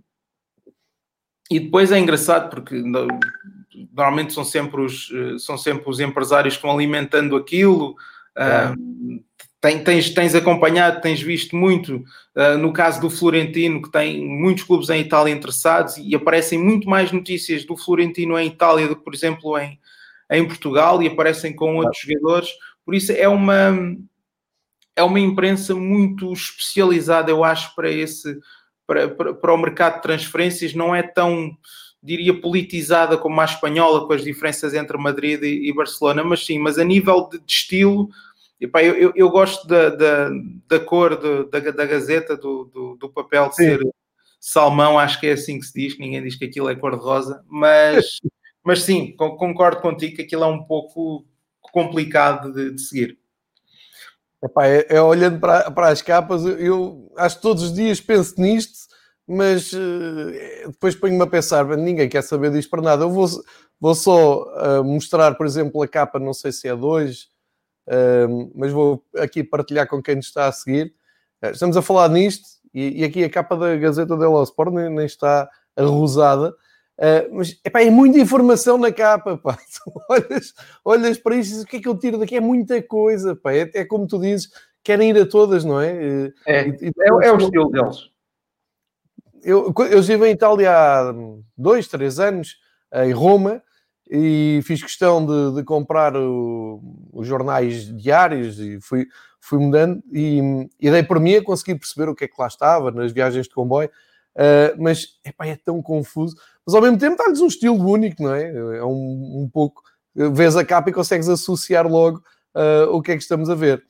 e 1.50 1.60
depois 1.60 1.92
é 1.92 1.98
engraçado 1.98 2.50
porque 2.50 2.74
normalmente 3.92 4.32
são 4.32 4.44
sempre 4.44 4.80
os, 4.80 5.10
eh, 5.12 5.38
são 5.38 5.56
sempre 5.56 5.88
os 5.88 6.00
empresários 6.00 6.54
que 6.54 6.58
estão 6.58 6.74
alimentando 6.74 7.36
aquilo. 7.36 7.94
É. 8.36 8.70
Uh, 8.70 9.24
tens, 9.84 10.10
tens 10.10 10.34
acompanhado, 10.34 11.00
tens 11.00 11.20
visto 11.20 11.54
muito, 11.54 12.04
uh, 12.36 12.58
no 12.58 12.72
caso 12.72 13.00
do 13.00 13.08
Florentino, 13.08 13.80
que 13.80 13.90
tem 13.90 14.26
muitos 14.26 14.64
clubes 14.64 14.90
em 14.90 15.00
Itália 15.00 15.32
interessados 15.32 15.96
e 15.96 16.14
aparecem 16.14 16.58
muito 16.58 16.88
mais 16.88 17.12
notícias 17.12 17.64
do 17.64 17.76
Florentino 17.76 18.38
em 18.38 18.48
Itália 18.48 18.88
do 18.88 18.96
que, 18.96 19.04
por 19.04 19.14
exemplo, 19.14 19.56
em, 19.58 19.78
em 20.30 20.46
Portugal 20.46 21.02
e 21.02 21.06
aparecem 21.06 21.54
com 21.54 21.76
outros 21.76 22.00
jogadores. 22.00 22.48
Por 22.84 22.94
isso 22.94 23.12
é 23.12 23.28
uma, 23.28 23.96
é 24.94 25.02
uma 25.02 25.20
imprensa 25.20 25.74
muito 25.74 26.32
especializada, 26.32 27.30
eu 27.30 27.44
acho, 27.44 27.74
para 27.74 27.90
esse 27.90 28.38
para, 28.86 29.08
para, 29.08 29.34
para 29.34 29.52
o 29.52 29.58
mercado 29.58 29.96
de 29.96 30.02
transferências, 30.02 30.72
não 30.72 30.94
é 30.94 31.02
tão 31.02 31.56
diria, 32.02 32.40
politizada 32.40 33.18
como 33.18 33.40
a 33.40 33.44
espanhola, 33.44 34.06
com 34.06 34.12
as 34.12 34.22
diferenças 34.22 34.74
entre 34.74 34.96
Madrid 34.96 35.42
e, 35.42 35.68
e 35.68 35.74
Barcelona, 35.74 36.22
mas 36.22 36.46
sim, 36.46 36.58
mas 36.58 36.78
a 36.78 36.84
nível 36.84 37.28
de, 37.28 37.38
de 37.40 37.52
estilo, 37.52 38.08
epá, 38.60 38.82
eu, 38.82 38.94
eu, 38.94 39.12
eu, 39.16 39.28
gosto 39.28 39.66
da, 39.66 39.90
da, 39.90 40.30
da 40.68 40.80
cor 40.80 41.16
do, 41.16 41.50
da, 41.50 41.58
da 41.58 41.84
Gazeta, 41.84 42.36
do, 42.36 42.64
do, 42.66 42.96
do 42.96 43.08
papel 43.08 43.48
de 43.48 43.56
sim. 43.56 43.62
ser 43.64 43.80
salmão, 44.38 44.98
acho 44.98 45.18
que 45.18 45.26
é 45.26 45.32
assim 45.32 45.58
que 45.58 45.66
se 45.66 45.74
diz, 45.74 45.98
ninguém 45.98 46.22
diz 46.22 46.36
que 46.36 46.44
aquilo 46.44 46.68
é 46.68 46.76
cor-de-rosa, 46.76 47.44
mas, 47.48 48.18
mas 48.66 48.82
sim, 48.82 49.14
concordo 49.16 49.80
contigo 49.80 50.16
que 50.16 50.22
aquilo 50.22 50.42
é 50.42 50.48
um 50.48 50.64
pouco 50.64 51.24
complicado 51.60 52.52
de, 52.52 52.72
de 52.72 52.80
seguir. 52.80 53.16
Epá, 54.42 54.66
é, 54.66 54.86
é, 54.88 55.00
olhando 55.00 55.38
para, 55.38 55.70
para 55.70 55.88
as 55.88 56.02
capas, 56.02 56.44
eu, 56.44 57.08
acho 57.16 57.36
que 57.36 57.42
todos 57.42 57.62
os 57.62 57.72
dias 57.72 58.00
penso 58.00 58.34
nisto, 58.40 58.88
mas 59.24 59.72
uh, 59.72 60.66
depois 60.66 60.96
ponho-me 60.96 61.22
a 61.22 61.28
pensar, 61.28 61.64
ninguém 61.76 62.08
quer 62.08 62.22
saber 62.22 62.50
disto 62.50 62.68
para 62.68 62.82
nada. 62.82 63.04
Eu 63.04 63.10
vou, 63.10 63.28
vou 63.80 63.94
só 63.94 64.42
uh, 64.42 64.82
mostrar, 64.82 65.36
por 65.36 65.46
exemplo, 65.46 65.80
a 65.80 65.86
capa, 65.86 66.18
não 66.18 66.34
sei 66.34 66.50
se 66.50 66.66
é 66.66 66.74
dois, 66.74 67.28
uh, 67.86 68.50
mas 68.52 68.72
vou 68.72 69.00
aqui 69.16 69.44
partilhar 69.44 69.86
com 69.86 70.02
quem 70.02 70.16
nos 70.16 70.26
está 70.26 70.48
a 70.48 70.52
seguir. 70.52 70.92
estamos 71.52 71.76
a 71.76 71.82
falar 71.82 72.08
nisto, 72.08 72.48
e, 72.74 73.02
e, 73.02 73.04
aqui 73.04 73.22
a 73.22 73.30
capa 73.30 73.56
da 73.56 73.76
Gazeta 73.76 74.16
dello 74.16 74.42
Sport 74.42 74.72
nem, 74.72 74.90
nem 74.90 75.06
está 75.06 75.48
arrosada, 75.76 76.52
Uh, 76.98 77.28
mas 77.30 77.60
epá, 77.62 77.82
é 77.82 77.90
muita 77.90 78.18
informação 78.18 78.78
na 78.78 78.90
capa, 78.90 79.36
pá. 79.36 79.58
olhas, 80.08 80.54
olhas 80.84 81.18
para 81.18 81.36
isto 81.36 81.58
e 81.58 81.62
o 81.62 81.66
que 81.66 81.76
é 81.76 81.80
que 81.80 81.88
eu 81.88 81.98
tiro 81.98 82.18
daqui? 82.18 82.36
É 82.36 82.40
muita 82.40 82.82
coisa, 82.82 83.36
pá. 83.36 83.52
É, 83.52 83.70
é 83.74 83.84
como 83.84 84.06
tu 84.06 84.18
dizes, 84.18 84.50
querem 84.82 85.10
ir 85.10 85.18
a 85.18 85.26
todas, 85.26 85.64
não 85.64 85.80
é? 85.80 86.32
É, 86.46 86.68
e, 86.68 86.70
e, 86.70 86.92
é, 87.00 87.26
é 87.28 87.32
o 87.32 87.36
estilo 87.36 87.70
deles. 87.70 88.10
Eu, 89.42 89.72
eu 89.90 90.00
estive 90.00 90.26
em 90.26 90.32
Itália 90.32 90.72
há 90.72 91.14
dois, 91.56 91.86
três 91.86 92.18
anos, 92.18 92.56
em 92.92 93.12
Roma, 93.12 93.62
e 94.10 94.60
fiz 94.64 94.82
questão 94.82 95.24
de, 95.24 95.56
de 95.56 95.64
comprar 95.64 96.16
o, 96.16 96.80
os 97.12 97.26
jornais 97.26 97.94
diários 97.96 98.58
e 98.58 98.80
fui, 98.80 99.06
fui 99.40 99.58
mudando 99.58 100.02
e, 100.12 100.40
e 100.80 100.90
dei 100.90 101.02
por 101.02 101.20
mim 101.20 101.34
a 101.34 101.44
conseguir 101.44 101.76
perceber 101.76 102.08
o 102.08 102.14
que 102.14 102.24
é 102.24 102.28
que 102.28 102.34
lá 102.38 102.46
estava 102.46 102.90
nas 102.90 103.12
viagens 103.12 103.46
de 103.46 103.54
comboio. 103.54 103.90
Uh, 104.34 104.76
mas 104.78 105.18
epá, 105.24 105.46
é 105.46 105.56
tão 105.56 105.80
confuso 105.80 106.36
mas 106.66 106.74
ao 106.74 106.82
mesmo 106.82 106.98
tempo 106.98 107.16
dá-lhes 107.16 107.40
um 107.40 107.46
estilo 107.46 107.88
único, 107.88 108.22
não 108.22 108.34
é? 108.34 108.50
É 108.78 108.84
um, 108.84 109.42
um 109.42 109.50
pouco. 109.52 109.82
Vês 110.14 110.56
a 110.56 110.64
capa 110.64 110.90
e 110.90 110.92
consegues 110.92 111.28
associar 111.28 111.86
logo 111.86 112.22
uh, 112.56 112.90
o 112.90 113.00
que 113.00 113.12
é 113.12 113.16
que 113.16 113.22
estamos 113.22 113.48
a 113.48 113.54
ver. 113.54 113.84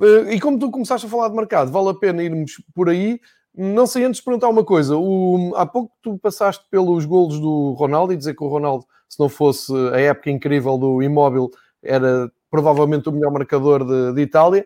Uh, 0.00 0.30
e 0.30 0.40
como 0.40 0.58
tu 0.58 0.70
começaste 0.70 1.06
a 1.06 1.10
falar 1.10 1.28
de 1.28 1.36
mercado, 1.36 1.70
vale 1.70 1.90
a 1.90 1.94
pena 1.94 2.22
irmos 2.22 2.62
por 2.74 2.88
aí. 2.88 3.20
Não 3.54 3.86
sei 3.86 4.04
antes 4.04 4.20
perguntar 4.20 4.48
uma 4.48 4.64
coisa. 4.64 4.96
O, 4.96 5.52
há 5.56 5.66
pouco 5.66 5.92
tu 6.00 6.18
passaste 6.18 6.64
pelos 6.70 7.04
golos 7.04 7.38
do 7.38 7.72
Ronaldo 7.72 8.12
e 8.12 8.16
dizer 8.16 8.34
que 8.34 8.42
o 8.42 8.48
Ronaldo, 8.48 8.86
se 9.08 9.20
não 9.20 9.28
fosse 9.28 9.70
a 9.92 10.00
época 10.00 10.30
incrível 10.30 10.78
do 10.78 11.02
imóvel, 11.02 11.50
era 11.82 12.32
provavelmente 12.50 13.08
o 13.08 13.12
melhor 13.12 13.30
marcador 13.30 13.84
de, 13.84 14.14
de 14.14 14.22
Itália. 14.22 14.64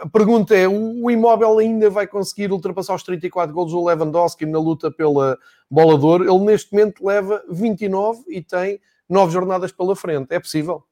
A 0.00 0.08
pergunta 0.08 0.54
é: 0.56 0.66
o 0.68 1.10
imóvel 1.10 1.58
ainda 1.58 1.90
vai 1.90 2.06
conseguir 2.06 2.52
ultrapassar 2.52 2.94
os 2.94 3.02
34 3.02 3.54
gols 3.54 3.72
do 3.72 3.84
Lewandowski 3.84 4.46
na 4.46 4.58
luta 4.58 4.90
pela 4.90 5.38
bola 5.70 5.98
de 5.98 6.04
ouro? 6.04 6.24
Ele 6.24 6.44
neste 6.44 6.72
momento 6.72 7.04
leva 7.04 7.42
29 7.50 8.24
e 8.28 8.42
tem 8.42 8.80
9 9.08 9.32
jornadas 9.32 9.72
pela 9.72 9.94
frente. 9.94 10.28
É 10.30 10.38
possível? 10.38 10.84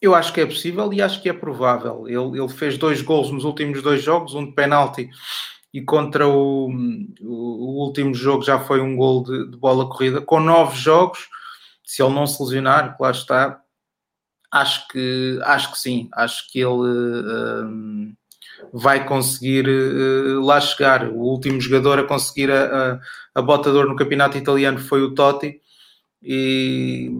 Eu 0.00 0.14
acho 0.14 0.32
que 0.32 0.40
é 0.40 0.46
possível 0.46 0.92
e 0.92 1.00
acho 1.00 1.22
que 1.22 1.28
é 1.28 1.32
provável. 1.32 2.06
Ele, 2.06 2.38
ele 2.38 2.48
fez 2.48 2.76
dois 2.76 3.00
gols 3.00 3.30
nos 3.30 3.44
últimos 3.44 3.82
dois 3.82 4.02
jogos, 4.02 4.34
um 4.34 4.44
de 4.44 4.52
penalti 4.52 5.08
e 5.74 5.82
contra 5.82 6.28
o, 6.28 6.70
o, 7.20 7.84
último 7.84 8.14
jogo 8.14 8.44
já 8.44 8.60
foi 8.60 8.80
um 8.80 8.96
gol 8.96 9.24
de, 9.24 9.50
de 9.50 9.56
bola 9.56 9.88
corrida. 9.88 10.20
Com 10.20 10.38
nove 10.38 10.78
jogos, 10.78 11.28
se 11.82 12.00
ele 12.00 12.14
não 12.14 12.28
se 12.28 12.40
lesionar, 12.40 12.96
claro 12.96 13.16
está, 13.16 13.60
acho 14.54 14.86
que, 14.88 15.40
acho 15.42 15.72
que 15.72 15.78
sim, 15.78 16.08
acho 16.14 16.50
que 16.50 16.60
ele 16.60 16.68
uh, 16.68 18.12
vai 18.72 19.04
conseguir 19.04 19.66
uh, 19.68 20.40
lá 20.40 20.60
chegar. 20.60 21.08
O 21.08 21.18
último 21.18 21.60
jogador 21.60 21.98
a 21.98 22.04
conseguir 22.04 22.52
a, 22.52 22.92
a, 22.92 23.00
a 23.34 23.42
bota 23.42 23.70
de 23.70 23.76
ouro 23.76 23.88
no 23.88 23.96
campeonato 23.96 24.38
italiano 24.38 24.78
foi 24.78 25.02
o 25.02 25.12
Totti. 25.12 25.60
E, 26.22 27.10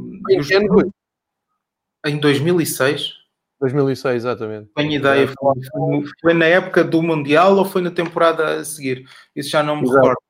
em 2.06 2.18
2006. 2.18 3.14
2006, 3.60 4.14
exatamente. 4.14 4.70
Tenho 4.74 4.92
ideia, 4.92 5.26
foi, 5.26 6.04
foi, 6.20 6.34
na 6.34 6.44
época 6.44 6.84
do 6.84 7.02
Mundial 7.02 7.56
ou 7.56 7.64
foi 7.64 7.82
na 7.82 7.90
temporada 7.90 8.60
a 8.60 8.64
seguir? 8.64 9.06
Isso 9.34 9.50
já 9.50 9.62
não 9.62 9.76
me 9.76 9.82
Exato. 9.84 9.96
recordo. 10.00 10.20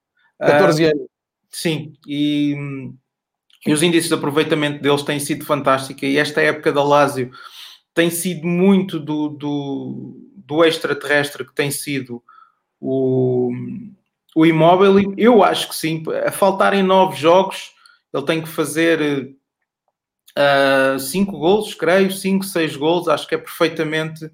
14 0.41 0.85
uh, 0.85 0.87
anos. 0.89 1.07
Sim, 1.51 1.93
e 2.07 2.57
e 3.67 3.73
os 3.73 3.83
índices 3.83 4.09
de 4.09 4.15
aproveitamento 4.15 4.83
deles 4.83 5.03
têm 5.03 5.19
sido 5.19 5.45
fantásticos. 5.45 6.03
E 6.03 6.19
esta 6.19 6.41
época 6.41 6.73
da 6.73 6.83
Lazio 6.83 7.31
tem 7.95 8.11
sido 8.11 8.47
muito 8.47 8.99
do, 8.99 9.29
do, 9.29 10.17
do 10.35 10.65
extraterrestre 10.65 11.45
que 11.45 11.55
tem 11.55 11.71
sido 11.71 12.23
o, 12.81 13.51
o 14.37 14.45
imóvel. 14.45 15.15
Eu 15.17 15.43
acho 15.43 15.69
que 15.69 15.75
sim, 15.75 16.03
a 16.27 16.31
faltarem 16.31 16.83
nove 16.83 17.17
jogos, 17.17 17.73
ele 18.13 18.25
tem 18.25 18.43
que 18.43 18.49
fazer 18.49 19.35
uh, 20.39 20.99
cinco 20.99 21.39
gols, 21.39 21.75
creio, 21.75 22.11
cinco, 22.13 22.45
seis 22.45 22.77
gols, 22.77 23.09
acho 23.09 23.27
que 23.27 23.35
é 23.35 23.39
perfeitamente 23.39 24.31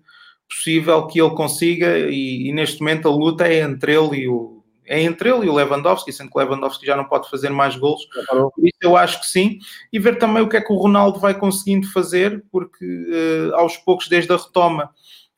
possível 0.48 1.06
que 1.06 1.20
ele 1.20 1.30
consiga 1.30 1.96
e, 1.96 2.48
e, 2.48 2.52
neste 2.52 2.80
momento 2.80 3.06
a 3.06 3.12
luta 3.12 3.46
é 3.46 3.60
entre 3.60 3.94
ele 3.94 4.22
e 4.22 4.28
o 4.28 4.59
é 4.90 5.00
entre 5.00 5.30
ele 5.30 5.46
e 5.46 5.48
o 5.48 5.54
Lewandowski, 5.54 6.12
sendo 6.12 6.30
que 6.32 6.36
o 6.36 6.40
Lewandowski 6.40 6.84
já 6.84 6.96
não 6.96 7.04
pode 7.04 7.30
fazer 7.30 7.48
mais 7.48 7.76
gols. 7.76 8.08
Por 8.28 8.66
isso 8.66 8.78
eu 8.80 8.96
acho 8.96 9.20
que 9.20 9.26
sim. 9.28 9.60
E 9.92 10.00
ver 10.00 10.18
também 10.18 10.42
o 10.42 10.48
que 10.48 10.56
é 10.56 10.60
que 10.60 10.72
o 10.72 10.76
Ronaldo 10.76 11.20
vai 11.20 11.32
conseguindo 11.32 11.86
fazer, 11.92 12.42
porque 12.50 12.84
uh, 12.84 13.54
aos 13.54 13.76
poucos, 13.76 14.08
desde 14.08 14.32
a 14.32 14.36
retoma, 14.36 14.90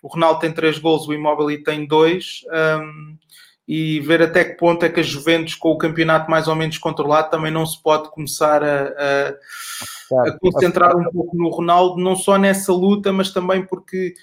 o 0.02 0.08
Ronaldo 0.08 0.40
tem 0.40 0.50
três 0.50 0.78
gols, 0.78 1.06
o 1.06 1.12
Immobile 1.12 1.62
tem 1.62 1.86
dois. 1.86 2.40
Um, 2.50 3.18
e 3.68 4.00
ver 4.00 4.22
até 4.22 4.42
que 4.42 4.56
ponto 4.56 4.84
é 4.86 4.88
que 4.88 5.00
a 5.00 5.02
Juventus, 5.02 5.54
com 5.54 5.70
o 5.70 5.78
campeonato 5.78 6.30
mais 6.30 6.48
ou 6.48 6.54
menos 6.54 6.78
controlado, 6.78 7.30
também 7.30 7.52
não 7.52 7.66
se 7.66 7.80
pode 7.80 8.10
começar 8.10 8.64
a, 8.64 8.88
a, 8.88 10.28
a 10.28 10.38
concentrar 10.38 10.96
um 10.96 11.04
pouco 11.10 11.36
no 11.36 11.50
Ronaldo, 11.50 12.02
não 12.02 12.16
só 12.16 12.38
nessa 12.38 12.72
luta, 12.72 13.12
mas 13.12 13.30
também 13.30 13.66
porque 13.66 14.14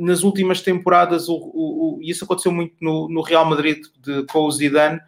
nas 0.00 0.22
últimas 0.22 0.62
temporadas, 0.62 1.28
o, 1.28 1.34
o, 1.34 1.98
o, 1.98 2.02
e 2.02 2.10
isso 2.10 2.24
aconteceu 2.24 2.52
muito 2.52 2.74
no, 2.80 3.08
no 3.08 3.20
Real 3.20 3.44
Madrid 3.44 3.82
de, 3.98 4.24
com 4.26 4.40
o 4.40 4.50
Zidane, 4.50 5.00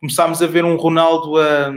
começámos 0.00 0.42
a 0.42 0.46
ver 0.46 0.64
um 0.64 0.76
Ronaldo 0.76 1.36
a, 1.36 1.72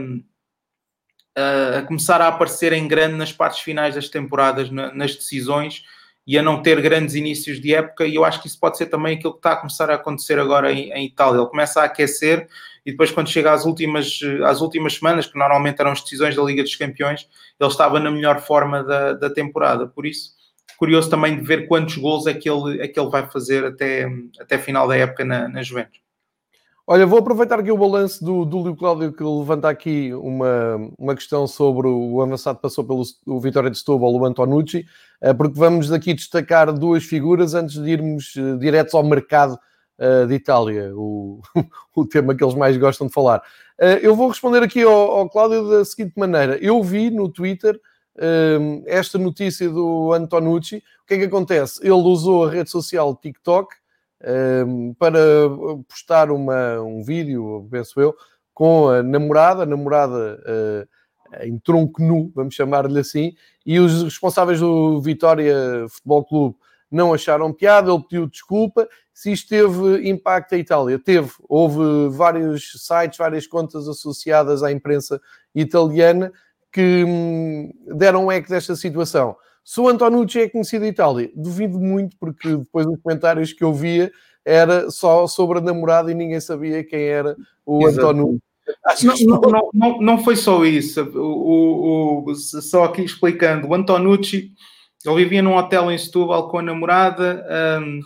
a, 1.36 1.78
a, 1.78 1.82
começar 1.82 2.20
a 2.20 2.28
aparecer 2.28 2.72
em 2.72 2.88
grande 2.88 3.16
nas 3.16 3.32
partes 3.32 3.60
finais 3.60 3.94
das 3.94 4.08
temporadas, 4.08 4.70
na, 4.70 4.92
nas 4.92 5.14
decisões, 5.14 5.84
e 6.26 6.38
a 6.38 6.42
não 6.42 6.62
ter 6.62 6.80
grandes 6.80 7.14
inícios 7.14 7.60
de 7.60 7.74
época, 7.74 8.06
e 8.06 8.14
eu 8.14 8.24
acho 8.24 8.40
que 8.40 8.46
isso 8.46 8.58
pode 8.58 8.76
ser 8.76 8.86
também 8.86 9.16
aquilo 9.16 9.32
que 9.32 9.40
está 9.40 9.52
a 9.52 9.56
começar 9.56 9.90
a 9.90 9.94
acontecer 9.94 10.38
agora 10.38 10.72
em, 10.72 10.92
em 10.92 11.06
Itália. 11.06 11.40
Ele 11.40 11.48
começa 11.48 11.80
a 11.80 11.84
aquecer 11.84 12.48
e 12.86 12.92
depois 12.92 13.10
quando 13.10 13.28
chega 13.28 13.52
às 13.52 13.64
últimas, 13.64 14.20
às 14.44 14.60
últimas 14.60 14.94
semanas, 14.94 15.26
que 15.26 15.36
normalmente 15.36 15.80
eram 15.80 15.90
as 15.90 16.00
decisões 16.00 16.36
da 16.36 16.42
Liga 16.42 16.62
dos 16.62 16.76
Campeões, 16.76 17.28
ele 17.58 17.70
estava 17.70 17.98
na 17.98 18.10
melhor 18.10 18.40
forma 18.40 18.84
da, 18.84 19.12
da 19.14 19.30
temporada. 19.30 19.86
Por 19.86 20.06
isso, 20.06 20.30
curioso 20.82 21.08
também 21.08 21.36
de 21.36 21.44
ver 21.44 21.68
quantos 21.68 21.96
gols 21.96 22.26
é 22.26 22.34
que 22.34 22.50
ele, 22.50 22.82
é 22.82 22.88
que 22.88 22.98
ele 22.98 23.08
vai 23.08 23.24
fazer 23.30 23.64
até, 23.64 24.04
até 24.40 24.58
final 24.58 24.88
da 24.88 24.96
época 24.96 25.24
na, 25.24 25.48
na 25.48 25.62
Juventus. 25.62 26.00
Olha, 26.84 27.06
vou 27.06 27.20
aproveitar 27.20 27.60
aqui 27.60 27.70
o 27.70 27.78
balanço 27.78 28.24
do, 28.24 28.44
do 28.44 28.64
Lio 28.64 28.74
Cláudio 28.74 29.12
que 29.12 29.22
levanta 29.22 29.68
aqui 29.68 30.12
uma, 30.12 30.90
uma 30.98 31.14
questão 31.14 31.46
sobre 31.46 31.86
o 31.86 32.20
avançado 32.20 32.56
que 32.56 32.62
passou 32.62 32.82
pelo 32.82 33.04
o 33.24 33.38
Vitória 33.38 33.70
de 33.70 33.78
Setúbal, 33.78 34.12
o 34.12 34.24
Antonucci, 34.24 34.84
eh, 35.20 35.32
porque 35.32 35.56
vamos 35.56 35.92
aqui 35.92 36.14
destacar 36.14 36.72
duas 36.72 37.04
figuras 37.04 37.54
antes 37.54 37.80
de 37.80 37.88
irmos 37.88 38.34
uh, 38.34 38.58
diretos 38.58 38.92
ao 38.92 39.04
mercado 39.04 39.56
uh, 40.00 40.26
de 40.26 40.34
Itália, 40.34 40.90
o, 40.96 41.40
o 41.94 42.04
tema 42.04 42.34
que 42.34 42.42
eles 42.42 42.56
mais 42.56 42.76
gostam 42.76 43.06
de 43.06 43.12
falar. 43.12 43.40
Eu 44.00 44.16
vou 44.16 44.28
responder 44.28 44.64
aqui 44.64 44.82
ao, 44.82 44.92
ao 44.92 45.30
Cláudio 45.30 45.68
da 45.68 45.84
seguinte 45.84 46.12
maneira. 46.16 46.56
Eu 46.60 46.82
vi 46.82 47.08
no 47.08 47.28
Twitter 47.28 47.80
esta 48.86 49.18
notícia 49.18 49.68
do 49.68 50.12
Antonucci. 50.12 50.76
O 51.02 51.06
que 51.06 51.14
é 51.14 51.18
que 51.18 51.24
acontece? 51.24 51.80
Ele 51.82 51.92
usou 51.92 52.46
a 52.46 52.50
rede 52.50 52.70
social 52.70 53.14
TikTok 53.16 53.74
para 54.98 55.20
postar 55.88 56.30
uma, 56.30 56.80
um 56.80 57.02
vídeo, 57.02 57.66
penso 57.70 58.00
eu, 58.00 58.14
com 58.54 58.88
a 58.88 59.02
namorada, 59.02 59.62
a 59.62 59.66
namorada 59.66 60.38
uh, 60.46 61.44
em 61.44 61.58
tronco 61.58 62.02
nu, 62.02 62.30
vamos 62.34 62.54
chamar-lhe 62.54 63.00
assim, 63.00 63.34
e 63.64 63.78
os 63.80 64.02
responsáveis 64.02 64.60
do 64.60 65.00
Vitória 65.00 65.86
Futebol 65.88 66.24
Clube 66.24 66.56
não 66.90 67.14
acharam 67.14 67.52
piada, 67.52 67.90
ele 67.90 68.02
pediu 68.02 68.26
desculpa. 68.26 68.86
Se 69.14 69.32
isto 69.32 69.48
teve 69.48 70.08
impacto 70.08 70.54
a 70.54 70.58
Itália, 70.58 70.98
teve. 70.98 71.30
Houve 71.48 72.14
vários 72.14 72.72
sites, 72.86 73.16
várias 73.16 73.46
contas 73.46 73.88
associadas 73.88 74.62
à 74.62 74.70
imprensa 74.70 75.18
italiana 75.54 76.30
que 76.72 77.04
hum, 77.04 77.70
deram 77.96 78.26
um 78.26 78.32
eco 78.32 78.48
desta 78.48 78.74
situação. 78.74 79.36
Se 79.64 79.80
o 79.80 79.88
Antonucci 79.88 80.40
é 80.40 80.48
conhecido 80.48 80.84
em 80.84 80.88
Itália, 80.88 81.30
duvido 81.36 81.78
muito, 81.78 82.16
porque 82.18 82.56
depois 82.56 82.86
dos 82.86 82.98
comentários 83.00 83.52
que 83.52 83.62
eu 83.62 83.72
via 83.72 84.10
era 84.44 84.90
só 84.90 85.26
sobre 85.26 85.58
a 85.58 85.60
namorada 85.60 86.10
e 86.10 86.14
ninguém 86.14 86.40
sabia 86.40 86.82
quem 86.82 87.00
era 87.00 87.36
o 87.64 87.86
Antonucci. 87.86 88.42
Não, 89.26 89.40
não, 89.40 89.70
não, 89.72 90.00
não, 90.00 90.24
foi 90.24 90.34
só 90.34 90.64
isso. 90.64 91.02
O, 91.02 92.24
o, 92.24 92.30
o, 92.30 92.34
só 92.34 92.84
aqui 92.84 93.02
explicando, 93.02 93.68
o 93.68 93.74
Antonucci 93.74 94.52
ele 95.04 95.24
vivia 95.24 95.42
num 95.42 95.56
hotel 95.56 95.90
em 95.90 95.98
Setúbal 95.98 96.48
com 96.48 96.58
a 96.58 96.62
namorada. 96.62 97.44
Um, 97.80 98.00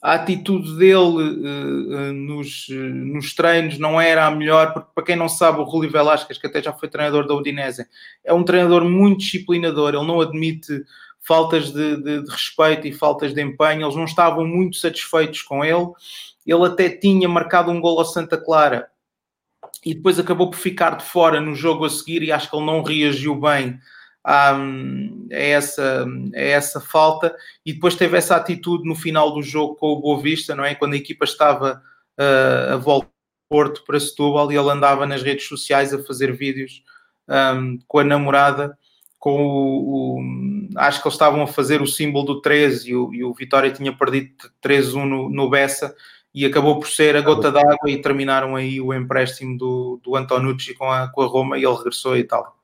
a 0.00 0.14
atitude 0.14 0.76
dele 0.76 0.94
uh, 0.94 2.10
uh, 2.10 2.12
nos, 2.12 2.68
uh, 2.68 2.74
nos 2.74 3.34
treinos 3.34 3.78
não 3.78 4.00
era 4.00 4.26
a 4.26 4.30
melhor, 4.30 4.72
porque 4.72 4.90
para 4.94 5.04
quem 5.04 5.16
não 5.16 5.28
sabe, 5.28 5.58
o 5.58 5.64
Rui 5.64 5.88
Velasquez, 5.88 6.38
que 6.38 6.46
até 6.46 6.62
já 6.62 6.72
foi 6.72 6.88
treinador 6.88 7.26
da 7.26 7.34
Udinese, 7.34 7.86
é 8.24 8.32
um 8.32 8.44
treinador 8.44 8.84
muito 8.84 9.18
disciplinador, 9.18 9.94
ele 9.94 10.06
não 10.06 10.20
admite 10.20 10.84
faltas 11.20 11.72
de, 11.72 11.96
de, 11.96 12.22
de, 12.22 12.30
respeito 12.30 12.86
e 12.86 12.92
faltas 12.92 13.34
de 13.34 13.42
empenho, 13.42 13.84
eles 13.84 13.96
não 13.96 14.04
estavam 14.04 14.46
muito 14.46 14.76
satisfeitos 14.76 15.42
com 15.42 15.64
ele, 15.64 15.88
ele 16.46 16.64
até 16.64 16.88
tinha 16.88 17.28
marcado 17.28 17.70
um 17.70 17.80
gol 17.80 17.98
ao 17.98 18.04
Santa 18.04 18.38
Clara 18.38 18.88
e 19.84 19.94
depois 19.94 20.18
acabou 20.18 20.48
por 20.48 20.56
ficar 20.56 20.96
de 20.96 21.04
fora 21.04 21.40
no 21.40 21.54
jogo 21.54 21.84
a 21.84 21.90
seguir 21.90 22.22
e 22.22 22.32
acho 22.32 22.48
que 22.48 22.56
ele 22.56 22.64
não 22.64 22.82
reagiu 22.82 23.34
bem 23.34 23.78
a, 24.24 24.58
essa, 25.30 26.06
a 26.34 26.40
essa 26.40 26.80
falta 26.80 27.34
e 27.64 27.72
depois 27.72 27.94
teve 27.94 28.16
essa 28.16 28.36
atitude 28.36 28.88
no 28.88 28.94
final 28.94 29.32
do 29.32 29.42
jogo 29.42 29.76
com 29.76 29.88
o 29.88 30.00
Boa 30.00 30.20
Vista, 30.20 30.54
não 30.54 30.64
é? 30.64 30.74
Quando 30.74 30.94
a 30.94 30.98
equipa 30.98 31.24
estava 31.24 31.82
uh, 32.18 32.74
a 32.74 32.76
volta 32.76 33.08
Porto 33.48 33.82
para 33.84 33.98
Setúbal 33.98 34.52
e 34.52 34.56
ele 34.56 34.70
andava 34.70 35.06
nas 35.06 35.22
redes 35.22 35.48
sociais 35.48 35.94
a 35.94 36.02
fazer 36.02 36.36
vídeos 36.36 36.82
um, 37.28 37.78
com 37.88 37.98
a 37.98 38.04
namorada, 38.04 38.78
com 39.18 39.42
o, 39.42 40.18
o, 40.18 40.22
acho 40.76 41.00
que 41.00 41.08
eles 41.08 41.14
estavam 41.14 41.42
a 41.42 41.46
fazer 41.46 41.80
o 41.80 41.86
símbolo 41.86 42.26
do 42.26 42.40
13 42.42 42.90
e 42.90 42.94
o, 42.94 43.14
e 43.14 43.24
o 43.24 43.32
Vitória 43.32 43.72
tinha 43.72 43.92
perdido 43.96 44.30
3-1 44.62 45.04
no, 45.08 45.28
no 45.30 45.50
Bessa 45.50 45.94
e 46.32 46.44
acabou 46.44 46.78
por 46.78 46.88
ser 46.88 47.16
a 47.16 47.22
gota 47.22 47.50
d'água 47.50 47.90
e 47.90 48.00
terminaram 48.00 48.54
aí 48.54 48.80
o 48.80 48.92
empréstimo 48.92 49.56
do, 49.56 50.00
do 50.04 50.14
Antonucci 50.14 50.74
com 50.74 50.90
a, 50.90 51.08
com 51.08 51.22
a 51.22 51.26
Roma 51.26 51.58
e 51.58 51.64
ele 51.64 51.74
regressou 51.74 52.12
a 52.12 52.18
Itália. 52.18 52.57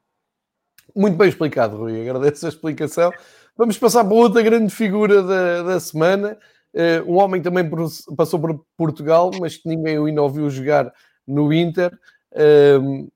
Muito 0.95 1.16
bem 1.16 1.28
explicado, 1.28 1.76
Rui. 1.76 2.01
Agradeço 2.01 2.47
a 2.47 2.49
explicação. 2.49 3.12
Vamos 3.57 3.78
passar 3.78 4.05
para 4.05 4.14
outra 4.14 4.42
grande 4.42 4.72
figura 4.72 5.22
da, 5.22 5.62
da 5.62 5.80
semana. 5.80 6.38
Uh, 6.72 7.12
um 7.12 7.16
homem 7.16 7.40
que 7.40 7.49
também 7.49 7.68
passou 8.16 8.40
por 8.40 8.64
Portugal, 8.76 9.30
mas 9.40 9.57
que 9.57 9.68
ninguém 9.68 9.97
ainda 9.97 10.22
ouviu 10.22 10.49
jogar 10.51 10.92
no 11.26 11.53
Inter. 11.53 11.92
Uh, 12.32 13.11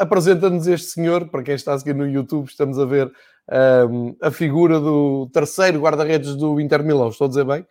Apresenta-nos 0.00 0.68
este 0.68 0.90
senhor, 0.90 1.28
para 1.28 1.42
quem 1.42 1.56
está 1.56 1.74
a 1.74 1.78
seguir 1.78 1.92
no 1.92 2.08
YouTube, 2.08 2.46
estamos 2.46 2.78
a 2.78 2.84
ver 2.84 3.08
uh, 3.08 4.16
a 4.22 4.30
figura 4.30 4.78
do 4.78 5.28
terceiro 5.32 5.80
guarda-redes 5.80 6.36
do 6.36 6.60
Inter 6.60 6.84
Milão. 6.84 7.08
Estou 7.08 7.24
a 7.24 7.28
dizer 7.28 7.44
bem? 7.44 7.66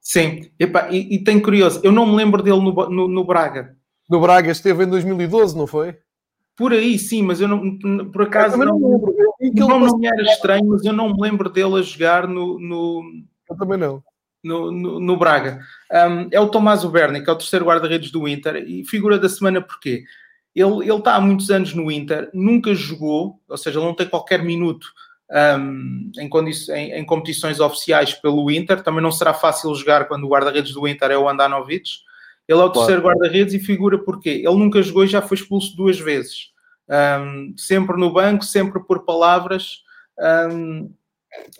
Sim, 0.00 0.48
Epa, 0.60 0.88
e, 0.92 1.16
e 1.16 1.24
tem 1.24 1.40
curioso, 1.40 1.80
eu 1.82 1.90
não 1.90 2.06
me 2.06 2.14
lembro 2.14 2.40
dele 2.40 2.60
no, 2.60 2.72
no, 2.88 3.08
no 3.08 3.24
Braga. 3.24 3.76
No 4.08 4.20
Braga 4.20 4.52
esteve 4.52 4.84
em 4.84 4.88
2012, 4.88 5.58
não 5.58 5.66
foi? 5.66 5.98
Por 6.56 6.72
aí, 6.72 6.98
sim, 6.98 7.22
mas 7.22 7.40
eu 7.40 7.48
não, 7.48 8.10
por 8.10 8.22
acaso 8.22 8.56
não, 8.56 8.78
não 8.78 8.92
lembro. 8.92 9.14
Não, 9.54 9.68
não 9.78 9.98
me 9.98 10.06
era 10.06 10.22
estranho, 10.22 10.66
mas 10.66 10.84
eu 10.84 10.92
não 10.92 11.12
me 11.12 11.20
lembro 11.20 11.50
dele 11.50 11.78
a 11.78 11.82
jogar 11.82 12.26
no. 12.26 12.58
no 12.58 13.02
eu 13.48 13.56
também 13.56 13.78
não. 13.78 14.02
No, 14.42 14.70
no, 14.70 15.00
no 15.00 15.16
Braga. 15.16 15.60
Um, 15.92 16.28
é 16.30 16.40
o 16.40 16.48
Tomás 16.48 16.84
Berni, 16.84 17.22
que 17.22 17.28
é 17.28 17.32
o 17.32 17.36
terceiro 17.36 17.66
guarda-redes 17.66 18.10
do 18.10 18.26
Inter, 18.26 18.56
e 18.56 18.84
figura 18.84 19.18
da 19.18 19.28
semana 19.28 19.60
porquê? 19.60 20.04
Ele, 20.54 20.84
ele 20.88 20.94
está 20.94 21.16
há 21.16 21.20
muitos 21.20 21.50
anos 21.50 21.74
no 21.74 21.90
Inter, 21.90 22.30
nunca 22.32 22.74
jogou, 22.74 23.38
ou 23.46 23.56
seja, 23.58 23.78
ele 23.78 23.86
não 23.86 23.94
tem 23.94 24.08
qualquer 24.08 24.42
minuto 24.42 24.86
um, 25.30 26.10
em, 26.18 26.30
em, 26.70 26.92
em, 26.92 27.04
competições 27.04 27.60
oficiais 27.60 28.14
pelo 28.14 28.50
Inter. 28.50 28.82
Também 28.82 29.02
não 29.02 29.12
será 29.12 29.34
fácil 29.34 29.74
jogar 29.74 30.06
quando 30.06 30.24
o 30.24 30.28
guarda-redes 30.28 30.72
do 30.72 30.86
Inter 30.86 31.10
é 31.10 31.18
o 31.18 31.28
Andanovic. 31.28 31.90
Ele 32.48 32.60
é 32.60 32.64
o 32.64 32.70
terceiro 32.70 33.02
claro. 33.02 33.18
guarda-redes 33.18 33.54
e 33.54 33.58
figura 33.58 33.98
porque 33.98 34.28
ele 34.28 34.56
nunca 34.56 34.82
jogou 34.82 35.04
e 35.04 35.08
já 35.08 35.20
foi 35.20 35.36
expulso 35.36 35.76
duas 35.76 35.98
vezes. 35.98 36.52
Um, 36.88 37.54
sempre 37.56 37.98
no 37.98 38.12
banco, 38.12 38.44
sempre 38.44 38.80
por 38.84 39.04
palavras. 39.04 39.82
Um, 40.18 40.92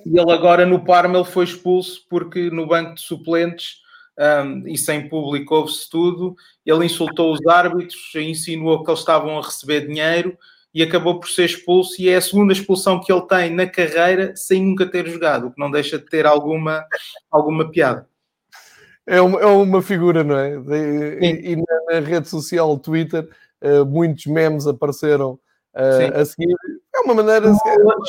e 0.06 0.18
ele 0.18 0.30
agora 0.30 0.64
no 0.64 0.84
Parma 0.84 1.18
ele 1.18 1.24
foi 1.24 1.44
expulso 1.44 2.06
porque 2.08 2.50
no 2.50 2.66
banco 2.66 2.94
de 2.94 3.00
suplentes 3.00 3.80
um, 4.18 4.66
e 4.66 4.78
sem 4.78 5.08
público 5.08 5.56
houve-se 5.56 5.90
tudo. 5.90 6.36
Ele 6.64 6.86
insultou 6.86 7.32
os 7.32 7.44
árbitros, 7.46 8.14
insinuou 8.14 8.84
que 8.84 8.90
eles 8.90 9.00
estavam 9.00 9.38
a 9.38 9.42
receber 9.42 9.88
dinheiro 9.88 10.38
e 10.72 10.84
acabou 10.84 11.18
por 11.18 11.28
ser 11.28 11.46
expulso. 11.46 12.00
E 12.00 12.08
é 12.08 12.16
a 12.16 12.20
segunda 12.20 12.52
expulsão 12.52 13.00
que 13.00 13.12
ele 13.12 13.22
tem 13.22 13.50
na 13.50 13.66
carreira 13.66 14.36
sem 14.36 14.64
nunca 14.64 14.86
ter 14.86 15.08
jogado, 15.08 15.48
o 15.48 15.50
que 15.50 15.58
não 15.58 15.70
deixa 15.70 15.98
de 15.98 16.06
ter 16.06 16.26
alguma, 16.26 16.86
alguma 17.28 17.68
piada 17.68 18.06
é 19.06 19.20
uma, 19.20 19.40
é 19.40 19.46
uma 19.46 19.80
figura, 19.80 20.24
não 20.24 20.36
é? 20.36 20.56
E, 21.20 21.52
e, 21.52 21.56
na, 21.56 22.00
rede 22.00 22.28
social 22.28 22.76
Twitter, 22.78 23.28
uh, 23.62 23.86
muitos 23.86 24.26
memes 24.26 24.66
apareceram 24.66 25.38
uh, 25.74 26.20
a 26.20 26.24
seguir. 26.24 26.54
É 26.94 27.00
uma 27.00 27.14
maneira. 27.14 27.52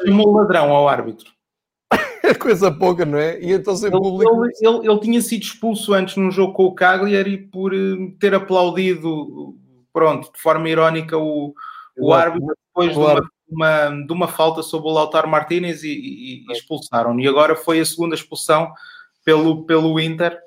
Chamou, 0.03 0.33
ladrão 0.33 0.71
ao 0.71 0.89
árbitro. 0.89 1.31
é 2.23 2.33
coisa 2.33 2.71
pouca, 2.71 3.05
não 3.05 3.19
é? 3.19 3.39
E 3.39 3.53
então 3.53 3.75
sem 3.75 3.89
ele, 3.89 3.99
público. 3.99 4.43
Ele, 4.43 4.53
ele, 4.59 4.89
ele, 4.89 4.99
tinha 4.99 5.21
sido 5.21 5.43
expulso 5.43 5.93
antes 5.93 6.15
num 6.15 6.31
jogo 6.31 6.53
com 6.53 6.65
o 6.65 6.75
Cagliari 6.75 7.37
por 7.37 7.73
uh, 7.73 8.11
ter 8.19 8.33
aplaudido, 8.33 9.55
pronto, 9.93 10.31
de 10.33 10.41
forma 10.41 10.67
irónica, 10.67 11.15
o, 11.15 11.53
o 11.95 12.11
árbitro 12.11 12.55
depois 12.67 12.91
de 12.91 12.97
uma, 12.97 13.29
uma, 13.49 13.89
de 14.05 14.13
uma, 14.13 14.27
falta 14.27 14.63
sobre 14.63 14.89
o 14.89 14.93
Lautaro 14.93 15.27
Martínez 15.27 15.83
e, 15.83 15.89
e, 15.89 16.45
e 16.47 16.51
expulsaram. 16.51 17.19
E 17.19 17.27
agora 17.27 17.55
foi 17.55 17.79
a 17.79 17.85
segunda 17.85 18.15
expulsão 18.15 18.71
pelo, 19.23 19.63
pelo 19.65 19.99
Inter. 19.99 20.46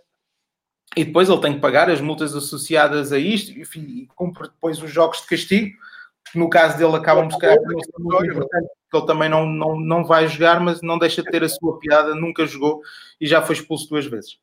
E 0.97 1.05
depois 1.05 1.29
ele 1.29 1.41
tem 1.41 1.55
que 1.55 1.61
pagar 1.61 1.89
as 1.89 2.01
multas 2.01 2.35
associadas 2.35 3.13
a 3.13 3.19
isto, 3.19 3.59
enfim, 3.59 3.81
e 3.81 4.09
cumpre 4.15 4.49
depois 4.49 4.83
os 4.83 4.91
jogos 4.91 5.23
de 5.23 5.29
castigo 5.29 5.77
no 6.35 6.49
caso 6.49 6.79
dele 6.79 6.97
acabam 6.97 7.29
por 7.29 7.35
ficar 7.35 7.55
importante, 7.55 8.69
porque 8.91 8.97
ele 8.97 9.07
também 9.07 9.29
não, 9.29 9.47
não, 9.47 9.79
não 9.79 10.05
vai 10.05 10.29
jogar, 10.29 10.61
mas 10.61 10.81
não 10.83 10.99
deixa 10.99 11.23
de 11.23 11.31
ter 11.31 11.43
a 11.43 11.49
sua 11.49 11.79
piada, 11.79 12.15
nunca 12.15 12.47
jogou 12.47 12.83
e 13.21 13.27
já 13.27 13.43
foi 13.43 13.57
expulso 13.57 13.89
duas 13.89 14.07
vezes. 14.07 14.39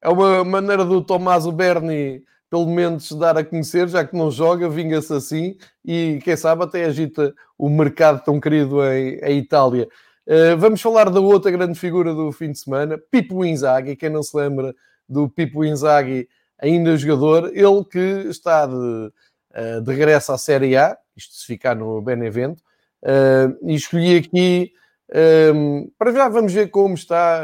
É 0.00 0.08
uma 0.08 0.44
maneira 0.44 0.84
do 0.84 1.02
Tommaso 1.02 1.52
Berni, 1.52 2.22
pelo 2.48 2.66
menos, 2.66 3.10
dar 3.12 3.36
a 3.36 3.44
conhecer, 3.44 3.88
já 3.88 4.04
que 4.04 4.16
não 4.16 4.30
joga, 4.30 4.68
vinga-se 4.68 5.12
assim 5.12 5.56
e, 5.84 6.20
quem 6.24 6.36
sabe, 6.36 6.64
até 6.64 6.84
agita 6.84 7.34
o 7.58 7.68
mercado 7.68 8.22
tão 8.24 8.40
querido 8.40 8.82
em, 8.84 9.18
em 9.18 9.38
Itália. 9.38 9.88
Uh, 10.26 10.56
vamos 10.56 10.80
falar 10.80 11.10
da 11.10 11.20
outra 11.20 11.50
grande 11.50 11.78
figura 11.78 12.14
do 12.14 12.30
fim 12.30 12.52
de 12.52 12.58
semana, 12.58 12.98
Pipo 13.10 13.44
Inzaghi. 13.44 13.96
Quem 13.96 14.10
não 14.10 14.22
se 14.22 14.36
lembra 14.36 14.74
do 15.10 15.28
Pipo 15.28 15.64
Inzaghi, 15.64 16.28
ainda 16.58 16.96
jogador, 16.96 17.50
ele 17.54 17.84
que 17.84 18.28
está 18.28 18.66
de 18.66 19.12
uh, 19.54 19.80
de 19.80 19.92
regresso 19.92 20.32
à 20.32 20.38
Série 20.38 20.76
A, 20.76 20.96
isto 21.16 21.34
se 21.34 21.46
ficar 21.46 21.74
no 21.74 22.00
Benevento, 22.00 22.62
uh, 23.02 23.68
e 23.68 23.74
escolhi 23.74 24.16
aqui, 24.16 24.72
eh, 25.12 25.52
para 25.98 26.12
já 26.12 26.28
vamos 26.28 26.52
ver 26.52 26.70
como 26.70 26.94
está 26.94 27.42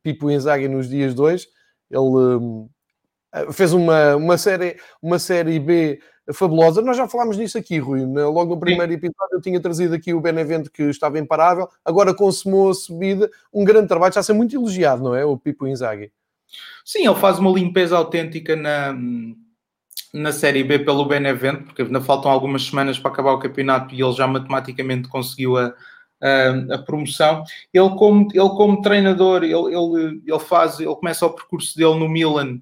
Pipo 0.00 0.30
Inzaghi 0.30 0.68
nos 0.68 0.88
dias 0.88 1.12
2, 1.12 1.48
ele 1.90 2.68
fez 3.52 3.72
uma, 3.72 4.14
uma, 4.14 4.38
série, 4.38 4.76
uma 5.02 5.18
série 5.18 5.58
B 5.58 6.00
fabulosa, 6.32 6.80
nós 6.80 6.96
já 6.96 7.08
falámos 7.08 7.36
nisso 7.36 7.58
aqui, 7.58 7.78
Rui, 7.78 8.06
logo 8.06 8.54
no 8.54 8.60
primeiro 8.60 8.92
Sim. 8.92 8.98
episódio 8.98 9.34
eu 9.34 9.40
tinha 9.40 9.60
trazido 9.60 9.92
aqui 9.92 10.14
o 10.14 10.20
Benevento 10.20 10.70
que 10.70 10.84
estava 10.84 11.18
imparável, 11.18 11.68
agora 11.84 12.14
consumou 12.14 12.70
a 12.70 12.74
subida, 12.74 13.28
um 13.52 13.64
grande 13.64 13.88
trabalho, 13.88 14.10
está 14.10 14.20
a 14.20 14.22
ser 14.22 14.32
muito 14.32 14.54
elogiado, 14.54 15.02
não 15.02 15.12
é, 15.12 15.24
o 15.24 15.36
Pipo 15.36 15.66
Inzaghi? 15.66 16.12
Sim, 16.84 17.06
ele 17.06 17.14
faz 17.16 17.38
uma 17.38 17.50
limpeza 17.50 17.96
autêntica 17.96 18.56
na, 18.56 18.96
na 20.12 20.32
Série 20.32 20.64
B 20.64 20.78
pelo 20.78 21.04
Benevento, 21.04 21.64
porque 21.64 21.82
ainda 21.82 22.00
faltam 22.00 22.30
algumas 22.30 22.64
semanas 22.64 22.98
para 22.98 23.10
acabar 23.10 23.32
o 23.32 23.38
campeonato 23.38 23.94
e 23.94 24.02
ele 24.02 24.12
já 24.12 24.26
matematicamente 24.26 25.08
conseguiu 25.08 25.56
a, 25.56 25.74
a, 26.20 26.74
a 26.74 26.78
promoção. 26.78 27.44
Ele 27.72 27.90
como, 27.90 28.28
ele 28.32 28.48
como 28.50 28.82
treinador, 28.82 29.44
ele, 29.44 29.54
ele, 29.54 30.22
ele, 30.26 30.40
faz, 30.40 30.80
ele 30.80 30.94
começa 30.94 31.26
o 31.26 31.30
percurso 31.30 31.76
dele 31.76 31.98
no 31.98 32.08
Milan, 32.08 32.60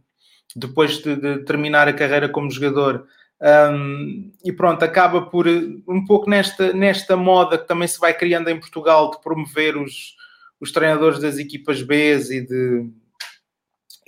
depois 0.54 0.98
de, 0.98 1.16
de 1.16 1.38
terminar 1.44 1.88
a 1.88 1.92
carreira 1.92 2.28
como 2.28 2.50
jogador, 2.50 3.06
um, 3.40 4.32
e 4.44 4.52
pronto, 4.52 4.82
acaba 4.82 5.22
por 5.22 5.46
um 5.46 6.04
pouco 6.04 6.28
nesta, 6.28 6.72
nesta 6.72 7.16
moda 7.16 7.56
que 7.56 7.68
também 7.68 7.86
se 7.86 7.98
vai 7.98 8.12
criando 8.12 8.48
em 8.48 8.58
Portugal 8.58 9.12
de 9.12 9.20
promover 9.22 9.76
os, 9.76 10.16
os 10.60 10.72
treinadores 10.72 11.20
das 11.20 11.38
equipas 11.38 11.80
B 11.80 12.16
e 12.16 12.40
de 12.40 12.90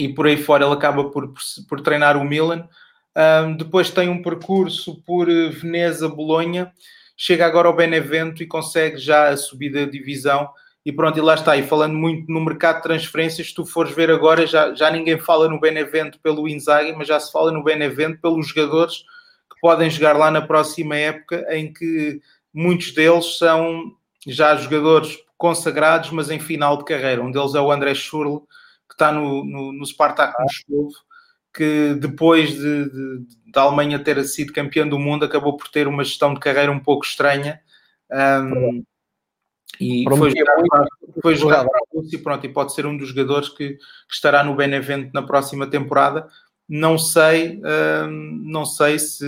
e 0.04 0.08
por 0.08 0.26
aí 0.26 0.36
fora 0.36 0.64
ele 0.64 0.74
acaba 0.74 1.10
por, 1.10 1.28
por, 1.28 1.40
por 1.68 1.80
treinar 1.80 2.16
o 2.16 2.24
Milan 2.24 2.68
um, 3.16 3.56
depois 3.56 3.90
tem 3.90 4.08
um 4.08 4.22
percurso 4.22 5.02
por 5.02 5.28
eh, 5.28 5.48
Veneza, 5.48 6.08
Bolonha, 6.08 6.72
chega 7.16 7.44
agora 7.44 7.68
ao 7.68 7.74
Benevento 7.76 8.42
e 8.42 8.46
consegue 8.46 8.98
já 8.98 9.28
a 9.28 9.36
subida 9.36 9.84
de 9.84 9.92
divisão. 9.92 10.48
E 10.86 10.92
pronto, 10.92 11.18
e 11.18 11.20
lá 11.20 11.34
está. 11.34 11.56
E 11.56 11.62
falando 11.62 11.94
muito 11.94 12.32
no 12.32 12.40
mercado 12.40 12.76
de 12.76 12.82
transferências, 12.82 13.48
se 13.48 13.54
tu 13.54 13.66
fores 13.66 13.94
ver 13.94 14.10
agora, 14.10 14.46
já, 14.46 14.74
já 14.74 14.90
ninguém 14.90 15.18
fala 15.18 15.48
no 15.48 15.60
Benevento 15.60 16.18
pelo 16.20 16.48
Inzaghi, 16.48 16.92
mas 16.92 17.08
já 17.08 17.18
se 17.20 17.30
fala 17.30 17.52
no 17.52 17.64
Benevento 17.64 18.20
pelos 18.20 18.48
jogadores 18.48 18.98
que 19.52 19.60
podem 19.60 19.90
jogar 19.90 20.16
lá 20.16 20.30
na 20.30 20.40
próxima 20.40 20.96
época, 20.96 21.44
em 21.50 21.72
que 21.72 22.20
muitos 22.54 22.92
deles 22.92 23.38
são 23.38 23.92
já 24.26 24.56
jogadores 24.56 25.18
consagrados, 25.36 26.10
mas 26.10 26.30
em 26.30 26.38
final 26.38 26.78
de 26.78 26.84
carreira. 26.84 27.22
Um 27.22 27.30
deles 27.30 27.54
é 27.54 27.60
o 27.60 27.72
André 27.72 27.94
Schurl, 27.94 28.40
que 28.40 28.46
está 29.00 29.12
no, 29.12 29.44
no, 29.44 29.72
no 29.72 29.86
Spartak 29.86 30.34
Moscovo 30.40 30.92
que 31.52 31.94
depois 31.94 32.50
de, 32.52 32.84
de, 32.84 33.26
da 33.52 33.62
Alemanha 33.62 33.98
ter 33.98 34.22
sido 34.24 34.52
campeão 34.52 34.88
do 34.88 34.98
mundo 34.98 35.24
acabou 35.24 35.56
por 35.56 35.68
ter 35.68 35.88
uma 35.88 36.04
gestão 36.04 36.32
de 36.32 36.40
carreira 36.40 36.70
um 36.70 36.78
pouco 36.78 37.04
estranha. 37.04 37.60
Um, 38.10 38.84
e 39.80 40.04
foi 40.04 40.30
jogar, 40.30 40.86
foi 41.22 41.34
jogar 41.36 41.64
para 41.64 41.78
a 41.78 41.96
Rússia 41.96 42.18
pronto, 42.22 42.44
e 42.44 42.48
pode 42.48 42.74
ser 42.74 42.86
um 42.86 42.96
dos 42.96 43.08
jogadores 43.08 43.48
que, 43.48 43.70
que, 43.74 43.78
estará 44.14 44.44
no 44.44 44.54
Benevento 44.54 45.10
na 45.12 45.22
próxima 45.22 45.66
temporada. 45.66 46.28
Não 46.68 46.96
sei 46.96 47.60
um, 48.06 48.42
não 48.44 48.64
sei 48.64 48.98
se 48.98 49.26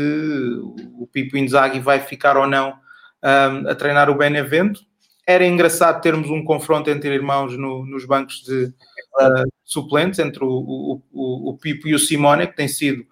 o 0.95 1.09
Pipo 1.13 1.37
Inzaghi 1.37 1.81
vai 1.81 1.99
ficar 2.01 2.37
ou 2.37 2.47
não 2.47 2.71
um, 2.71 3.69
a 3.69 3.75
treinar 3.75 4.09
o 4.11 4.15
Benevento. 4.15 4.81
Era 5.27 5.45
engraçado 5.45 6.01
termos 6.01 6.29
um 6.31 6.45
confronto 6.45 6.91
entre 6.91 7.13
irmãos 7.15 7.57
no, 7.57 7.85
nos 7.87 8.05
bancos 8.05 8.43
de, 8.45 8.73
uh, 9.21 9.51
suplentes 9.65 10.19
entre 10.19 10.45
o, 10.45 10.49
o, 10.49 11.03
o, 11.13 11.51
o, 11.51 11.59
Pipo 11.59 11.89
e 11.89 11.95
o 11.95 11.99
Simone, 11.99 12.47
que 12.47 12.57
tem 12.57 12.69
sido 12.69 13.05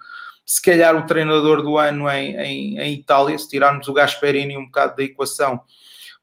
se 0.45 0.61
calhar 0.61 0.97
o 0.97 1.07
treinador 1.07 1.63
do 1.63 1.79
ano 1.79 2.11
em, 2.11 2.37
em, 2.37 2.79
em 2.79 2.93
Itália, 2.95 3.39
se 3.39 3.49
tirarmos 3.49 3.87
o 3.87 3.93
Gasperini 3.93 4.57
um 4.57 4.67
bocado 4.67 4.97
da 4.97 5.05
equação, 5.05 5.61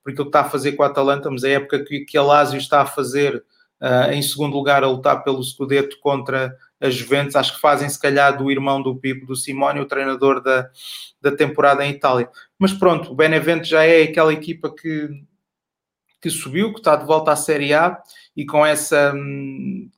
por 0.03 0.11
aquilo 0.11 0.25
que 0.25 0.29
está 0.29 0.41
a 0.41 0.49
fazer 0.49 0.73
com 0.73 0.83
a 0.83 0.87
Atalanta, 0.87 1.29
mas 1.29 1.43
a 1.43 1.49
época 1.49 1.83
que, 1.83 2.01
que 2.01 2.17
a 2.17 2.23
Lazio 2.23 2.57
está 2.57 2.81
a 2.81 2.85
fazer 2.85 3.43
uh, 3.81 4.11
em 4.11 4.21
segundo 4.21 4.55
lugar 4.55 4.83
a 4.83 4.87
lutar 4.87 5.23
pelo 5.23 5.43
Scudetto 5.43 5.97
contra 5.99 6.55
a 6.79 6.89
Juventus, 6.89 7.35
acho 7.35 7.55
que 7.55 7.61
fazem 7.61 7.89
se 7.89 7.99
calhar 7.99 8.37
do 8.37 8.51
irmão 8.51 8.81
do 8.81 8.95
Pipo, 8.95 9.25
do 9.25 9.35
Simone, 9.35 9.79
o 9.79 9.85
treinador 9.85 10.41
da, 10.41 10.69
da 11.21 11.31
temporada 11.31 11.85
em 11.85 11.91
Itália. 11.91 12.29
Mas 12.59 12.71
pronto, 12.71 13.11
o 13.11 13.15
Benevento 13.15 13.65
já 13.65 13.83
é 13.83 14.03
aquela 14.03 14.31
equipa 14.31 14.73
que, 14.73 15.09
que 16.21 16.29
subiu, 16.29 16.73
que 16.73 16.79
está 16.79 16.95
de 16.95 17.05
volta 17.05 17.31
à 17.31 17.35
Série 17.35 17.73
A 17.73 18.01
e 18.35 18.45
com, 18.45 18.65
essa, 18.65 19.13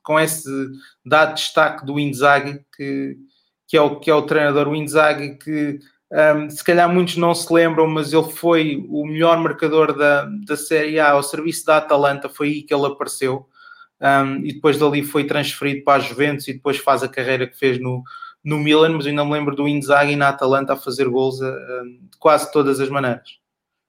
com 0.02 0.18
esse 0.18 0.50
dado 1.04 1.34
destaque 1.34 1.84
do 1.84 1.98
Inzaghi, 1.98 2.60
que, 2.76 3.16
que, 3.66 3.76
é, 3.76 3.80
o, 3.80 3.98
que 3.98 4.10
é 4.10 4.14
o 4.14 4.22
treinador, 4.22 4.68
o 4.68 4.76
Inzaghi, 4.76 5.38
que 5.38 5.78
um, 6.12 6.50
se 6.50 6.64
calhar 6.64 6.88
muitos 6.92 7.16
não 7.16 7.34
se 7.34 7.52
lembram, 7.52 7.86
mas 7.86 8.12
ele 8.12 8.30
foi 8.30 8.84
o 8.88 9.06
melhor 9.06 9.38
marcador 9.38 9.96
da, 9.96 10.24
da 10.46 10.56
Série 10.56 10.98
A 10.98 11.12
ao 11.12 11.22
serviço 11.22 11.64
da 11.66 11.76
Atalanta, 11.76 12.28
foi 12.28 12.48
aí 12.48 12.62
que 12.62 12.74
ele 12.74 12.86
apareceu. 12.86 13.48
Um, 14.00 14.44
e 14.44 14.54
depois 14.54 14.78
dali 14.78 15.04
foi 15.04 15.24
transferido 15.24 15.84
para 15.84 16.02
a 16.02 16.04
Juventus 16.04 16.48
e 16.48 16.54
depois 16.54 16.78
faz 16.78 17.02
a 17.02 17.08
carreira 17.08 17.46
que 17.46 17.56
fez 17.56 17.78
no, 17.78 18.02
no 18.42 18.58
Milan, 18.58 18.96
mas 18.96 19.06
ainda 19.06 19.24
me 19.24 19.32
lembro 19.32 19.54
do 19.54 19.68
Inzaghi 19.68 20.16
na 20.16 20.30
Atalanta 20.30 20.72
a 20.72 20.76
fazer 20.76 21.08
gols 21.08 21.40
a, 21.42 21.48
a, 21.48 21.82
de 21.84 22.18
quase 22.18 22.50
todas 22.50 22.80
as 22.80 22.88
maneiras. 22.88 23.38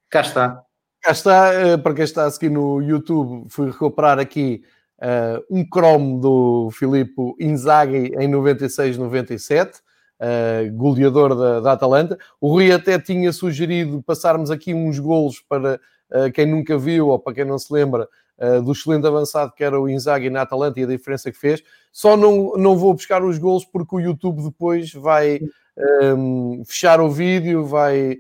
Cá 0.09 0.21
está. 0.21 0.63
Cá 1.01 1.11
está, 1.13 1.53
eh, 1.53 1.77
para 1.77 1.95
quem 1.95 2.03
está 2.03 2.25
a 2.25 2.31
seguir 2.31 2.51
no 2.51 2.79
YouTube, 2.79 3.49
fui 3.49 3.71
recuperar 3.71 4.19
aqui 4.19 4.61
uh, 4.99 5.43
um 5.49 5.67
cromo 5.67 6.19
do 6.21 6.69
Filippo 6.69 7.35
Inzaghi 7.39 8.13
em 8.19 8.29
96-97, 8.29 9.77
uh, 9.79 10.71
goleador 10.73 11.35
da, 11.35 11.59
da, 11.59 11.71
Atalanta. 11.71 12.19
O 12.39 12.49
Rui 12.49 12.71
até 12.71 12.99
tinha 12.99 13.33
sugerido 13.33 14.03
passarmos 14.03 14.51
aqui 14.51 14.75
uns 14.75 14.99
golos 14.99 15.39
para 15.39 15.79
uh, 16.11 16.31
quem 16.35 16.45
nunca 16.45 16.77
viu 16.77 17.07
ou 17.07 17.17
para 17.17 17.33
quem 17.33 17.45
não 17.45 17.57
se 17.57 17.73
lembra 17.73 18.07
do 18.65 18.71
excelente 18.71 19.05
avançado 19.05 19.53
que 19.55 19.63
era 19.63 19.79
o 19.79 19.87
Inzaghi 19.87 20.31
na 20.31 20.41
Atalanta 20.41 20.79
e 20.79 20.83
a 20.83 20.87
diferença 20.87 21.31
que 21.31 21.37
fez. 21.37 21.61
Só 21.91 22.17
não, 22.17 22.53
não 22.57 22.75
vou 22.75 22.91
buscar 22.91 23.23
os 23.23 23.37
golos 23.37 23.63
porque 23.65 23.95
o 23.95 23.99
YouTube 23.99 24.41
depois 24.41 24.91
vai 24.91 25.39
um, 26.17 26.63
fechar 26.65 26.99
o 26.99 27.07
vídeo, 27.07 27.63
vai 27.63 28.13
eh, 28.13 28.17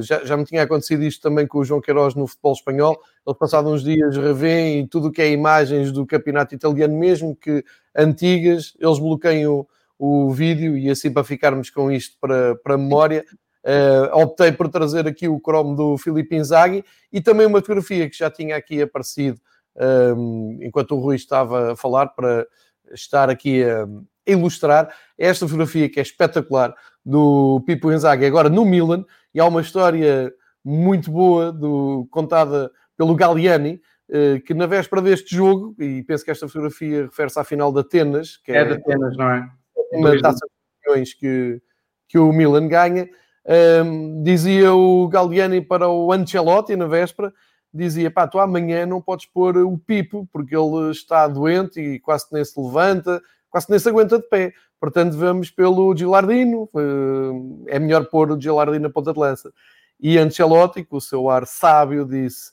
já, 0.00 0.24
já 0.24 0.36
me 0.36 0.44
tinha 0.44 0.62
acontecido 0.62 1.02
isto 1.04 1.22
também 1.22 1.46
com 1.46 1.58
o 1.58 1.64
João 1.64 1.80
Queiroz 1.80 2.14
no 2.14 2.26
futebol 2.26 2.52
espanhol. 2.52 3.00
Ele, 3.26 3.36
passado 3.36 3.68
uns 3.68 3.82
dias, 3.82 4.16
revêem 4.16 4.86
tudo 4.86 5.08
o 5.08 5.12
que 5.12 5.22
é 5.22 5.30
imagens 5.30 5.92
do 5.92 6.04
campeonato 6.06 6.54
italiano, 6.54 6.96
mesmo 6.96 7.36
que 7.36 7.64
antigas, 7.94 8.74
eles 8.80 8.98
bloqueiam 8.98 9.66
o, 9.98 10.26
o 10.26 10.30
vídeo 10.30 10.76
e 10.76 10.90
assim 10.90 11.12
para 11.12 11.22
ficarmos 11.22 11.70
com 11.70 11.90
isto 11.90 12.16
para, 12.20 12.56
para 12.56 12.76
memória. 12.76 13.24
Uh, 13.62 14.16
optei 14.18 14.50
por 14.50 14.68
trazer 14.68 15.06
aqui 15.06 15.28
o 15.28 15.38
cromo 15.38 15.76
do 15.76 15.98
Filipe 15.98 16.34
Inzaghi 16.34 16.82
e 17.12 17.20
também 17.20 17.46
uma 17.46 17.58
fotografia 17.58 18.08
que 18.08 18.16
já 18.16 18.30
tinha 18.30 18.56
aqui 18.56 18.80
aparecido 18.80 19.38
um, 19.76 20.56
ehm, 20.58 20.66
enquanto 20.66 20.92
o 20.92 20.98
Rui 20.98 21.16
estava 21.16 21.72
a 21.72 21.76
falar 21.76 22.06
para 22.06 22.46
estar 22.90 23.28
aqui 23.28 23.62
a, 23.62 23.84
a 23.84 23.88
ilustrar 24.26 24.94
esta 25.18 25.46
fotografia 25.46 25.90
que 25.90 26.00
é 26.00 26.02
espetacular 26.02 26.74
do 27.10 27.60
Pipo 27.66 27.92
Inzaghi 27.92 28.24
agora 28.24 28.48
no 28.48 28.64
Milan 28.64 29.04
e 29.34 29.40
há 29.40 29.44
uma 29.44 29.60
história 29.60 30.32
muito 30.64 31.10
boa 31.10 31.50
do, 31.50 32.06
contada 32.10 32.70
pelo 32.96 33.16
Galliani, 33.16 33.80
eh, 34.08 34.40
que 34.40 34.54
na 34.54 34.66
véspera 34.66 35.02
deste 35.02 35.34
jogo, 35.34 35.74
e 35.78 36.02
penso 36.04 36.24
que 36.24 36.30
esta 36.30 36.46
fotografia 36.46 37.02
refere-se 37.02 37.38
à 37.38 37.44
final 37.44 37.72
da 37.72 37.80
Atenas, 37.80 38.36
que 38.36 38.52
é, 38.52 38.58
é 38.58 38.64
de 38.64 38.72
Atenas, 38.74 39.16
não 39.16 39.30
é? 39.30 39.48
Uma 39.92 40.20
taça 40.20 40.46
de 40.46 40.84
campeões 40.84 41.14
que, 41.14 41.60
que 42.08 42.18
o 42.18 42.32
Milan 42.32 42.68
ganha. 42.68 43.08
Um, 43.46 43.52
ehm, 43.52 44.22
dizia 44.22 44.72
o 44.72 45.08
Galliani 45.08 45.60
para 45.60 45.88
o 45.88 46.12
Ancelotti 46.12 46.76
na 46.76 46.86
véspera: 46.86 47.32
dizia: 47.72 48.10
pá, 48.10 48.28
tu 48.28 48.38
amanhã 48.38 48.86
não 48.86 49.00
podes 49.00 49.26
pôr 49.26 49.56
o 49.56 49.78
Pipo, 49.78 50.28
porque 50.32 50.54
ele 50.54 50.90
está 50.90 51.26
doente 51.26 51.80
e 51.80 51.98
quase 51.98 52.26
nem 52.30 52.44
se 52.44 52.60
levanta, 52.60 53.20
quase 53.50 53.68
nem 53.68 53.78
se 53.78 53.88
aguenta 53.88 54.18
de 54.18 54.28
pé. 54.28 54.52
Portanto, 54.78 55.16
vamos 55.16 55.50
pelo 55.50 55.94
Gilardino, 55.94 56.68
eh, 56.74 57.74
é 57.76 57.78
melhor 57.78 58.06
pôr 58.06 58.30
o 58.30 58.40
Gilardino 58.40 58.84
na 58.84 58.90
ponta 58.90 59.12
de 59.12 59.18
lança. 59.18 59.52
E 60.00 60.16
Ancelotti, 60.16 60.84
com 60.84 60.96
o 60.96 61.00
seu 61.00 61.28
ar 61.28 61.46
sábio, 61.46 62.06
disse: 62.06 62.52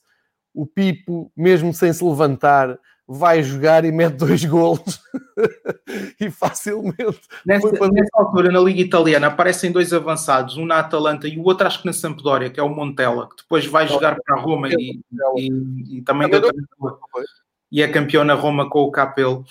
o 0.54 0.66
Pipo, 0.66 1.32
mesmo 1.38 1.74
sem 1.74 1.94
se 1.94 2.04
levantar, 2.04 2.78
vai 3.08 3.42
jogar 3.42 3.86
e 3.86 3.92
mete 3.92 4.16
dois 4.16 4.44
golos 4.44 5.00
e 6.20 6.30
facilmente. 6.30 7.22
Nessa, 7.46 7.72
nessa, 7.72 8.10
altura, 8.16 8.52
na 8.52 8.60
Liga 8.60 8.82
Italiana, 8.82 9.28
aparecem 9.28 9.72
dois 9.72 9.94
avançados, 9.94 10.58
um 10.58 10.66
na 10.66 10.80
Atalanta 10.80 11.28
e 11.28 11.38
o 11.38 11.44
outro 11.44 11.66
acho 11.66 11.80
que 11.80 11.86
na 11.86 11.94
Sampdoria, 11.94 12.50
que 12.50 12.60
é 12.60 12.64
o 12.64 12.70
Montella, 12.70 13.30
que 13.30 13.38
depois 13.38 13.66
vai 13.66 13.88
jogar 13.88 14.18
para 14.20 14.36
a 14.36 14.42
Roma 14.42 14.68
e, 14.70 15.00
e, 15.38 15.98
e 15.98 16.02
também 16.02 16.30
deu, 16.30 16.42
e 17.72 17.82
é 17.82 17.88
campeão 17.88 18.26
na 18.26 18.34
Roma 18.34 18.70
com 18.70 18.80
o 18.80 18.92
Capello. 18.92 19.46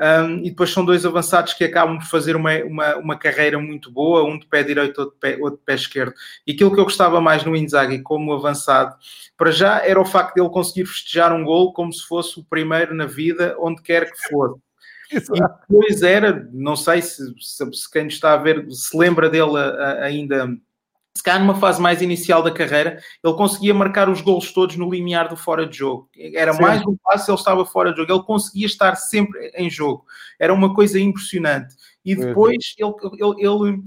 Um, 0.00 0.38
e 0.38 0.50
depois 0.50 0.70
são 0.70 0.84
dois 0.84 1.04
avançados 1.04 1.54
que 1.54 1.64
acabam 1.64 1.98
por 1.98 2.06
fazer 2.06 2.36
uma, 2.36 2.54
uma, 2.62 2.96
uma 2.96 3.18
carreira 3.18 3.58
muito 3.58 3.90
boa, 3.90 4.22
um 4.22 4.38
de 4.38 4.46
pé 4.46 4.62
direito, 4.62 5.00
outro 5.00 5.14
de 5.14 5.20
pé, 5.20 5.42
outro 5.42 5.58
de 5.58 5.64
pé 5.64 5.74
esquerdo. 5.74 6.14
E 6.46 6.52
aquilo 6.52 6.72
que 6.72 6.78
eu 6.78 6.84
gostava 6.84 7.20
mais 7.20 7.44
no 7.44 7.56
Inzaghi 7.56 8.00
como 8.00 8.32
avançado, 8.32 8.94
para 9.36 9.50
já 9.50 9.84
era 9.84 10.00
o 10.00 10.04
facto 10.04 10.36
de 10.36 10.40
ele 10.40 10.50
conseguir 10.50 10.86
festejar 10.86 11.32
um 11.32 11.44
gol 11.44 11.72
como 11.72 11.92
se 11.92 12.06
fosse 12.06 12.38
o 12.38 12.44
primeiro 12.44 12.94
na 12.94 13.06
vida, 13.06 13.56
onde 13.58 13.82
quer 13.82 14.10
que 14.10 14.28
fosse. 14.28 14.60
E 15.10 15.20
depois 15.20 16.02
era, 16.02 16.46
não 16.52 16.76
sei 16.76 17.00
se, 17.00 17.34
se, 17.40 17.72
se 17.72 17.90
quem 17.90 18.08
está 18.08 18.34
a 18.34 18.36
ver 18.36 18.70
se 18.70 18.94
lembra 18.94 19.30
dele 19.30 19.56
a, 19.56 19.62
a, 19.62 20.04
ainda 20.04 20.54
se 21.18 21.22
calhar 21.24 21.40
numa 21.40 21.56
fase 21.56 21.82
mais 21.82 22.00
inicial 22.00 22.44
da 22.44 22.50
carreira, 22.52 23.00
ele 23.24 23.34
conseguia 23.34 23.74
marcar 23.74 24.08
os 24.08 24.20
gols 24.20 24.52
todos 24.52 24.76
no 24.76 24.88
limiar 24.88 25.28
do 25.28 25.36
fora 25.36 25.66
de 25.66 25.76
jogo. 25.76 26.08
Era 26.16 26.52
Sim. 26.52 26.62
mais 26.62 26.80
um 26.86 26.96
passo, 27.02 27.28
ele 27.28 27.36
estava 27.36 27.66
fora 27.66 27.90
de 27.90 27.96
jogo. 27.96 28.12
Ele 28.12 28.22
conseguia 28.22 28.66
estar 28.66 28.94
sempre 28.94 29.50
em 29.56 29.68
jogo. 29.68 30.04
Era 30.38 30.54
uma 30.54 30.72
coisa 30.72 31.00
impressionante. 31.00 31.74
E 32.04 32.14
depois, 32.14 32.76
ele, 32.78 32.92
ele, 33.18 33.64
ele 33.64 33.82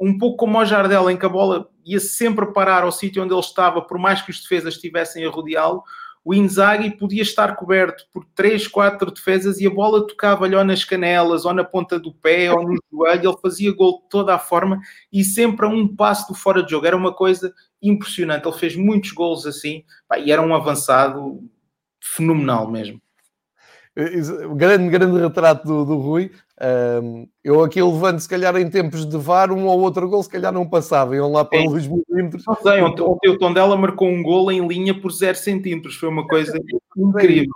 um 0.00 0.16
pouco 0.16 0.38
como 0.38 0.58
o 0.58 0.64
Jardel, 0.64 1.10
em 1.10 1.18
que 1.18 1.26
a 1.26 1.28
bola 1.28 1.68
ia 1.84 2.00
sempre 2.00 2.50
parar 2.50 2.82
ao 2.82 2.90
sítio 2.90 3.22
onde 3.22 3.34
ele 3.34 3.40
estava, 3.40 3.82
por 3.82 3.98
mais 3.98 4.22
que 4.22 4.30
os 4.30 4.40
defesas 4.40 4.72
estivessem 4.72 5.26
a 5.26 5.28
rodeá-lo, 5.28 5.82
o 6.24 6.34
Inzaghi 6.34 6.90
podia 6.90 7.22
estar 7.22 7.56
coberto 7.56 8.04
por 8.12 8.24
3, 8.34 8.68
4 8.68 9.10
defesas 9.10 9.58
e 9.58 9.66
a 9.66 9.70
bola 9.70 10.06
tocava-lhe 10.06 10.54
ou 10.54 10.64
nas 10.64 10.84
canelas, 10.84 11.44
ou 11.44 11.54
na 11.54 11.64
ponta 11.64 11.98
do 11.98 12.12
pé, 12.12 12.52
ou 12.52 12.62
no 12.62 12.76
joelho, 12.92 13.30
ele 13.30 13.38
fazia 13.40 13.74
gol 13.74 14.02
de 14.02 14.08
toda 14.10 14.34
a 14.34 14.38
forma 14.38 14.78
e 15.12 15.24
sempre 15.24 15.64
a 15.64 15.68
um 15.68 15.88
passo 15.88 16.28
do 16.28 16.38
fora 16.38 16.62
de 16.62 16.70
jogo. 16.70 16.86
Era 16.86 16.96
uma 16.96 17.12
coisa 17.12 17.52
impressionante. 17.82 18.46
Ele 18.46 18.58
fez 18.58 18.76
muitos 18.76 19.12
gols 19.12 19.46
assim 19.46 19.82
e 20.18 20.30
era 20.30 20.42
um 20.42 20.54
avançado 20.54 21.42
fenomenal 22.02 22.70
mesmo. 22.70 23.00
Grande, 24.56 24.88
grande 24.88 25.20
retrato 25.20 25.66
do, 25.66 25.84
do 25.84 25.96
Rui. 25.96 26.30
Um, 27.02 27.26
eu 27.42 27.62
aqui 27.62 27.82
levanto, 27.82 28.20
se 28.20 28.28
calhar, 28.28 28.54
em 28.56 28.70
tempos 28.70 29.04
de 29.06 29.16
VAR, 29.16 29.50
um 29.50 29.66
ou 29.66 29.80
outro 29.80 30.08
gol, 30.08 30.22
se 30.22 30.28
calhar 30.28 30.52
não 30.52 30.68
passava, 30.68 31.16
iam 31.16 31.32
lá 31.32 31.44
para 31.44 31.66
os 31.66 31.88
milímetros. 31.88 32.44
Não 32.46 32.54
sei, 32.56 32.82
ontem, 32.82 33.02
ontem 33.02 33.30
o 33.30 33.38
Tondela 33.38 33.76
marcou 33.76 34.08
um 34.08 34.22
gol 34.22 34.52
em 34.52 34.66
linha 34.66 34.98
por 34.98 35.10
0 35.10 35.36
centímetros, 35.36 35.96
foi 35.96 36.08
uma 36.08 36.26
coisa 36.26 36.58
incrível. 36.96 37.52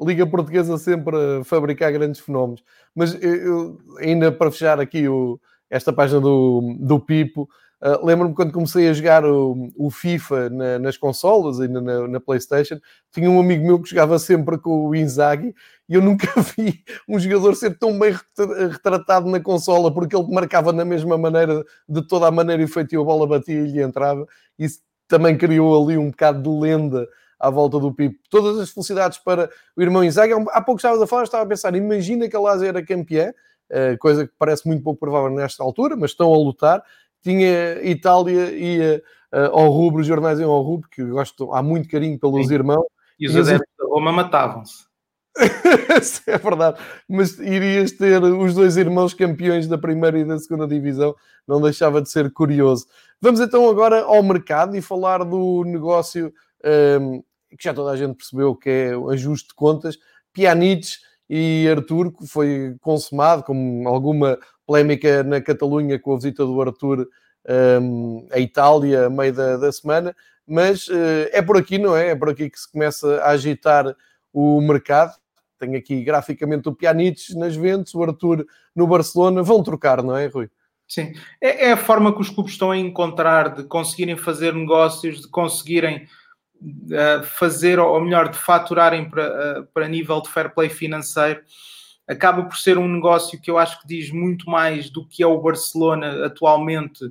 Liga 0.00 0.26
Portuguesa 0.26 0.78
sempre 0.78 1.16
a 1.16 1.44
fabricar 1.44 1.92
grandes 1.92 2.20
fenómenos. 2.20 2.62
Mas 2.94 3.20
eu, 3.20 3.78
ainda 3.98 4.30
para 4.30 4.50
fechar 4.50 4.78
aqui 4.78 5.08
o, 5.08 5.40
esta 5.68 5.92
página 5.92 6.20
do, 6.20 6.76
do 6.78 7.00
Pipo, 7.00 7.48
Uh, 7.80 8.04
Lembro-me 8.04 8.34
quando 8.34 8.52
comecei 8.52 8.88
a 8.88 8.92
jogar 8.92 9.24
o, 9.24 9.70
o 9.76 9.88
FIFA 9.88 10.50
na, 10.50 10.78
nas 10.80 10.96
consolas 10.96 11.60
e 11.60 11.68
na, 11.68 12.08
na, 12.08 12.20
PlayStation, 12.20 12.80
tinha 13.12 13.30
um 13.30 13.38
amigo 13.38 13.64
meu 13.64 13.80
que 13.80 13.90
jogava 13.90 14.18
sempre 14.18 14.58
com 14.58 14.88
o 14.88 14.96
Inzaghi 14.96 15.54
e 15.88 15.94
eu 15.94 16.02
nunca 16.02 16.26
vi 16.58 16.82
um 17.08 17.20
jogador 17.20 17.54
ser 17.54 17.78
tão 17.78 17.96
bem 17.96 18.18
retratado 18.70 19.30
na 19.30 19.38
consola 19.38 19.94
porque 19.94 20.16
ele 20.16 20.26
marcava 20.28 20.72
na 20.72 20.84
mesma 20.84 21.16
maneira, 21.16 21.64
de 21.88 22.02
toda 22.02 22.26
a 22.26 22.32
maneira 22.32 22.60
efetiva, 22.62 23.00
a 23.00 23.04
bola 23.04 23.28
batia 23.28 23.60
e 23.60 23.68
lhe 23.68 23.80
entrava. 23.80 24.26
Isso 24.58 24.80
também 25.06 25.38
criou 25.38 25.80
ali 25.80 25.96
um 25.96 26.10
bocado 26.10 26.42
de 26.42 26.48
lenda 26.48 27.08
à 27.38 27.48
volta 27.48 27.78
do 27.78 27.94
Pipo. 27.94 28.18
Todas 28.28 28.58
as 28.58 28.70
felicidades 28.70 29.18
para 29.18 29.48
o 29.76 29.82
irmão 29.82 30.02
Inzaghi. 30.02 30.32
Há 30.50 30.60
pouco 30.60 30.80
estavas 30.80 31.00
a 31.00 31.06
falar, 31.06 31.22
estava 31.22 31.44
a 31.44 31.46
pensar, 31.46 31.72
imagina 31.76 32.28
que 32.28 32.34
a 32.34 32.40
Lazio 32.40 32.66
era 32.66 32.84
campeã, 32.84 33.32
ah, 33.70 33.96
coisa 33.98 34.26
que 34.26 34.32
parece 34.38 34.66
muito 34.66 34.82
pouco 34.82 34.98
provável 34.98 35.30
nesta 35.30 35.62
altura, 35.62 35.94
mas 35.96 36.10
estão 36.10 36.32
a 36.32 36.36
lutar 36.36 36.82
tinha 37.22 37.82
Itália 37.82 38.50
ia 38.52 39.02
uh, 39.32 39.58
ao 39.58 39.70
rubro, 39.70 40.00
os 40.00 40.06
jornais 40.06 40.38
iam 40.38 40.50
ao 40.50 40.62
rubro, 40.62 40.88
que 40.88 41.04
gosto, 41.04 41.52
há 41.52 41.62
muito 41.62 41.88
carinho 41.88 42.18
pelos 42.18 42.48
Sim. 42.48 42.54
irmãos. 42.54 42.86
E 43.18 43.26
os 43.26 43.36
adeptos 43.36 43.74
da 43.78 43.86
Roma 43.86 44.12
matavam-se. 44.12 44.88
é 46.26 46.38
verdade, 46.38 46.80
mas 47.08 47.38
irias 47.38 47.92
ter 47.92 48.22
os 48.22 48.54
dois 48.54 48.76
irmãos 48.76 49.14
campeões 49.14 49.68
da 49.68 49.78
primeira 49.78 50.18
e 50.18 50.24
da 50.24 50.38
segunda 50.38 50.66
divisão, 50.66 51.14
não 51.46 51.60
deixava 51.60 52.02
de 52.02 52.10
ser 52.10 52.32
curioso. 52.32 52.86
Vamos 53.20 53.40
então 53.40 53.68
agora 53.68 54.02
ao 54.02 54.22
mercado 54.22 54.76
e 54.76 54.82
falar 54.82 55.24
do 55.24 55.62
negócio 55.64 56.32
um, 56.64 57.14
ehm, 57.14 57.22
que 57.56 57.64
já 57.64 57.72
toda 57.74 57.92
a 57.92 57.96
gente 57.96 58.16
percebeu 58.16 58.54
que 58.54 58.68
é 58.68 58.96
o 58.96 59.10
ajuste 59.10 59.48
de 59.48 59.54
contas. 59.54 59.96
Pjanic 60.32 60.88
e 61.30 61.68
Arthur 61.70 62.12
foi 62.26 62.76
consumado 62.80 63.42
com 63.42 63.84
alguma 63.86 64.38
polémica 64.68 65.22
na 65.22 65.40
Catalunha 65.40 65.98
com 65.98 66.12
a 66.12 66.16
visita 66.16 66.44
do 66.44 66.60
Arthur 66.60 67.08
um, 67.80 68.28
à 68.30 68.38
Itália 68.38 69.06
a 69.06 69.10
meio 69.10 69.32
da, 69.32 69.56
da 69.56 69.72
semana, 69.72 70.14
mas 70.46 70.86
uh, 70.88 71.28
é 71.32 71.40
por 71.40 71.56
aqui, 71.56 71.78
não 71.78 71.96
é? 71.96 72.08
É 72.08 72.14
por 72.14 72.28
aqui 72.28 72.50
que 72.50 72.60
se 72.60 72.70
começa 72.70 73.22
a 73.22 73.30
agitar 73.30 73.96
o 74.30 74.60
mercado. 74.60 75.16
Tenho 75.58 75.78
aqui 75.78 76.04
graficamente 76.04 76.68
o 76.68 76.74
Pjanic 76.74 77.34
nas 77.34 77.56
ventas, 77.56 77.94
o 77.94 78.02
Arthur 78.02 78.46
no 78.76 78.86
Barcelona. 78.86 79.42
Vão 79.42 79.62
trocar, 79.62 80.02
não 80.02 80.14
é, 80.14 80.26
Rui? 80.26 80.50
Sim, 80.86 81.14
é, 81.40 81.68
é, 81.68 81.72
a 81.72 81.76
forma 81.76 82.14
que 82.14 82.20
os 82.20 82.28
clubes 82.28 82.52
estão 82.52 82.70
a 82.70 82.76
encontrar 82.76 83.54
de 83.54 83.64
conseguirem 83.64 84.16
fazer 84.16 84.54
negócios, 84.54 85.22
de 85.22 85.28
conseguirem 85.28 86.06
uh, 86.62 87.22
fazer, 87.24 87.78
ou 87.78 88.00
melhor, 88.02 88.28
de 88.28 88.38
faturarem 88.38 89.08
para, 89.08 89.60
uh, 89.60 89.66
para 89.72 89.88
nível 89.88 90.20
de 90.20 90.28
fair 90.28 90.54
play 90.54 90.68
financeiro 90.68 91.40
acaba 92.08 92.42
por 92.44 92.56
ser 92.56 92.78
um 92.78 92.88
negócio 92.88 93.40
que 93.40 93.50
eu 93.50 93.58
acho 93.58 93.80
que 93.82 93.86
diz 93.86 94.10
muito 94.10 94.48
mais 94.48 94.88
do 94.88 95.06
que 95.06 95.22
é 95.22 95.26
o 95.26 95.40
Barcelona 95.40 96.24
atualmente 96.24 97.04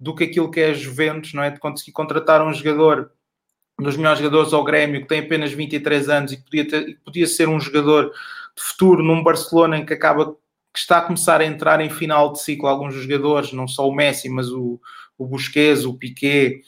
do 0.00 0.14
que 0.14 0.24
aquilo 0.24 0.50
que 0.50 0.60
é 0.60 0.70
a 0.70 0.74
Juventus, 0.74 1.34
não 1.34 1.42
é? 1.42 1.50
De 1.50 1.60
conseguir 1.60 1.92
contratar 1.92 2.40
um 2.40 2.52
jogador, 2.52 3.10
um 3.78 3.82
dos 3.82 3.96
melhores 3.96 4.20
jogadores 4.20 4.52
ao 4.52 4.64
Grêmio, 4.64 5.02
que 5.02 5.08
tem 5.08 5.20
apenas 5.20 5.52
23 5.52 6.08
anos 6.08 6.32
e 6.32 6.36
que 6.38 6.44
podia, 6.44 6.66
ter, 6.66 6.84
que 6.84 7.00
podia 7.04 7.26
ser 7.26 7.48
um 7.48 7.60
jogador 7.60 8.10
de 8.56 8.62
futuro 8.62 9.02
num 9.02 9.22
Barcelona 9.22 9.76
em 9.76 9.84
que 9.84 9.92
acaba 9.92 10.34
que 10.72 10.78
está 10.78 10.98
a 10.98 11.02
começar 11.02 11.40
a 11.40 11.44
entrar 11.44 11.80
em 11.80 11.90
final 11.90 12.32
de 12.32 12.40
ciclo 12.40 12.68
alguns 12.68 12.94
jogadores, 12.94 13.52
não 13.52 13.66
só 13.66 13.88
o 13.88 13.94
Messi, 13.94 14.28
mas 14.28 14.48
o, 14.50 14.80
o 15.18 15.26
Busquets, 15.26 15.84
o 15.84 15.94
Piquet 15.94 16.60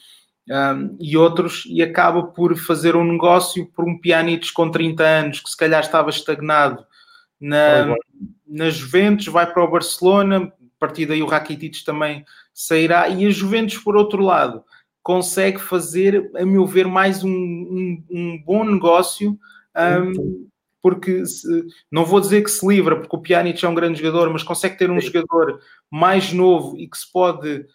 um, 0.49 0.97
e 0.99 1.15
outros, 1.15 1.63
e 1.67 1.81
acaba 1.81 2.23
por 2.23 2.57
fazer 2.57 2.95
um 2.95 3.09
negócio 3.09 3.65
por 3.67 3.87
um 3.87 3.97
Pjanic 3.97 4.51
com 4.51 4.69
30 4.69 5.03
anos 5.03 5.39
que 5.39 5.49
se 5.49 5.55
calhar 5.55 5.81
estava 5.81 6.09
estagnado 6.09 6.85
na, 7.41 7.95
na 8.47 8.69
Juventus, 8.69 9.25
vai 9.25 9.51
para 9.51 9.63
o 9.63 9.71
Barcelona, 9.71 10.43
a 10.45 10.79
partir 10.79 11.07
daí 11.07 11.23
o 11.23 11.27
Rakitic 11.27 11.83
também 11.83 12.23
sairá, 12.53 13.09
e 13.09 13.25
a 13.25 13.29
Juventus, 13.31 13.77
por 13.77 13.97
outro 13.97 14.21
lado, 14.23 14.63
consegue 15.01 15.59
fazer, 15.59 16.29
a 16.35 16.45
meu 16.45 16.65
ver, 16.65 16.87
mais 16.87 17.23
um, 17.23 17.31
um, 17.31 18.03
um 18.09 18.43
bom 18.45 18.63
negócio, 18.63 19.37
um, 19.75 20.47
porque 20.81 21.25
se, 21.25 21.65
não 21.91 22.05
vou 22.05 22.19
dizer 22.19 22.43
que 22.43 22.51
se 22.51 22.65
livra, 22.67 22.99
porque 22.99 23.15
o 23.15 23.19
Pjanic 23.19 23.63
é 23.63 23.69
um 23.69 23.75
grande 23.75 24.01
jogador, 24.01 24.29
mas 24.31 24.43
consegue 24.43 24.77
ter 24.77 24.89
um 24.89 24.99
Sim. 24.99 25.07
jogador 25.07 25.59
mais 25.89 26.31
novo 26.33 26.77
e 26.77 26.87
que 26.87 26.97
se 26.97 27.11
pode 27.11 27.65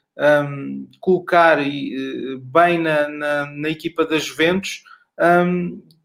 colocar 0.98 1.60
e, 1.60 1.94
eh, 1.94 2.38
bem 2.40 2.78
na, 2.78 3.06
na, 3.06 3.46
na, 3.50 3.68
equipa 3.68 4.06
da 4.06 4.18
Juventus, 4.18 4.82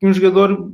um 0.04 0.14
jogador 0.14 0.70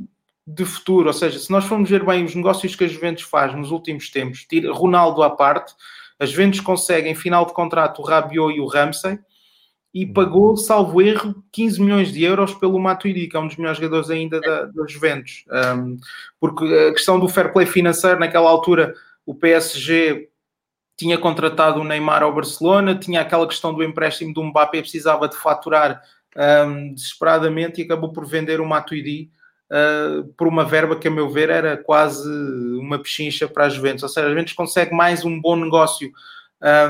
de 0.48 0.64
futuro, 0.64 1.08
ou 1.08 1.14
seja, 1.14 1.38
se 1.38 1.52
nós 1.52 1.66
formos 1.66 1.90
ver 1.90 2.06
bem 2.06 2.24
os 2.24 2.34
negócios 2.34 2.74
que 2.74 2.86
a 2.86 2.88
Juventus 2.88 3.24
faz 3.24 3.54
nos 3.54 3.70
últimos 3.70 4.10
tempos, 4.10 4.46
tira 4.46 4.72
Ronaldo 4.72 5.22
à 5.22 5.30
parte, 5.30 5.74
as 6.18 6.30
Juventus 6.32 6.62
conseguem, 6.62 7.14
final 7.14 7.46
de 7.46 7.54
contrato, 7.54 8.02
o 8.02 8.06
Rabiot 8.06 8.56
e 8.56 8.62
o 8.62 8.66
Ramsey, 8.66 9.20
e 9.94 10.06
uhum. 10.06 10.14
pagou, 10.14 10.56
salvo 10.56 11.02
erro, 11.02 11.44
15 11.52 11.82
milhões 11.82 12.14
de 12.14 12.24
euros 12.24 12.54
pelo 12.54 12.80
Matuidi, 12.80 13.28
que 13.28 13.36
é 13.36 13.40
um 13.40 13.48
dos 13.48 13.58
melhores 13.58 13.78
jogadores 13.78 14.10
ainda 14.10 14.40
da, 14.40 14.66
da 14.66 14.88
Juventus. 14.88 15.44
Um, 15.76 15.98
porque 16.40 16.64
a 16.64 16.94
questão 16.94 17.20
do 17.20 17.28
fair 17.28 17.52
play 17.52 17.66
financeiro, 17.66 18.20
naquela 18.20 18.50
altura, 18.50 18.94
o 19.26 19.36
PSG 19.36 20.30
tinha 20.98 21.18
contratado 21.18 21.82
o 21.82 21.84
Neymar 21.84 22.24
ao 22.24 22.34
Barcelona, 22.34 22.96
tinha 22.96 23.20
aquela 23.20 23.48
questão 23.48 23.74
do 23.74 23.84
empréstimo 23.84 24.34
do 24.34 24.44
Mbappé, 24.44 24.80
precisava 24.80 25.28
de 25.28 25.36
faturar 25.36 26.02
um, 26.66 26.94
desesperadamente 26.94 27.82
e 27.82 27.84
acabou 27.84 28.14
por 28.14 28.26
vender 28.26 28.62
o 28.62 28.66
Matuidi 28.66 29.30
uh, 29.72 30.24
por 30.38 30.48
uma 30.48 30.66
verba 30.66 30.96
que, 30.96 31.08
a 31.08 31.12
meu 31.12 31.30
ver, 31.30 31.50
era 31.50 31.78
quase 31.78 32.30
uma 32.80 33.00
pechincha 33.00 33.48
para 33.48 33.66
as 33.66 33.74
Juventus. 33.74 34.04
Ou 34.04 34.10
seja, 34.10 34.28
a 34.28 34.30
Juventus 34.30 34.54
consegue 34.54 34.94
mais 34.94 35.24
um 35.24 35.40
bom 35.40 35.56
negócio 35.56 36.12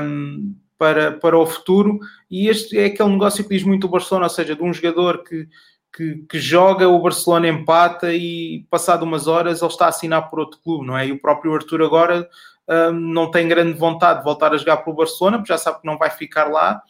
um, 0.02 0.54
para, 0.78 1.12
para 1.12 1.36
o 1.36 1.46
futuro 1.46 1.98
e 2.30 2.48
este 2.48 2.78
é 2.78 2.86
aquele 2.86 3.10
negócio 3.10 3.42
que 3.42 3.50
diz 3.50 3.64
muito 3.64 3.84
o 3.84 3.90
Barcelona, 3.90 4.26
ou 4.26 4.30
seja, 4.30 4.54
de 4.54 4.62
um 4.62 4.72
jogador 4.72 5.24
que 5.24 5.48
que, 5.94 6.16
que, 6.28 6.38
joga, 6.38 6.88
o 6.88 7.00
Barcelona 7.00 7.48
empata 7.48 8.12
e 8.14 8.66
passado 8.70 9.02
umas 9.02 9.26
horas 9.26 9.62
ele 9.62 9.70
está 9.70 9.86
a 9.86 9.88
assinar 9.88 10.28
por 10.28 10.38
outro 10.38 10.60
clube, 10.60 10.86
não 10.86 10.96
é? 10.96 11.06
E 11.06 11.12
o 11.12 11.20
próprio 11.20 11.54
Arthur 11.54 11.82
agora 11.82 12.28
um, 12.68 12.92
não 12.92 13.30
tem 13.30 13.48
grande 13.48 13.78
vontade 13.78 14.18
de 14.18 14.24
voltar 14.24 14.52
a 14.52 14.56
jogar 14.56 14.78
pelo 14.78 14.96
Barcelona, 14.96 15.38
porque 15.38 15.52
já 15.52 15.58
sabe 15.58 15.80
que 15.80 15.86
não 15.86 15.98
vai 15.98 16.10
ficar 16.10 16.44
lá, 16.44 16.80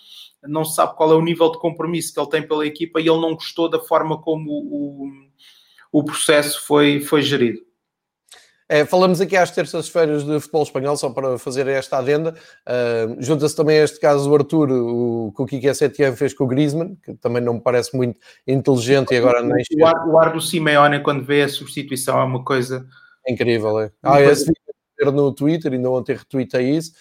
não 0.43 0.64
se 0.64 0.74
sabe 0.74 0.97
qual 0.97 1.12
é 1.12 1.14
o 1.14 1.22
nível 1.22 1.51
de 1.51 1.59
compromisso 1.59 2.12
que 2.12 2.20
ele 2.20 2.28
tem 2.28 2.47
pela 2.47 2.66
equipa 2.66 3.01
e 3.01 3.09
ele 3.09 3.20
não 3.20 3.34
gostou 3.34 3.68
da 3.68 3.80
forma 3.80 4.20
como 4.20 4.51
o, 4.51 5.09
o 5.93 6.05
processo 6.05 6.64
foi, 6.66 7.01
foi 7.01 7.22
gerido. 7.22 7.61
É, 8.70 8.84
falamos 8.84 9.18
aqui 9.18 9.34
às 9.34 9.51
terças-feiras 9.51 10.24
de 10.24 10.39
futebol 10.41 10.62
espanhol, 10.62 10.95
só 10.95 11.09
para 11.09 11.39
fazer 11.39 11.66
esta 11.68 11.97
adenda. 11.97 12.34
Uh, 12.68 13.16
Junta-se 13.18 13.57
também 13.57 13.78
a 13.78 13.84
este 13.84 13.99
caso 13.99 14.30
o 14.30 14.34
Arthur, 14.34 14.70
o 14.70 15.32
que 15.34 15.43
o 15.43 15.47
Kike 15.47 15.74
Setien 15.74 16.14
fez 16.14 16.34
com 16.34 16.45
o 16.45 16.47
Griezmann, 16.47 16.95
que 17.03 17.14
também 17.14 17.43
não 17.43 17.55
me 17.55 17.61
parece 17.62 17.97
muito 17.97 18.20
inteligente 18.47 19.14
e 19.14 19.16
agora 19.16 19.43
nem... 19.43 19.64
O 19.80 19.86
ar, 19.86 20.09
o 20.09 20.18
ar 20.18 20.32
do 20.34 20.41
Simeone, 20.43 21.03
quando 21.03 21.24
vê 21.24 21.43
a 21.43 21.49
substituição, 21.49 22.20
é 22.20 22.24
uma 22.24 22.45
coisa... 22.45 22.86
Incrível, 23.26 23.80
é. 23.80 23.91
Ah, 24.03 24.20
esse 24.20 24.45
vídeo 24.45 25.12
no 25.12 25.32
Twitter, 25.32 25.72
ainda 25.72 25.91
ontem 25.91 26.14
retuitei 26.14 26.68
isso. 26.70 26.93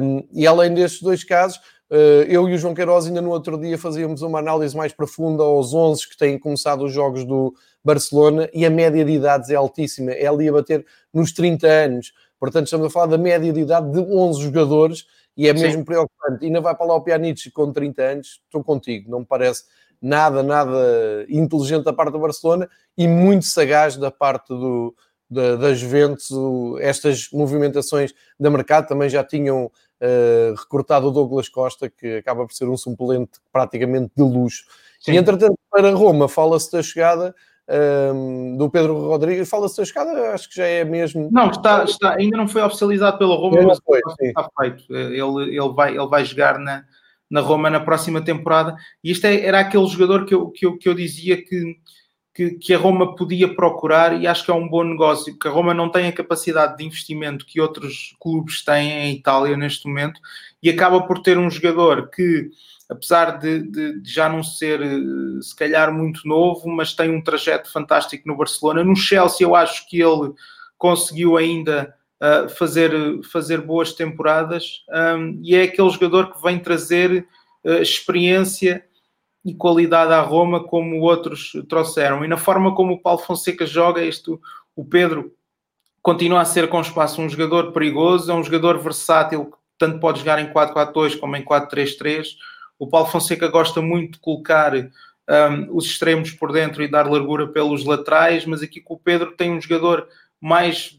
Um, 0.00 0.26
e 0.32 0.46
além 0.46 0.72
destes 0.72 1.02
dois 1.02 1.24
casos, 1.24 1.60
eu 1.90 2.48
e 2.48 2.54
o 2.54 2.58
João 2.58 2.74
Queiroz 2.74 3.06
ainda 3.06 3.20
no 3.20 3.30
outro 3.30 3.58
dia 3.58 3.78
fazíamos 3.78 4.22
uma 4.22 4.38
análise 4.38 4.76
mais 4.76 4.92
profunda 4.92 5.42
aos 5.42 5.72
11 5.72 6.08
que 6.08 6.16
têm 6.16 6.38
começado 6.38 6.84
os 6.84 6.92
jogos 6.92 7.24
do 7.24 7.54
Barcelona 7.84 8.48
e 8.52 8.66
a 8.66 8.70
média 8.70 9.04
de 9.04 9.12
idades 9.12 9.50
é 9.50 9.54
altíssima, 9.54 10.10
é 10.10 10.26
ali 10.26 10.48
a 10.48 10.52
bater 10.52 10.84
nos 11.14 11.32
30 11.32 11.66
anos. 11.66 12.12
Portanto, 12.38 12.64
estamos 12.64 12.86
a 12.86 12.90
falar 12.90 13.06
da 13.06 13.18
média 13.18 13.52
de 13.52 13.60
idade 13.60 13.90
de 13.92 14.00
11 14.00 14.42
jogadores 14.42 15.06
e 15.36 15.48
é 15.48 15.52
mesmo 15.52 15.78
Sim. 15.78 15.84
preocupante. 15.84 16.44
Ainda 16.44 16.60
vai 16.60 16.74
para 16.74 16.86
lá 16.86 16.94
o 16.96 17.00
Pjanic 17.00 17.50
com 17.50 17.72
30 17.72 18.02
anos, 18.02 18.40
estou 18.44 18.64
contigo, 18.64 19.10
não 19.10 19.20
me 19.20 19.26
parece 19.26 19.64
nada, 20.00 20.42
nada 20.42 21.24
inteligente 21.28 21.84
da 21.84 21.92
parte 21.92 22.12
do 22.12 22.18
Barcelona 22.18 22.68
e 22.96 23.06
muito 23.06 23.46
sagaz 23.46 23.96
da 23.96 24.10
parte 24.10 24.48
do, 24.48 24.94
da, 25.30 25.56
da 25.56 25.74
Juventus. 25.74 26.30
Estas 26.80 27.28
movimentações 27.32 28.12
da 28.38 28.50
mercado 28.50 28.88
também 28.88 29.08
já 29.08 29.22
tinham 29.22 29.70
uh, 30.00 30.54
recortado 30.54 31.08
o 31.08 31.10
Douglas 31.10 31.48
Costa, 31.48 31.88
que 31.88 32.16
acaba 32.16 32.46
por 32.46 32.52
ser 32.52 32.68
um 32.68 32.76
suplente 32.76 33.38
praticamente 33.52 34.12
de 34.16 34.22
luxo. 34.22 34.64
Sim. 35.00 35.12
E 35.12 35.16
entretanto, 35.16 35.58
para 35.70 35.90
Roma, 35.92 36.28
fala-se 36.28 36.70
da 36.72 36.82
chegada 36.82 37.34
um, 37.68 38.54
ehm, 38.54 38.56
do 38.56 38.70
Pedro 38.70 38.94
Rodrigues. 39.08 39.48
Fala-se 39.48 39.76
da 39.76 39.84
chegada, 39.84 40.32
acho 40.32 40.48
que 40.48 40.56
já 40.56 40.66
é 40.66 40.84
mesmo. 40.84 41.28
Não, 41.30 41.50
está, 41.50 41.84
está, 41.84 42.14
ainda 42.14 42.36
não 42.36 42.48
foi 42.48 42.62
oficializado 42.62 43.18
pela 43.18 43.34
Roma, 43.36 43.62
mas 43.62 43.78
foi, 43.84 44.00
está 44.22 44.48
feito. 44.60 44.84
Ele, 44.94 45.56
ele, 45.56 45.72
vai, 45.74 45.96
ele 45.96 46.06
vai 46.06 46.24
jogar 46.24 46.58
na, 46.58 46.84
na 47.30 47.40
Roma 47.40 47.68
na 47.70 47.80
próxima 47.80 48.20
temporada. 48.22 48.74
E 49.02 49.10
este 49.10 49.26
é, 49.26 49.44
era 49.44 49.60
aquele 49.60 49.86
jogador 49.86 50.24
que 50.24 50.34
eu, 50.34 50.50
que 50.50 50.66
eu, 50.66 50.78
que 50.78 50.88
eu 50.88 50.94
dizia 50.94 51.42
que 51.42 51.76
que, 52.36 52.50
que, 52.50 52.74
a 52.74 52.78
Roma 52.78 53.16
podia 53.16 53.54
procurar 53.54 54.20
e 54.20 54.26
acho 54.26 54.44
que 54.44 54.50
é 54.50 54.54
um 54.54 54.68
bom 54.68 54.84
negócio, 54.84 55.32
porque 55.32 55.48
a 55.48 55.50
Roma 55.50 55.72
não 55.72 55.90
tem 55.90 56.06
a 56.06 56.12
capacidade 56.12 56.76
de 56.76 56.84
investimento 56.84 57.46
que 57.46 57.62
outros 57.62 58.14
clubes 58.20 58.62
têm 58.62 58.92
em 58.92 59.14
Itália 59.14 59.56
neste 59.56 59.88
momento 59.88 60.20
e 60.62 60.68
acaba 60.68 61.00
por 61.00 61.22
ter 61.22 61.38
um 61.38 61.50
jogador 61.50 62.10
que, 62.10 62.50
apesar 62.90 63.38
de, 63.38 63.62
de, 63.62 64.02
de 64.02 64.12
já 64.12 64.28
não 64.28 64.42
ser 64.42 64.82
eh, 64.82 65.40
se 65.40 65.56
calhar 65.56 65.90
muito 65.90 66.28
novo, 66.28 66.68
mas 66.68 66.92
tem 66.92 67.08
um 67.08 67.24
trajeto 67.24 67.72
fantástico 67.72 68.28
no 68.28 68.36
Barcelona. 68.36 68.84
No 68.84 68.94
Chelsea, 68.94 69.46
eu 69.46 69.56
acho 69.56 69.88
que 69.88 69.98
ele 69.98 70.34
conseguiu 70.76 71.38
ainda 71.38 71.94
uh, 72.20 72.50
fazer, 72.50 72.92
fazer 73.32 73.62
boas 73.62 73.94
temporadas 73.94 74.84
um, 75.16 75.40
e 75.42 75.56
é 75.56 75.62
aquele 75.62 75.88
jogador 75.88 76.34
que 76.34 76.42
vem 76.42 76.58
trazer 76.58 77.26
uh, 77.64 77.80
experiência 77.80 78.84
e 79.46 79.54
qualidade 79.54 80.12
à 80.12 80.20
Roma 80.20 80.64
como 80.64 81.00
outros 81.00 81.52
trouxeram. 81.68 82.24
E 82.24 82.28
na 82.28 82.36
forma 82.36 82.74
como 82.74 82.94
o 82.94 83.00
Paulo 83.00 83.20
Fonseca 83.20 83.64
joga, 83.64 84.04
isto, 84.04 84.40
o 84.74 84.84
Pedro 84.84 85.32
continua 86.02 86.40
a 86.40 86.44
ser 86.44 86.68
com 86.68 86.80
espaço 86.80 87.22
um 87.22 87.28
jogador 87.28 87.70
perigoso, 87.70 88.28
é 88.28 88.34
um 88.34 88.42
jogador 88.42 88.76
versátil 88.78 89.44
que 89.46 89.56
tanto 89.78 90.00
pode 90.00 90.18
jogar 90.18 90.40
em 90.40 90.52
4-4-2 90.52 91.20
como 91.20 91.36
em 91.36 91.44
4-3-3. 91.44 92.26
O 92.76 92.88
Paulo 92.88 93.06
Fonseca 93.06 93.46
gosta 93.46 93.80
muito 93.80 94.14
de 94.14 94.18
colocar 94.18 94.74
um, 94.74 94.88
os 95.70 95.86
extremos 95.86 96.32
por 96.32 96.50
dentro 96.50 96.82
e 96.82 96.90
dar 96.90 97.08
largura 97.08 97.46
pelos 97.46 97.84
laterais, 97.84 98.44
mas 98.44 98.64
aqui 98.64 98.80
com 98.80 98.94
o 98.94 98.98
Pedro 98.98 99.36
tem 99.36 99.52
um 99.52 99.60
jogador 99.60 100.08
mais 100.40 100.98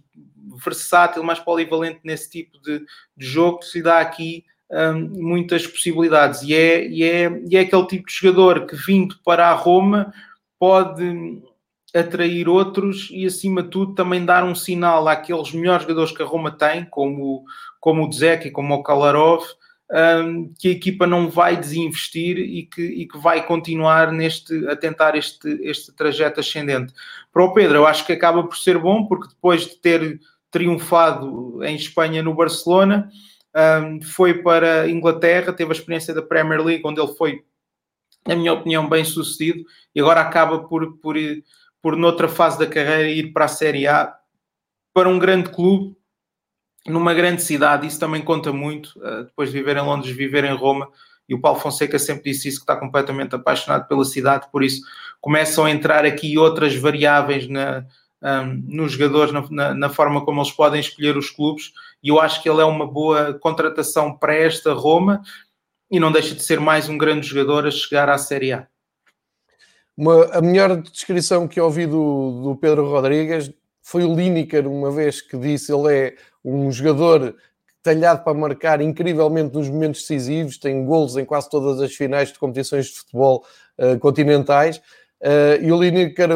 versátil, 0.64 1.22
mais 1.22 1.40
polivalente 1.40 2.00
nesse 2.02 2.30
tipo 2.30 2.58
de, 2.62 2.80
de 3.18 3.26
jogo 3.28 3.60
que 3.60 3.66
se 3.66 3.82
dá 3.82 4.00
aqui 4.00 4.46
um, 4.72 5.24
muitas 5.24 5.66
possibilidades 5.66 6.42
e 6.44 6.54
é, 6.54 6.88
e, 6.88 7.04
é, 7.04 7.42
e 7.50 7.58
é 7.58 7.62
aquele 7.62 7.88
tipo 7.88 8.08
de 8.08 8.14
jogador 8.14 8.66
que 8.66 8.76
vindo 8.76 9.18
para 9.24 9.48
a 9.48 9.54
Roma 9.54 10.14
pode 10.60 11.42
atrair 11.96 12.48
outros 12.50 13.10
e 13.12 13.26
acima 13.26 13.64
de 13.64 13.70
tudo 13.70 13.96
também 13.96 14.24
dar 14.26 14.44
um 14.44 14.54
sinal 14.54 15.08
àqueles 15.08 15.52
melhores 15.54 15.84
jogadores 15.84 16.12
que 16.12 16.22
a 16.22 16.26
Roma 16.26 16.52
tem, 16.52 16.86
como, 16.86 17.44
como 17.80 18.04
o 18.04 18.10
Dzek 18.10 18.48
e 18.48 18.52
como 18.52 18.74
o 18.74 18.84
Kalarov, 18.84 19.44
um, 19.90 20.54
que 20.60 20.68
a 20.68 20.72
equipa 20.72 21.08
não 21.08 21.30
vai 21.30 21.56
desinvestir 21.56 22.38
e 22.38 22.64
que, 22.64 22.82
e 22.82 23.08
que 23.08 23.18
vai 23.18 23.46
continuar 23.46 24.12
neste, 24.12 24.68
a 24.68 24.76
tentar 24.76 25.16
este, 25.16 25.48
este 25.62 25.94
trajeto 25.94 26.42
ascendente. 26.42 26.94
Para 27.32 27.46
o 27.46 27.54
Pedro, 27.54 27.78
eu 27.78 27.88
acho 27.88 28.06
que 28.06 28.14
acaba 28.14 28.44
por 28.44 28.58
ser 28.58 28.78
bom, 28.78 29.06
porque 29.06 29.30
depois 29.30 29.62
de 29.62 29.78
ter 29.78 30.20
triunfado 30.52 31.64
em 31.64 31.76
Espanha 31.76 32.22
no 32.22 32.34
Barcelona, 32.34 33.10
um, 33.56 34.02
foi 34.02 34.42
para 34.42 34.82
a 34.82 34.90
Inglaterra, 34.90 35.54
teve 35.54 35.72
a 35.72 35.76
experiência 35.76 36.14
da 36.14 36.22
Premier 36.22 36.64
League, 36.64 36.84
onde 36.86 37.02
ele 37.02 37.14
foi, 37.14 37.44
na 38.26 38.36
minha 38.36 38.54
opinião, 38.54 38.88
bem 38.88 39.04
sucedido, 39.04 39.64
e 39.96 40.00
agora 40.00 40.22
acaba 40.22 40.60
por, 40.60 40.98
por, 40.98 41.16
por 41.82 41.96
noutra 41.96 42.28
fase 42.28 42.60
da 42.60 42.68
carreira, 42.68 43.10
ir 43.10 43.34
para 43.34 43.46
a 43.46 43.50
Série 43.50 43.88
A, 43.88 44.16
para 44.94 45.10
um 45.10 45.20
grande 45.20 45.50
clube, 45.50 45.96
numa 46.86 47.14
grande 47.14 47.42
cidade, 47.42 47.88
isso 47.88 48.00
também 48.00 48.22
conta 48.22 48.54
muito, 48.54 48.98
uh, 48.98 49.26
depois 49.26 49.52
de 49.52 49.58
viver 49.58 49.78
em 49.78 49.82
Londres, 49.82 50.16
viver 50.16 50.44
em 50.44 50.56
Roma, 50.56 50.90
e 51.28 51.36
o 51.36 51.42
Paulo 51.42 51.60
Fonseca 51.60 52.00
sempre 52.00 52.32
disse 52.32 52.48
isso, 52.48 52.60
que 52.60 52.64
está 52.64 52.76
completamente 52.78 53.36
apaixonado 53.36 53.88
pela 53.88 54.06
cidade, 54.06 54.48
por 54.52 54.64
isso 54.64 54.82
começam 55.20 55.66
a 55.66 55.72
entrar 55.72 56.06
aqui 56.06 56.38
outras 56.38 56.74
variáveis 56.76 57.48
na, 57.50 57.86
um, 58.22 58.64
nos 58.66 58.94
jogadores, 58.94 59.34
na, 59.52 59.74
na, 59.74 59.90
forma 59.90 60.24
como 60.24 60.42
eles 60.42 60.52
podem 60.52 60.80
escolher 60.80 61.18
os 61.18 61.30
clubes, 61.30 61.74
e 62.08 62.10
eu 62.10 62.22
acho 62.22 62.42
que 62.42 62.50
ele 62.50 62.62
é 62.62 62.64
uma 62.64 62.88
boa 62.88 63.34
contratação 63.34 64.18
para 64.18 64.34
esta 64.34 64.72
Roma 64.72 65.22
e 65.92 66.00
não 66.00 66.10
deixa 66.10 66.34
de 66.34 66.42
ser 66.42 66.58
mais 66.58 66.88
um 66.88 66.98
grande 66.98 67.28
jogador 67.28 67.68
a 67.68 67.72
chegar 67.72 68.08
à 68.08 68.18
Série 68.18 68.54
A. 68.54 68.66
Uma, 69.98 70.24
a 70.28 70.42
melhor 70.42 70.78
descrição 70.78 71.50
que 71.50 71.60
ouvi 71.60 71.86
do, 71.86 72.44
do 72.44 72.56
Pedro 72.56 72.90
Rodrigues 72.90 73.52
foi 73.82 74.06
o 74.06 74.16
Lineker, 74.16 74.66
uma 74.70 74.90
vez 74.90 75.20
que 75.20 75.38
disse 75.38 75.74
ele 75.74 75.94
é 75.94 76.16
um 76.46 76.72
jogador 76.72 77.36
talhado 77.84 78.24
para 78.24 78.34
marcar 78.34 78.80
incrivelmente 78.80 79.54
nos 79.54 79.68
momentos 79.68 80.00
decisivos, 80.00 80.58
tem 80.58 80.86
golos 80.86 81.18
em 81.18 81.26
quase 81.26 81.50
todas 81.50 81.82
as 81.82 81.94
finais 81.94 82.32
de 82.32 82.40
competições 82.40 82.86
de 82.86 83.00
futebol 83.00 83.46
uh, 83.80 84.00
continentais. 84.00 84.78
Uh, 85.22 85.62
e 85.62 85.74
o 85.74 85.82
Lineker, 85.82 86.30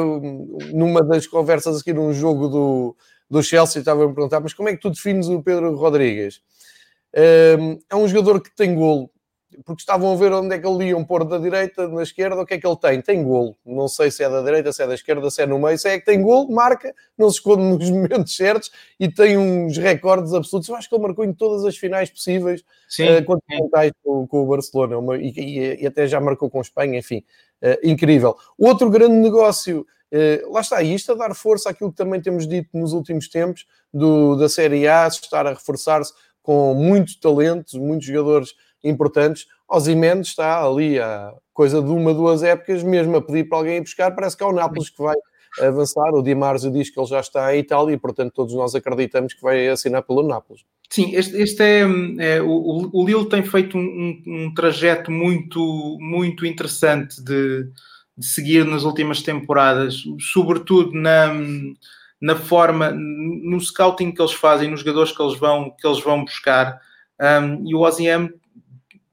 numa 0.73 1.01
das 1.01 1.25
conversas 1.27 1.79
aqui 1.79 1.93
num 1.93 2.11
jogo 2.11 2.49
do, 2.49 2.97
do 3.31 3.41
Chelsea, 3.41 3.79
estava 3.79 4.03
a 4.03 4.07
me 4.07 4.13
perguntar, 4.13 4.41
mas 4.41 4.53
como 4.53 4.67
é 4.67 4.73
que 4.73 4.81
tu 4.81 4.89
defines 4.89 5.27
o 5.29 5.41
Pedro 5.41 5.73
Rodrigues? 5.75 6.41
É 7.13 7.95
um 7.95 8.07
jogador 8.07 8.41
que 8.41 8.53
tem 8.53 8.75
golo, 8.75 9.09
porque 9.65 9.81
estavam 9.81 10.11
a 10.11 10.15
ver 10.15 10.31
onde 10.33 10.55
é 10.55 10.59
que 10.59 10.67
ele 10.67 10.89
iam 10.89 11.03
pôr 11.03 11.23
da 11.23 11.37
direita, 11.37 11.87
na 11.87 12.03
esquerda, 12.03 12.41
o 12.41 12.45
que 12.45 12.53
é 12.53 12.57
que 12.59 12.67
ele 12.67 12.77
tem? 12.77 13.01
Tem 13.01 13.23
golo. 13.23 13.55
Não 13.65 13.87
sei 13.87 14.09
se 14.11 14.23
é 14.23 14.29
da 14.29 14.41
direita, 14.41 14.71
se 14.71 14.83
é 14.83 14.87
da 14.87 14.93
esquerda, 14.93 15.29
se 15.29 15.41
é 15.41 15.45
no 15.45 15.59
meio, 15.59 15.77
se 15.77 15.89
é 15.89 15.99
que 15.99 16.05
tem 16.05 16.21
golo, 16.21 16.51
marca, 16.51 16.93
não 17.17 17.29
se 17.29 17.37
esconde 17.37 17.63
nos 17.77 17.89
momentos 17.89 18.35
certos 18.35 18.71
e 18.99 19.09
tem 19.09 19.37
uns 19.37 19.77
recordes 19.77 20.33
absolutos. 20.33 20.69
Eu 20.69 20.75
acho 20.75 20.89
que 20.89 20.95
ele 20.95 21.03
marcou 21.03 21.25
em 21.25 21.33
todas 21.33 21.65
as 21.65 21.77
finais 21.77 22.09
possíveis 22.09 22.63
Sim. 22.87 23.17
Uh, 23.17 23.25
continentais 23.25 23.91
com, 24.03 24.27
com, 24.27 24.43
o 24.43 24.47
Barcelona 24.47 24.97
uma, 24.97 25.17
e, 25.17 25.31
e, 25.35 25.83
e, 25.83 25.87
até 25.87 26.07
já 26.07 26.19
marcou 26.19 26.49
com 26.49 26.59
a 26.59 26.61
Espanha, 26.61 26.99
enfim, 26.99 27.23
uh, 27.61 27.77
incrível. 27.83 28.35
Outro 28.57 28.89
grande 28.89 29.15
negócio. 29.15 29.85
Uh, 30.11 30.51
lá 30.51 30.61
está, 30.61 30.83
isto 30.83 31.11
a 31.13 31.15
dar 31.15 31.33
força 31.33 31.69
àquilo 31.69 31.91
que 31.91 31.97
também 31.97 32.21
temos 32.21 32.47
dito 32.47 32.69
nos 32.73 32.91
últimos 32.91 33.29
tempos 33.29 33.65
do, 33.93 34.35
da 34.35 34.49
Série 34.49 34.87
A, 34.87 35.07
estar 35.07 35.47
a 35.47 35.51
reforçar-se 35.51 36.13
com 36.43 36.73
muito 36.73 37.19
talento, 37.19 37.79
muitos 37.79 38.07
jogadores 38.07 38.53
importantes. 38.83 39.47
Ozymandias 39.67 40.27
está 40.27 40.65
ali 40.65 40.99
a 40.99 41.33
coisa 41.53 41.81
de 41.81 41.89
uma, 41.89 42.13
duas 42.13 42.43
épocas, 42.43 42.83
mesmo 42.83 43.15
a 43.15 43.21
pedir 43.21 43.47
para 43.47 43.57
alguém 43.57 43.77
ir 43.77 43.81
buscar, 43.81 44.13
parece 44.13 44.35
que 44.35 44.43
é 44.43 44.45
o 44.45 44.51
Nápoles 44.51 44.89
que 44.89 45.01
vai 45.01 45.15
avançar. 45.59 46.13
O 46.13 46.21
Di 46.21 46.35
Marzio 46.35 46.71
diz 46.71 46.89
que 46.89 46.99
ele 46.99 47.07
já 47.07 47.19
está 47.19 47.55
em 47.55 47.59
Itália 47.59 47.93
e, 47.93 47.97
portanto, 47.97 48.33
todos 48.33 48.53
nós 48.53 48.75
acreditamos 48.75 49.33
que 49.33 49.41
vai 49.41 49.67
assinar 49.67 50.03
pelo 50.03 50.27
Nápoles. 50.27 50.63
Sim, 50.89 51.15
este, 51.15 51.37
este 51.37 51.63
é, 51.63 51.81
é, 52.19 52.41
o, 52.41 52.89
o 52.91 53.05
Lille 53.05 53.29
tem 53.29 53.43
feito 53.43 53.77
um, 53.77 53.81
um, 53.81 54.23
um 54.27 54.53
trajeto 54.53 55.09
muito, 55.09 55.97
muito 56.01 56.45
interessante 56.45 57.23
de, 57.23 57.69
de, 58.21 58.25
seguir 58.25 58.65
nas 58.65 58.83
últimas 58.83 59.21
temporadas, 59.21 60.03
sobretudo 60.33 60.93
na, 60.93 61.33
na 62.19 62.35
forma, 62.35 62.91
no 62.91 63.59
scouting 63.59 64.11
que 64.11 64.21
eles 64.21 64.33
fazem, 64.33 64.69
nos 64.69 64.81
jogadores 64.81 65.11
que 65.11 65.21
eles 65.21 65.37
vão, 65.37 65.75
que 65.77 65.87
eles 65.87 66.01
vão 66.03 66.23
buscar. 66.23 66.79
Um, 67.19 67.69
e 67.69 67.75
o 67.75 67.79
Ozyem 67.79 68.31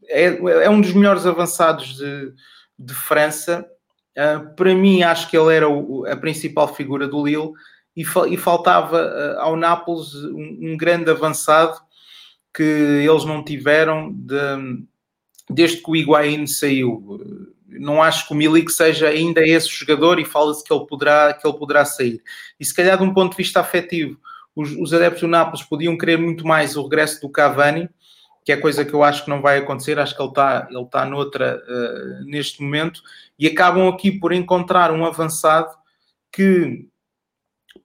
é, 0.08 0.24
é 0.64 0.70
um 0.70 0.80
dos 0.80 0.92
melhores 0.92 1.26
avançados 1.26 1.96
de, 1.96 2.32
de 2.78 2.94
França 2.94 3.66
Uh, 4.18 4.52
para 4.56 4.74
mim, 4.74 5.04
acho 5.04 5.30
que 5.30 5.38
ele 5.38 5.54
era 5.54 5.68
o, 5.68 6.04
a 6.04 6.16
principal 6.16 6.74
figura 6.74 7.06
do 7.06 7.24
Lille 7.24 7.52
e, 7.94 8.04
fa 8.04 8.26
e 8.26 8.36
faltava 8.36 9.00
uh, 9.00 9.40
ao 9.40 9.56
Nápoles 9.56 10.12
um, 10.12 10.58
um, 10.60 10.76
grande 10.76 11.08
avançado 11.08 11.78
que 12.52 12.64
eles 12.64 13.24
não 13.24 13.44
tiveram 13.44 14.12
de, 14.12 14.34
desde 15.48 15.76
que 15.76 15.88
o 15.88 15.94
Higuaín 15.94 16.48
saiu. 16.48 17.54
Não 17.68 18.02
acho 18.02 18.26
que 18.26 18.32
o 18.32 18.36
Milik 18.36 18.72
seja 18.72 19.08
ainda 19.08 19.46
esse 19.46 19.68
jogador 19.68 20.18
e 20.18 20.24
fala-se 20.24 20.64
que, 20.64 20.72
ele 20.72 20.86
poderá, 20.86 21.34
que 21.34 21.46
ele 21.46 21.58
poderá 21.58 21.84
sair. 21.84 22.22
E 22.58 22.64
se 22.64 22.74
calhar, 22.74 22.96
de 22.96 23.04
um 23.04 23.12
ponto 23.12 23.32
de 23.32 23.36
vista 23.36 23.60
afetivo, 23.60 24.18
os, 24.56 24.72
os 24.72 24.92
adeptos 24.92 25.20
do 25.20 25.28
Nápoles 25.28 25.62
podiam 25.62 25.96
querer 25.96 26.18
muito 26.18 26.46
mais 26.46 26.76
o 26.76 26.82
regresso 26.82 27.20
do 27.20 27.28
Cavani, 27.28 27.88
que 28.44 28.52
é 28.52 28.56
coisa 28.56 28.82
que 28.84 28.94
eu 28.94 29.02
acho 29.02 29.24
que 29.24 29.30
não 29.30 29.42
vai 29.42 29.58
acontecer, 29.58 29.98
acho 29.98 30.16
que 30.16 30.22
ele 30.22 30.30
está 30.30 30.66
ele 30.70 30.86
tá 30.86 31.04
noutra 31.04 31.62
uh, 31.62 32.24
neste 32.24 32.62
momento, 32.62 33.02
e 33.38 33.46
acabam 33.46 33.88
aqui 33.88 34.10
por 34.10 34.32
encontrar 34.32 34.90
um 34.90 35.04
avançado 35.04 35.70
que 36.32 36.86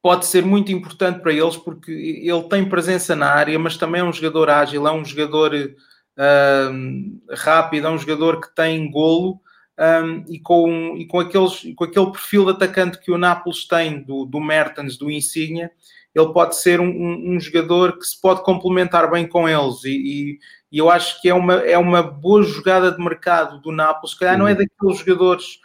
pode 0.01 0.25
ser 0.25 0.45
muito 0.45 0.71
importante 0.71 1.19
para 1.19 1.33
eles, 1.33 1.57
porque 1.57 1.91
ele 1.91 2.43
tem 2.43 2.67
presença 2.67 3.15
na 3.15 3.29
área, 3.29 3.59
mas 3.59 3.77
também 3.77 4.01
é 4.01 4.03
um 4.03 4.13
jogador 4.13 4.49
ágil, 4.49 4.87
é 4.87 4.91
um 4.91 5.03
jogador 5.03 5.53
uh, 5.53 7.35
rápido, 7.35 7.87
é 7.87 7.89
um 7.89 7.97
jogador 7.97 8.41
que 8.41 8.55
tem 8.55 8.89
golo, 8.89 9.39
um, 9.79 10.23
e, 10.27 10.39
com, 10.39 10.95
e 10.97 11.05
com, 11.07 11.19
aqueles, 11.19 11.61
com 11.75 11.83
aquele 11.83 12.11
perfil 12.11 12.45
de 12.45 12.51
atacante 12.51 12.99
que 12.99 13.11
o 13.11 13.17
Nápoles 13.17 13.67
tem 13.67 14.03
do, 14.03 14.25
do 14.25 14.39
Mertens, 14.39 14.97
do 14.97 15.09
Insignia, 15.09 15.71
ele 16.13 16.31
pode 16.31 16.55
ser 16.55 16.79
um, 16.79 16.85
um, 16.85 17.35
um, 17.35 17.39
jogador 17.39 17.97
que 17.97 18.05
se 18.05 18.19
pode 18.21 18.43
complementar 18.43 19.09
bem 19.09 19.27
com 19.27 19.49
eles. 19.49 19.83
E, 19.83 19.89
e, 19.89 20.39
e, 20.71 20.77
eu 20.77 20.89
acho 20.89 21.19
que 21.21 21.27
é 21.27 21.33
uma, 21.33 21.55
é 21.55 21.77
uma 21.77 22.03
boa 22.03 22.43
jogada 22.43 22.91
de 22.91 23.03
mercado 23.03 23.59
do 23.61 23.71
Nápoles, 23.71 24.11
se 24.11 24.19
calhar 24.19 24.37
não 24.37 24.47
é 24.47 24.53
daqueles 24.53 24.99
jogadores 24.99 25.59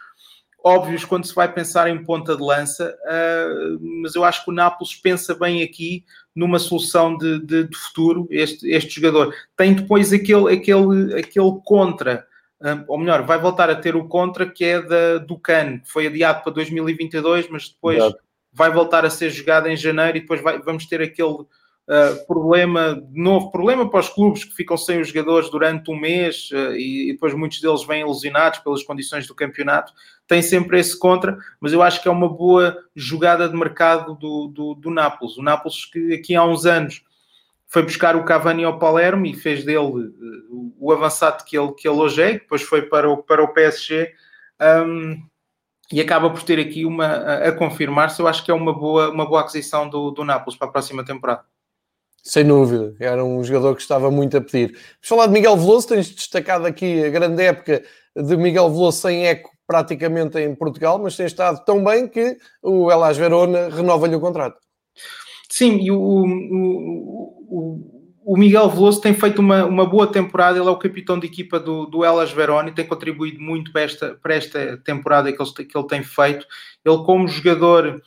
óbvios 0.63 1.05
quando 1.05 1.25
se 1.25 1.33
vai 1.33 1.51
pensar 1.51 1.89
em 1.89 2.03
ponta 2.03 2.35
de 2.35 2.43
lança, 2.43 2.93
uh, 3.05 4.01
mas 4.01 4.15
eu 4.15 4.23
acho 4.25 4.43
que 4.43 4.51
o 4.51 4.53
Nápoles 4.53 4.95
pensa 4.95 5.33
bem 5.33 5.63
aqui 5.63 6.03
numa 6.35 6.59
solução 6.59 7.17
de, 7.17 7.39
de, 7.39 7.67
de 7.67 7.77
futuro, 7.77 8.27
este, 8.29 8.67
este 8.69 8.99
jogador. 8.99 9.33
Tem 9.55 9.73
depois 9.73 10.11
aquele, 10.11 10.53
aquele, 10.53 11.17
aquele 11.17 11.59
contra, 11.63 12.25
ou 12.87 12.97
melhor, 12.97 13.23
vai 13.23 13.39
voltar 13.39 13.69
a 13.69 13.75
ter 13.75 13.95
o 13.95 14.07
contra 14.07 14.49
que 14.49 14.65
é 14.65 14.81
da, 14.81 15.17
do 15.17 15.37
CAN, 15.37 15.79
que 15.79 15.89
foi 15.91 16.07
adiado 16.07 16.43
para 16.43 16.53
2022, 16.53 17.49
mas 17.49 17.69
depois... 17.69 17.97
Exato 17.97 18.29
vai 18.51 18.71
voltar 18.71 19.05
a 19.05 19.09
ser 19.09 19.29
jogada 19.29 19.71
em 19.71 19.77
janeiro 19.77 20.17
e 20.17 20.21
depois 20.21 20.41
vai, 20.41 20.59
vamos 20.59 20.85
ter 20.85 21.01
aquele 21.01 21.29
uh, 21.29 22.27
problema, 22.27 23.01
novo 23.11 23.51
problema 23.51 23.89
para 23.89 23.99
os 23.99 24.09
clubes 24.09 24.43
que 24.43 24.55
ficam 24.55 24.75
sem 24.75 24.99
os 24.99 25.09
jogadores 25.09 25.49
durante 25.49 25.91
um 25.91 25.99
mês 25.99 26.49
uh, 26.51 26.73
e, 26.73 27.09
e, 27.09 27.13
depois 27.13 27.33
muitos 27.33 27.61
deles 27.61 27.85
vêm 27.85 28.01
ilusionados 28.01 28.59
pelas 28.59 28.83
condições 28.83 29.27
do 29.27 29.35
campeonato. 29.35 29.93
Tem 30.27 30.41
sempre 30.41 30.79
esse 30.79 30.97
contra, 30.97 31.37
mas 31.59 31.73
eu 31.73 31.81
acho 31.81 32.01
que 32.01 32.07
é 32.07 32.11
uma 32.11 32.29
boa 32.29 32.77
jogada 32.95 33.47
de 33.47 33.55
mercado 33.55 34.15
do, 34.15 34.47
do, 34.47 34.73
do 34.75 34.89
Nápoles. 34.89 35.37
O 35.37 35.43
Nápoles 35.43 35.85
que 35.85 36.13
aqui 36.13 36.35
há 36.35 36.43
uns 36.43 36.65
anos 36.65 37.03
foi 37.69 37.83
buscar 37.83 38.15
o 38.15 38.25
Cavani 38.25 38.63
ao 38.63 38.79
Palermo 38.79 39.25
e 39.27 39.33
fez 39.33 39.63
dele 39.63 39.77
uh, 39.77 40.73
o 40.79 40.91
avançado 40.91 41.45
que 41.45 41.57
ele, 41.57 41.71
que 41.73 41.87
ele 41.87 41.97
hoje 41.97 42.21
é, 42.21 42.33
depois 42.33 42.63
foi 42.63 42.81
para 42.81 43.09
o, 43.09 43.17
para 43.17 43.43
o 43.43 43.53
PSG. 43.53 44.11
Um, 44.59 45.23
e 45.91 46.01
acaba 46.01 46.29
por 46.29 46.43
ter 46.43 46.59
aqui 46.59 46.85
uma 46.85 47.05
a, 47.05 47.49
a 47.49 47.51
confirmar-se. 47.51 48.19
Eu 48.19 48.27
acho 48.27 48.43
que 48.43 48.51
é 48.51 48.53
uma 48.53 48.73
boa, 48.73 49.09
uma 49.09 49.25
boa 49.25 49.41
aquisição 49.41 49.87
do, 49.87 50.11
do 50.11 50.25
Nápoles 50.25 50.57
para 50.57 50.67
a 50.67 50.71
próxima 50.71 51.05
temporada. 51.05 51.43
Sem 52.23 52.45
dúvida, 52.45 52.95
era 52.99 53.23
um 53.23 53.43
jogador 53.43 53.75
que 53.75 53.81
estava 53.81 54.11
muito 54.11 54.35
a 54.35 54.41
pedir. 54.41 54.71
Vamos 54.71 55.07
falar 55.07 55.27
de 55.27 55.33
Miguel 55.33 55.55
Veloso, 55.55 55.87
tens 55.87 56.09
destacado 56.09 56.65
aqui 56.65 57.03
a 57.05 57.09
grande 57.09 57.41
época 57.41 57.83
de 58.15 58.35
Miguel 58.35 58.69
Veloso 58.69 59.01
sem 59.01 59.25
eco 59.25 59.51
praticamente 59.65 60.39
em 60.39 60.53
Portugal, 60.53 60.99
mas 60.99 61.15
tem 61.15 61.27
estado 61.27 61.63
tão 61.63 61.83
bem 61.83 62.07
que 62.07 62.37
o 62.61 62.91
Elas 62.91 63.17
Verona 63.17 63.69
renova-lhe 63.69 64.15
o 64.15 64.19
contrato. 64.19 64.59
Sim, 65.51 65.79
e 65.79 65.91
o, 65.91 65.97
o, 65.97 68.03
o 68.23 68.37
Miguel 68.37 68.69
Veloso 68.69 69.01
tem 69.01 69.15
feito 69.15 69.39
uma, 69.39 69.65
uma 69.65 69.83
boa 69.83 70.05
temporada, 70.05 70.59
ele 70.59 70.67
é 70.67 70.71
o 70.71 70.77
capitão 70.77 71.19
de 71.19 71.25
equipa 71.25 71.59
do, 71.59 71.87
do 71.87 72.05
Elas 72.05 72.31
Verona 72.31 72.69
e 72.69 72.73
tem 72.73 72.85
contribuído 72.85 73.41
muito 73.41 73.71
para 73.71 73.81
esta, 73.81 74.13
para 74.21 74.35
esta 74.35 74.77
temporada 74.77 75.33
que 75.33 75.41
ele, 75.41 75.65
que 75.65 75.75
ele 75.75 75.87
tem 75.87 76.03
feito. 76.03 76.45
Ele, 76.85 77.03
como 77.03 77.27
jogador, 77.27 77.99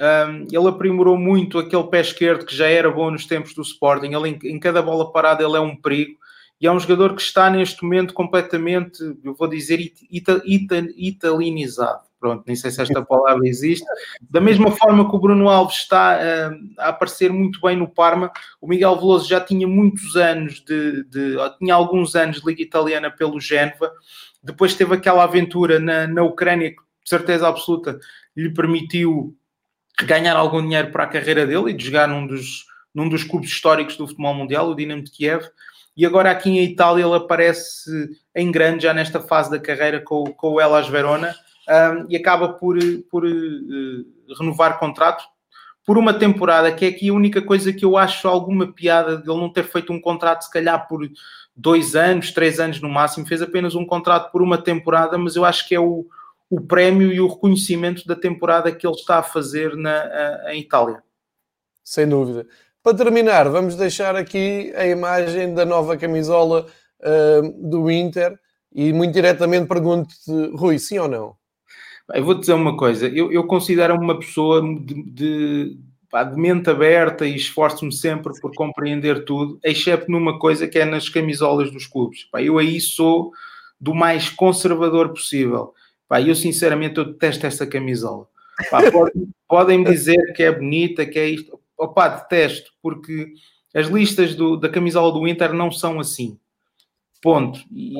um, 0.00 0.46
ele 0.50 0.68
aprimorou 0.68 1.18
muito 1.18 1.58
aquele 1.58 1.84
pé 1.84 2.00
esquerdo 2.00 2.46
que 2.46 2.56
já 2.56 2.66
era 2.66 2.90
bom 2.90 3.10
nos 3.10 3.26
tempos 3.26 3.52
do 3.52 3.60
Sporting. 3.60 4.14
Ele, 4.14 4.30
em, 4.30 4.38
em 4.54 4.58
cada 4.58 4.80
bola 4.80 5.12
parada, 5.12 5.44
ele 5.44 5.58
é 5.58 5.60
um 5.60 5.76
perigo 5.76 6.16
e 6.58 6.66
é 6.66 6.72
um 6.72 6.80
jogador 6.80 7.14
que 7.14 7.20
está 7.20 7.50
neste 7.50 7.82
momento 7.82 8.14
completamente, 8.14 8.98
eu 9.22 9.34
vou 9.34 9.46
dizer, 9.46 9.92
ita, 10.10 10.40
ita, 10.46 10.88
italinizado 10.96 12.05
pronto, 12.18 12.44
nem 12.46 12.56
sei 12.56 12.70
se 12.70 12.82
esta 12.82 13.04
palavra 13.04 13.46
existe. 13.46 13.86
Da 14.20 14.40
mesma 14.40 14.70
forma 14.70 15.08
que 15.08 15.14
o 15.14 15.18
Bruno 15.18 15.48
Alves 15.48 15.76
está 15.76 16.18
uh, 16.18 16.74
a 16.78 16.88
aparecer 16.88 17.32
muito 17.32 17.60
bem 17.60 17.76
no 17.76 17.88
Parma, 17.88 18.30
o 18.60 18.66
Miguel 18.66 18.96
Veloso 18.96 19.28
já 19.28 19.40
tinha 19.40 19.66
muitos 19.66 20.16
anos 20.16 20.60
de, 20.60 21.04
de 21.04 21.36
tinha 21.58 21.74
alguns 21.74 22.14
anos 22.14 22.40
de 22.40 22.46
Liga 22.46 22.62
Italiana 22.62 23.10
pelo 23.10 23.40
Génova, 23.40 23.92
depois 24.42 24.74
teve 24.74 24.94
aquela 24.94 25.24
aventura 25.24 25.78
na, 25.78 26.06
na 26.06 26.22
Ucrânia 26.22 26.70
que, 26.70 26.76
de 26.76 27.08
certeza 27.08 27.48
absoluta, 27.48 27.98
lhe 28.36 28.50
permitiu 28.50 29.36
ganhar 30.04 30.36
algum 30.36 30.60
dinheiro 30.60 30.90
para 30.90 31.04
a 31.04 31.08
carreira 31.08 31.46
dele 31.46 31.70
e 31.70 31.72
de 31.72 31.86
jogar 31.86 32.06
num 32.06 32.26
dos, 32.26 32.66
num 32.94 33.08
dos 33.08 33.24
clubes 33.24 33.50
históricos 33.50 33.96
do 33.96 34.06
futebol 34.06 34.34
mundial, 34.34 34.68
o 34.68 34.74
Dinamo 34.74 35.02
de 35.02 35.10
Kiev. 35.10 35.44
E 35.96 36.04
agora 36.04 36.30
aqui 36.30 36.50
em 36.50 36.62
Itália 36.62 37.04
ele 37.04 37.16
aparece 37.16 37.90
em 38.34 38.52
grande 38.52 38.82
já 38.82 38.92
nesta 38.92 39.20
fase 39.20 39.50
da 39.50 39.58
carreira 39.58 40.00
com, 40.00 40.24
com 40.24 40.54
o 40.54 40.60
Elas 40.60 40.86
Verona 40.88 41.34
um, 41.68 42.06
e 42.08 42.16
acaba 42.16 42.50
por, 42.50 42.78
por 43.10 43.24
uh, 43.24 44.36
renovar 44.38 44.78
contrato 44.78 45.24
por 45.86 45.96
uma 45.96 46.12
temporada, 46.12 46.72
que 46.72 46.84
é 46.84 46.88
aqui 46.88 47.08
a 47.08 47.14
única 47.14 47.40
coisa 47.40 47.72
que 47.72 47.84
eu 47.84 47.96
acho 47.96 48.26
alguma 48.26 48.72
piada 48.72 49.16
de 49.16 49.30
ele 49.30 49.40
não 49.40 49.52
ter 49.52 49.62
feito 49.62 49.92
um 49.92 50.00
contrato, 50.00 50.42
se 50.42 50.50
calhar 50.50 50.88
por 50.88 51.08
dois 51.54 51.94
anos, 51.94 52.32
três 52.32 52.58
anos 52.58 52.80
no 52.80 52.88
máximo, 52.88 53.24
fez 53.24 53.40
apenas 53.40 53.76
um 53.76 53.86
contrato 53.86 54.32
por 54.32 54.42
uma 54.42 54.58
temporada, 54.58 55.16
mas 55.16 55.36
eu 55.36 55.44
acho 55.44 55.66
que 55.68 55.76
é 55.76 55.80
o, 55.80 56.04
o 56.50 56.60
prémio 56.60 57.12
e 57.12 57.20
o 57.20 57.28
reconhecimento 57.28 58.04
da 58.04 58.16
temporada 58.16 58.72
que 58.72 58.84
ele 58.84 58.96
está 58.96 59.18
a 59.18 59.22
fazer 59.22 59.76
na, 59.76 60.52
em 60.52 60.60
Itália. 60.60 61.02
Sem 61.84 62.08
dúvida. 62.08 62.48
Para 62.82 62.96
terminar, 62.96 63.48
vamos 63.48 63.76
deixar 63.76 64.16
aqui 64.16 64.72
a 64.76 64.86
imagem 64.86 65.54
da 65.54 65.64
nova 65.64 65.96
camisola 65.96 66.66
uh, 67.00 67.68
do 67.68 67.88
Inter 67.88 68.38
e 68.72 68.92
muito 68.92 69.14
diretamente 69.14 69.68
pergunto-te, 69.68 70.30
Rui, 70.56 70.80
sim 70.80 70.98
ou 70.98 71.08
não? 71.08 71.36
Eu 72.14 72.24
vou 72.24 72.34
dizer 72.34 72.52
uma 72.52 72.76
coisa, 72.76 73.08
eu, 73.08 73.32
eu 73.32 73.44
considero-me 73.44 74.02
uma 74.02 74.18
pessoa 74.18 74.62
de, 74.62 75.02
de, 75.02 75.78
pá, 76.08 76.22
de 76.22 76.36
mente 76.36 76.70
aberta 76.70 77.26
e 77.26 77.34
esforço-me 77.34 77.92
sempre 77.92 78.32
por 78.40 78.54
compreender 78.54 79.24
tudo, 79.24 79.58
exceto 79.64 80.10
numa 80.10 80.38
coisa 80.38 80.68
que 80.68 80.78
é 80.78 80.84
nas 80.84 81.08
camisolas 81.08 81.70
dos 81.70 81.86
clubes. 81.86 82.24
Pá, 82.24 82.40
eu 82.40 82.58
aí 82.58 82.80
sou 82.80 83.32
do 83.80 83.94
mais 83.94 84.28
conservador 84.28 85.08
possível. 85.08 85.74
Pá, 86.08 86.20
eu 86.20 86.34
sinceramente 86.34 86.98
eu 86.98 87.04
detesto 87.04 87.46
esta 87.46 87.66
camisola. 87.66 88.28
podem, 89.48 89.78
me 89.78 89.84
dizer 89.84 90.32
que 90.34 90.42
é 90.42 90.52
bonita, 90.52 91.04
que 91.04 91.18
é 91.18 91.28
isto. 91.28 91.60
Opá, 91.76 92.08
detesto, 92.08 92.72
porque 92.80 93.34
as 93.74 93.88
listas 93.88 94.34
do, 94.34 94.56
da 94.56 94.68
camisola 94.68 95.12
do 95.12 95.26
Inter 95.26 95.52
não 95.52 95.70
são 95.70 96.00
assim. 96.00 96.38
Ponto. 97.20 97.60
E, 97.70 97.92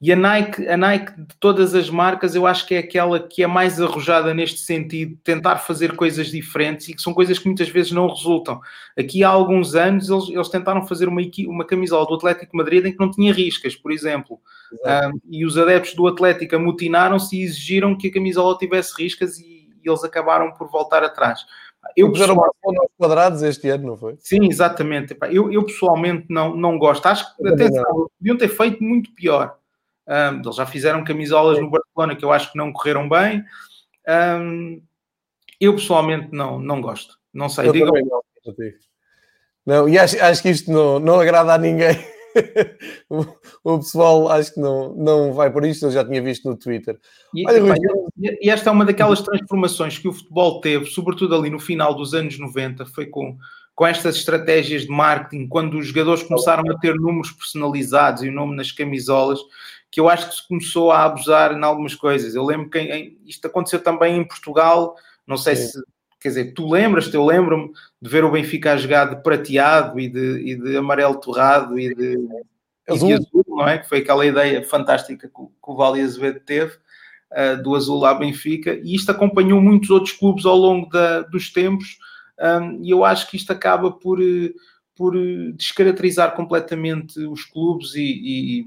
e 0.00 0.12
a 0.12 0.16
Nike, 0.16 0.68
a 0.68 0.76
Nike 0.76 1.12
de 1.20 1.34
todas 1.40 1.74
as 1.74 1.90
marcas, 1.90 2.36
eu 2.36 2.46
acho 2.46 2.64
que 2.66 2.76
é 2.76 2.78
aquela 2.78 3.18
que 3.18 3.42
é 3.42 3.48
mais 3.48 3.80
arrojada 3.80 4.32
neste 4.32 4.60
sentido, 4.60 5.18
tentar 5.24 5.56
fazer 5.58 5.96
coisas 5.96 6.28
diferentes 6.28 6.88
e 6.88 6.94
que 6.94 7.02
são 7.02 7.12
coisas 7.12 7.36
que 7.36 7.46
muitas 7.46 7.68
vezes 7.68 7.90
não 7.90 8.06
resultam. 8.06 8.60
Aqui 8.96 9.24
há 9.24 9.28
alguns 9.28 9.74
anos 9.74 10.08
eles, 10.08 10.28
eles 10.28 10.48
tentaram 10.48 10.86
fazer 10.86 11.08
uma, 11.08 11.20
uma 11.48 11.64
camisola 11.64 12.06
do 12.06 12.14
Atlético 12.14 12.56
Madrid 12.56 12.86
em 12.86 12.92
que 12.92 13.00
não 13.00 13.10
tinha 13.10 13.32
riscas, 13.32 13.74
por 13.74 13.90
exemplo. 13.90 14.40
Um, 14.72 15.20
e 15.28 15.44
os 15.44 15.58
adeptos 15.58 15.94
do 15.94 16.06
Atlético 16.06 16.54
amotinaram-se 16.54 17.36
e 17.36 17.42
exigiram 17.42 17.96
que 17.96 18.06
a 18.06 18.12
camisola 18.12 18.56
tivesse 18.56 18.94
riscas 18.96 19.40
e, 19.40 19.68
e 19.82 19.88
eles 19.88 20.04
acabaram 20.04 20.52
por 20.52 20.70
voltar 20.70 21.02
atrás. 21.02 21.44
Eu 21.96 22.10
puseram 22.10 22.36
aos 22.40 22.88
quadrados 22.96 23.42
este 23.42 23.68
ano, 23.68 23.86
não 23.88 23.96
foi? 23.96 24.16
Sim, 24.20 24.46
exatamente. 24.48 25.16
Eu, 25.30 25.50
eu 25.50 25.64
pessoalmente 25.64 26.26
não, 26.28 26.54
não 26.54 26.78
gosto. 26.78 27.06
Acho 27.06 27.36
que 27.36 27.48
até 27.48 27.68
podiam 28.18 28.36
ter 28.36 28.48
feito 28.48 28.82
muito 28.82 29.10
pior. 29.12 29.57
Um, 30.08 30.40
eles 30.40 30.56
já 30.56 30.64
fizeram 30.64 31.04
camisolas 31.04 31.60
no 31.60 31.70
Barcelona 31.70 32.16
que 32.16 32.24
eu 32.24 32.32
acho 32.32 32.50
que 32.50 32.56
não 32.58 32.72
correram 32.72 33.08
bem. 33.08 33.44
Um, 34.08 34.82
eu 35.60 35.74
pessoalmente 35.74 36.28
não, 36.32 36.58
não 36.58 36.80
gosto. 36.80 37.18
Não 37.32 37.48
sei. 37.48 37.70
Diga 37.70 37.86
não, 37.86 38.22
não, 39.66 39.88
e 39.88 39.98
acho, 39.98 40.22
acho 40.22 40.40
que 40.40 40.48
isto 40.48 40.70
não, 40.72 40.98
não 40.98 41.20
agrada 41.20 41.52
a 41.52 41.58
ninguém. 41.58 41.94
o, 43.10 43.24
o, 43.62 43.78
pessoal 43.78 44.30
acho 44.30 44.54
que 44.54 44.60
não, 44.60 44.94
não 44.94 45.32
vai 45.34 45.52
por 45.52 45.64
isto, 45.66 45.86
eu 45.86 45.90
já 45.90 46.02
tinha 46.02 46.22
visto 46.22 46.48
no 46.48 46.56
Twitter. 46.56 46.98
E, 47.34 47.46
Olha, 47.46 47.60
Rui, 47.60 47.76
e 48.40 48.48
esta 48.48 48.70
é 48.70 48.72
uma 48.72 48.86
daquelas 48.86 49.20
transformações 49.20 49.98
que 49.98 50.08
o 50.08 50.12
futebol 50.12 50.62
teve, 50.62 50.86
sobretudo 50.86 51.34
ali 51.34 51.50
no 51.50 51.58
final 51.58 51.94
dos 51.94 52.14
anos 52.14 52.38
90, 52.38 52.86
foi 52.86 53.06
com 53.06 53.36
com 53.78 53.86
estas 53.86 54.16
estratégias 54.16 54.82
de 54.82 54.88
marketing, 54.88 55.46
quando 55.46 55.78
os 55.78 55.86
jogadores 55.86 56.24
começaram 56.24 56.68
a 56.68 56.76
ter 56.80 56.96
números 56.96 57.30
personalizados 57.30 58.24
e 58.24 58.28
o 58.28 58.32
nome 58.32 58.56
nas 58.56 58.72
camisolas, 58.72 59.38
que 59.90 60.00
eu 60.00 60.08
acho 60.08 60.28
que 60.28 60.34
se 60.34 60.46
começou 60.46 60.90
a 60.90 61.04
abusar 61.04 61.52
em 61.52 61.62
algumas 61.64 61.94
coisas. 61.94 62.34
Eu 62.34 62.44
lembro 62.44 62.68
que 62.68 62.78
em, 62.78 63.18
isto 63.26 63.46
aconteceu 63.46 63.82
também 63.82 64.18
em 64.18 64.26
Portugal, 64.26 64.94
não 65.26 65.36
sei 65.36 65.56
Sim. 65.56 65.68
se, 65.68 65.82
quer 66.20 66.28
dizer, 66.28 66.54
tu 66.54 66.68
lembras-te, 66.68 67.14
eu 67.14 67.24
lembro-me 67.24 67.72
de 68.00 68.10
ver 68.10 68.24
o 68.24 68.30
Benfica 68.30 68.72
a 68.72 68.76
jogar 68.76 69.06
de 69.06 69.22
prateado 69.22 69.98
e 69.98 70.08
de, 70.08 70.52
e 70.52 70.56
de 70.56 70.76
amarelo 70.76 71.16
torrado 71.16 71.78
e 71.78 71.94
de 71.94 72.18
azul. 72.88 73.10
E 73.10 73.18
de 73.18 73.26
azul, 73.26 73.44
não 73.48 73.68
é? 73.68 73.78
Que 73.78 73.88
foi 73.88 73.98
aquela 73.98 74.26
ideia 74.26 74.62
fantástica 74.62 75.28
que, 75.28 75.34
que 75.34 75.70
o 75.70 75.76
Vale 75.76 76.02
Azevedo 76.02 76.40
teve. 76.40 76.76
Uh, 77.30 77.62
do 77.62 77.74
azul 77.74 78.06
à 78.06 78.14
Benfica, 78.14 78.80
e 78.82 78.94
isto 78.94 79.10
acompanhou 79.10 79.60
muitos 79.60 79.90
outros 79.90 80.14
clubes 80.14 80.46
ao 80.46 80.56
longo 80.56 80.88
da, 80.88 81.20
dos 81.20 81.52
tempos, 81.52 81.98
um, 82.40 82.82
e 82.82 82.88
eu 82.88 83.04
acho 83.04 83.30
que 83.30 83.36
isto 83.36 83.52
acaba 83.52 83.90
por, 83.90 84.18
por 84.96 85.14
descaracterizar 85.54 86.34
completamente 86.34 87.20
os 87.20 87.44
clubes 87.44 87.94
e, 87.94 88.00
e, 88.00 88.66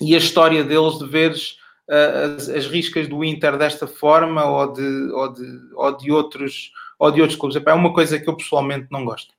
e 0.00 0.14
a 0.14 0.18
história 0.18 0.64
deles 0.64 0.98
de 0.98 1.06
veres 1.06 1.56
uh, 1.88 2.36
as, 2.36 2.48
as, 2.48 2.66
riscas 2.66 3.08
do 3.08 3.24
Inter 3.24 3.56
desta 3.56 3.86
forma 3.86 4.44
ou 4.44 4.72
de, 4.72 5.12
ou 5.12 5.32
de, 5.32 5.60
ou 5.74 5.96
de, 5.96 6.12
outros, 6.12 6.72
ou 6.98 7.10
de 7.10 7.20
outros 7.20 7.38
clubes. 7.38 7.62
É 7.64 7.72
uma 7.74 7.92
coisa 7.92 8.18
que 8.18 8.28
eu 8.28 8.36
pessoalmente 8.36 8.86
não 8.90 9.04
gosto. 9.04 9.34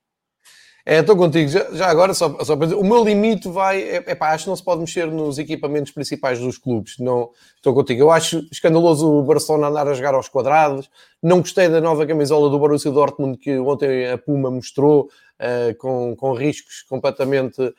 É, 0.86 1.00
estou 1.00 1.16
contigo. 1.16 1.48
Já, 1.50 1.72
já, 1.72 1.88
agora, 1.88 2.14
só, 2.14 2.44
só 2.44 2.56
para 2.56 2.68
dizer, 2.68 2.80
o 2.80 2.84
meu 2.84 3.04
limite 3.04 3.48
vai. 3.48 3.82
É, 3.82 4.04
é 4.08 4.16
pá, 4.16 4.32
acho 4.32 4.46
que 4.46 4.50
não 4.50 4.56
se 4.56 4.64
pode 4.64 4.82
mexer 4.82 5.06
nos 5.08 5.38
equipamentos 5.38 5.92
principais 5.92 6.40
dos 6.40 6.58
clubes. 6.58 6.98
Não, 6.98 7.30
estou 7.56 7.74
contigo. 7.74 8.02
Eu 8.02 8.12
acho 8.12 8.48
escandaloso 8.52 9.08
o 9.08 9.24
Barcelona 9.24 9.68
andar 9.68 9.88
a 9.88 9.94
jogar 9.94 10.16
aos 10.16 10.28
quadrados. 10.28 10.90
Não 11.22 11.40
gostei 11.40 11.70
da 11.70 11.80
nova 11.80 12.06
camisola 12.08 12.50
do 12.50 12.58
Borussia 12.58 12.92
Dortmund 12.92 13.38
que 13.38 13.60
ontem 13.60 14.10
a 14.10 14.18
Puma 14.18 14.50
mostrou, 14.50 15.10
uh, 15.40 15.76
com, 15.78 16.16
com 16.16 16.34
riscos 16.34 16.84
completamente 16.90 17.62
uh, 17.62 17.76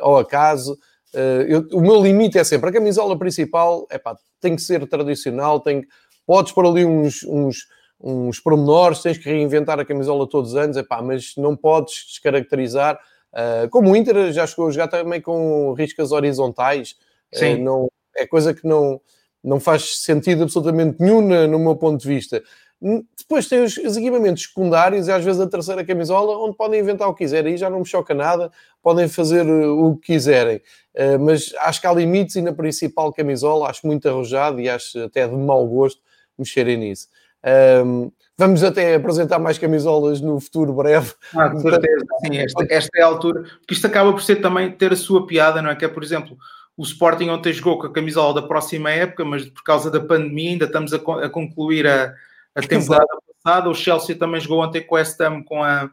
ao 0.00 0.18
acaso. 0.18 0.78
Uh, 1.14 1.42
eu, 1.48 1.68
o 1.72 1.80
meu 1.80 2.02
limite 2.02 2.38
é 2.38 2.44
sempre 2.44 2.70
a 2.70 2.72
camisola 2.72 3.18
principal. 3.18 3.86
É 3.90 3.98
pá, 3.98 4.16
tem 4.40 4.56
que 4.56 4.62
ser 4.62 4.86
tradicional. 4.86 5.60
Tem, 5.60 5.84
podes 6.26 6.52
pôr 6.52 6.66
ali 6.66 6.84
uns, 6.84 7.22
uns 7.24 7.66
uns 8.00 8.38
pormenores, 8.38 9.02
tens 9.02 9.18
que 9.18 9.28
reinventar 9.28 9.78
a 9.80 9.84
camisola 9.84 10.28
todos 10.28 10.52
os 10.52 10.56
anos, 10.56 10.76
epá, 10.76 11.02
mas 11.02 11.34
não 11.36 11.56
podes 11.56 12.04
descaracterizar. 12.08 12.98
Uh, 13.32 13.68
como 13.70 13.90
o 13.90 13.96
Inter 13.96 14.32
já 14.32 14.46
chegou 14.46 14.68
a 14.68 14.70
jogar 14.70 14.88
também 14.88 15.20
com 15.20 15.72
riscas 15.72 16.12
horizontais, 16.12 16.96
Sim. 17.32 17.56
Uh, 17.56 17.64
não, 17.64 17.92
é 18.16 18.26
coisa 18.26 18.54
que 18.54 18.66
não, 18.66 19.00
não 19.42 19.60
faz 19.60 19.98
sentido 20.02 20.44
absolutamente 20.44 20.96
nenhum 21.00 21.20
no 21.48 21.58
meu 21.58 21.76
ponto 21.76 22.00
de 22.00 22.08
vista. 22.08 22.42
Depois 22.80 23.48
tem 23.48 23.64
os, 23.64 23.76
os, 23.76 23.96
equipamentos 23.96 24.44
secundários 24.44 25.08
e 25.08 25.12
às 25.12 25.24
vezes 25.24 25.40
a 25.40 25.48
terceira 25.48 25.84
camisola, 25.84 26.38
onde 26.38 26.56
podem 26.56 26.80
inventar 26.80 27.08
o 27.08 27.12
que 27.12 27.24
quiserem, 27.24 27.52
aí 27.52 27.58
já 27.58 27.68
não 27.68 27.80
me 27.80 27.86
choca 27.86 28.14
nada, 28.14 28.52
podem 28.80 29.08
fazer 29.08 29.44
o 29.48 29.96
que 29.96 30.12
quiserem. 30.12 30.58
Uh, 30.94 31.18
mas 31.18 31.52
acho 31.60 31.80
que 31.80 31.86
há 31.88 31.92
limites 31.92 32.36
e 32.36 32.40
na 32.40 32.52
principal 32.52 33.12
camisola 33.12 33.68
acho 33.68 33.86
muito 33.86 34.08
arrojado 34.08 34.60
e 34.60 34.68
acho 34.68 35.00
até 35.02 35.26
de 35.26 35.34
mau 35.34 35.66
gosto 35.66 36.00
mexerem 36.38 36.76
nisso. 36.76 37.08
Um, 37.84 38.12
vamos 38.36 38.62
até 38.62 38.94
apresentar 38.94 39.40
mais 39.40 39.58
camisolas 39.58 40.20
no 40.20 40.38
futuro 40.38 40.72
breve. 40.72 41.12
Ah, 41.34 41.50
com 41.50 41.58
certeza, 41.58 42.04
sim, 42.24 42.38
esta, 42.38 42.66
esta 42.70 42.98
é 42.98 43.02
a 43.02 43.06
altura, 43.06 43.42
porque 43.42 43.74
isto 43.74 43.86
acaba 43.88 44.12
por 44.12 44.22
ser 44.22 44.36
também 44.36 44.70
ter 44.70 44.92
a 44.92 44.96
sua 44.96 45.26
piada, 45.26 45.60
não 45.60 45.70
é? 45.70 45.74
Que 45.74 45.84
é, 45.84 45.88
por 45.88 46.04
exemplo, 46.04 46.36
o 46.76 46.84
Sporting 46.84 47.28
ontem 47.28 47.52
jogou 47.52 47.76
com 47.76 47.88
a 47.88 47.92
camisola 47.92 48.40
da 48.40 48.46
próxima 48.46 48.90
época, 48.92 49.24
mas 49.24 49.44
por 49.46 49.64
causa 49.64 49.90
da 49.90 50.00
pandemia 50.00 50.52
ainda 50.52 50.66
estamos 50.66 50.94
a, 50.94 50.96
a 50.96 51.28
concluir 51.28 51.84
a, 51.88 52.14
a 52.58 52.62
temporada 52.66 53.04
Exato. 53.04 53.24
passada. 53.42 53.68
O 53.70 53.74
Chelsea 53.74 54.16
também 54.16 54.40
jogou 54.40 54.62
ontem 54.62 54.84
com 54.84 54.96
a 54.96 54.98
West 54.98 55.20
Ham 55.20 55.42
com 55.42 55.62
a, 55.62 55.90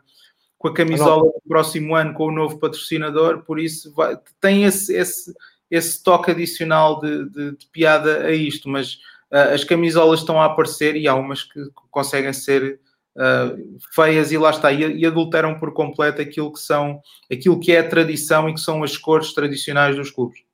com 0.58 0.68
a 0.68 0.74
camisola 0.74 1.24
do 1.24 1.42
próximo 1.48 1.96
ano 1.96 2.14
com 2.14 2.26
o 2.26 2.32
novo 2.32 2.58
patrocinador, 2.58 3.44
por 3.44 3.60
isso 3.60 3.94
vai, 3.94 4.18
tem 4.42 4.64
esse, 4.64 4.96
esse, 4.96 5.34
esse 5.70 6.04
toque 6.04 6.32
adicional 6.32 7.00
de, 7.00 7.30
de, 7.30 7.52
de 7.58 7.68
piada 7.72 8.26
a 8.26 8.32
isto, 8.32 8.68
mas 8.68 8.96
uh, 9.32 9.54
as 9.54 9.64
camisolas 9.64 10.22
estão 10.22 10.42
a 10.42 10.46
aparecer 10.46 10.96
e 10.96 11.08
há 11.08 11.14
umas 11.14 11.44
que 11.44 11.60
conseguem 11.92 12.34
ser 12.34 12.80
uh, 13.16 13.78
feias 13.94 14.32
e 14.32 14.38
lá 14.38 14.50
está, 14.50 14.72
e, 14.72 15.00
e, 15.00 15.06
adulteram 15.06 15.60
por 15.60 15.74
completo 15.74 16.22
aquilo 16.22 16.52
que 16.52 16.60
são, 16.60 17.00
aquilo 17.32 17.60
que 17.60 17.72
é 17.72 17.80
a 17.80 17.88
tradição 17.88 18.50
e 18.50 18.54
que 18.54 18.60
são 18.60 18.84
as 18.84 18.98
cores 18.98 19.34
tradicionais 19.34 19.96
dos 19.96 20.10
clubes. 20.10 20.45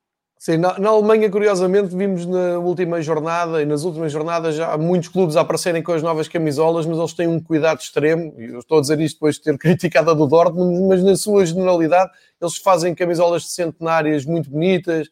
Sim, 0.42 0.58
na, 0.58 0.80
na, 0.80 0.90
Alemanha, 0.90 1.30
curiosamente, 1.30 1.96
vimos 1.96 2.26
na 2.26 2.58
última 2.58 3.00
jornada 3.00 3.62
e 3.62 3.66
nas 3.66 3.84
últimas 3.84 4.12
jornadas 4.12 4.56
já 4.56 4.74
há 4.74 4.76
muitos 4.76 5.08
clubes 5.08 5.36
a 5.36 5.42
aparecerem 5.42 5.84
com 5.84 5.92
as 5.92 6.02
novas 6.02 6.28
camisolas, 6.28 6.88
mas 6.88 6.98
eles 6.98 7.14
têm 7.14 7.28
um 7.28 7.40
cuidado 7.40 7.80
extremo. 7.80 8.34
E 8.40 8.46
eu 8.46 8.58
estou 8.58 8.80
a 8.80 8.82
dizer 8.82 9.00
isto 9.02 9.18
depois 9.18 9.36
de 9.36 9.44
ter 9.44 9.56
criticado 9.62 10.10
a 10.10 10.16
do 10.16 10.26
Dortmund, 10.26 10.88
mas 10.88 11.04
na 11.04 11.16
sua 11.16 11.46
generalidade, 11.46 12.10
eles 12.42 12.58
fazem 12.58 12.96
camisolas 12.96 13.52
centenárias 13.52 14.26
muito 14.26 14.50
bonitas 14.50 15.10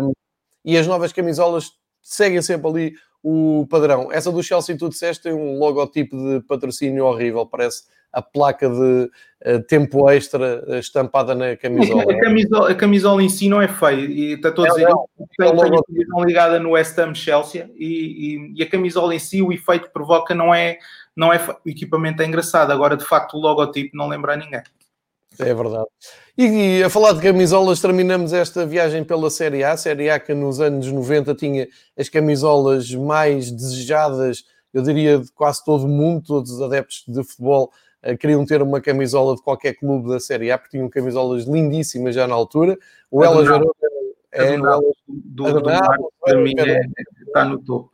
um, 0.00 0.12
e 0.64 0.78
as 0.78 0.86
novas 0.86 1.12
camisolas 1.12 1.72
seguem 2.00 2.40
sempre 2.40 2.66
ali 2.66 2.94
o 3.28 3.66
padrão. 3.66 4.12
Essa 4.12 4.30
do 4.30 4.40
Chelsea, 4.40 4.78
tu 4.78 4.88
disseste, 4.88 5.24
tem 5.24 5.32
um 5.32 5.58
logotipo 5.58 6.16
de 6.16 6.46
patrocínio 6.46 7.06
horrível, 7.06 7.44
parece 7.44 7.82
a 8.12 8.22
placa 8.22 8.68
de 8.68 9.10
uh, 9.44 9.62
tempo 9.66 10.08
extra 10.08 10.64
uh, 10.64 10.76
estampada 10.76 11.34
na 11.34 11.56
camisola. 11.56 12.04
A 12.04 12.20
camisola, 12.20 12.70
a 12.70 12.74
camisola 12.76 13.24
em 13.24 13.28
si 13.28 13.48
não 13.48 13.60
é 13.60 13.66
feia, 13.66 14.06
e 14.06 14.34
está 14.34 14.50
a 14.50 14.52
dizer, 14.52 14.88
não, 14.88 15.08
tem, 15.18 15.26
tem 15.36 15.48
a 15.48 15.82
camisola 15.82 16.24
ligada 16.24 16.60
no 16.60 16.70
West 16.70 16.96
Ham 17.00 17.16
Chelsea, 17.16 17.68
e, 17.74 17.86
e, 17.86 18.54
e, 18.58 18.62
a 18.62 18.70
camisola 18.70 19.12
em 19.12 19.18
si, 19.18 19.42
o 19.42 19.52
efeito 19.52 19.88
que 19.88 19.92
provoca 19.92 20.32
não 20.32 20.54
é, 20.54 20.78
não 21.16 21.32
é 21.32 21.44
o 21.64 21.68
equipamento 21.68 22.22
é 22.22 22.26
engraçado, 22.26 22.70
agora 22.70 22.96
de 22.96 23.04
facto 23.04 23.36
o 23.36 23.40
logotipo 23.40 23.96
não 23.96 24.06
lembra 24.06 24.34
a 24.34 24.36
ninguém. 24.36 24.62
É 25.38 25.54
verdade. 25.54 25.86
E, 26.36 26.82
a 26.82 26.90
falar 26.90 27.12
de 27.12 27.20
camisolas, 27.20 27.80
terminamos 27.80 28.32
esta 28.32 28.66
viagem 28.66 29.04
pela 29.04 29.30
Série 29.30 29.64
A. 29.64 29.72
A 29.72 29.76
Série 29.76 30.10
A 30.10 30.18
que 30.18 30.34
nos 30.34 30.60
anos 30.60 30.90
90 30.90 31.34
tinha 31.34 31.68
as 31.98 32.08
camisolas 32.08 32.92
mais 32.94 33.50
desejadas, 33.50 34.44
eu 34.72 34.82
diria, 34.82 35.18
de 35.18 35.30
quase 35.32 35.64
todo 35.64 35.84
o 35.84 35.88
mundo. 35.88 36.22
Todos 36.26 36.52
os 36.52 36.62
adeptos 36.62 37.04
de 37.06 37.22
futebol 37.24 37.70
uh, 38.04 38.16
queriam 38.16 38.44
ter 38.44 38.62
uma 38.62 38.80
camisola 38.80 39.34
de 39.34 39.42
qualquer 39.42 39.74
clube 39.74 40.08
da 40.08 40.20
Série 40.20 40.50
A, 40.50 40.58
porque 40.58 40.76
tinham 40.76 40.88
camisolas 40.88 41.44
lindíssimas 41.44 42.14
já 42.14 42.26
na 42.26 42.34
altura. 42.34 42.78
O 43.10 43.24
Elas 43.24 43.46
Verona 43.46 43.66
é, 44.32 44.58
o 44.58 44.66
Elas 44.66 44.80
do, 45.08 45.44
do, 45.44 45.60
do 45.60 46.10
para 46.20 46.38
mim 46.38 46.52
é, 46.58 46.80
está 47.26 47.44
no 47.44 47.58
topo. 47.62 47.90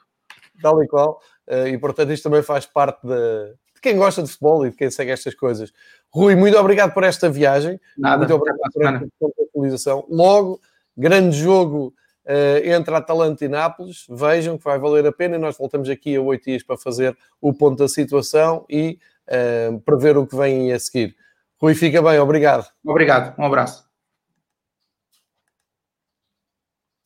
Tal 0.60 0.82
e 0.82 0.88
qual. 0.88 1.20
Uh, 1.48 1.66
e 1.68 1.78
portanto, 1.78 2.12
isto 2.12 2.24
também 2.24 2.42
faz 2.42 2.66
parte 2.66 3.06
da, 3.06 3.52
quem 3.82 3.96
gosta 3.96 4.22
de 4.22 4.28
futebol 4.28 4.64
e 4.64 4.70
de 4.70 4.76
quem 4.76 4.90
segue 4.90 5.10
estas 5.10 5.34
coisas. 5.34 5.72
Rui, 6.08 6.34
muito 6.36 6.56
obrigado 6.56 6.94
por 6.94 7.04
esta 7.04 7.28
viagem. 7.28 7.80
Nada, 7.98 8.18
muito 8.18 8.34
obrigado 8.34 8.58
por 8.72 8.84
esta 8.84 9.42
atualização. 9.48 10.06
Logo, 10.08 10.60
grande 10.96 11.36
jogo 11.36 11.92
uh, 12.26 12.66
entre 12.66 12.94
Atalanta 12.94 13.44
e 13.44 13.48
Nápoles. 13.48 14.06
Vejam 14.08 14.56
que 14.56 14.64
vai 14.64 14.78
valer 14.78 15.06
a 15.06 15.12
pena. 15.12 15.38
Nós 15.38 15.56
voltamos 15.56 15.90
aqui 15.90 16.16
a 16.16 16.20
oito 16.20 16.44
dias 16.44 16.62
para 16.62 16.76
fazer 16.76 17.16
o 17.40 17.52
ponto 17.52 17.78
da 17.78 17.88
situação 17.88 18.64
e 18.68 18.98
uh, 19.28 19.78
prever 19.80 20.16
o 20.16 20.26
que 20.26 20.36
vem 20.36 20.72
a 20.72 20.78
seguir. 20.78 21.16
Rui, 21.60 21.74
fica 21.74 22.00
bem. 22.02 22.18
Obrigado. 22.18 22.66
Obrigado. 22.84 23.34
Um 23.38 23.44
abraço. 23.44 23.91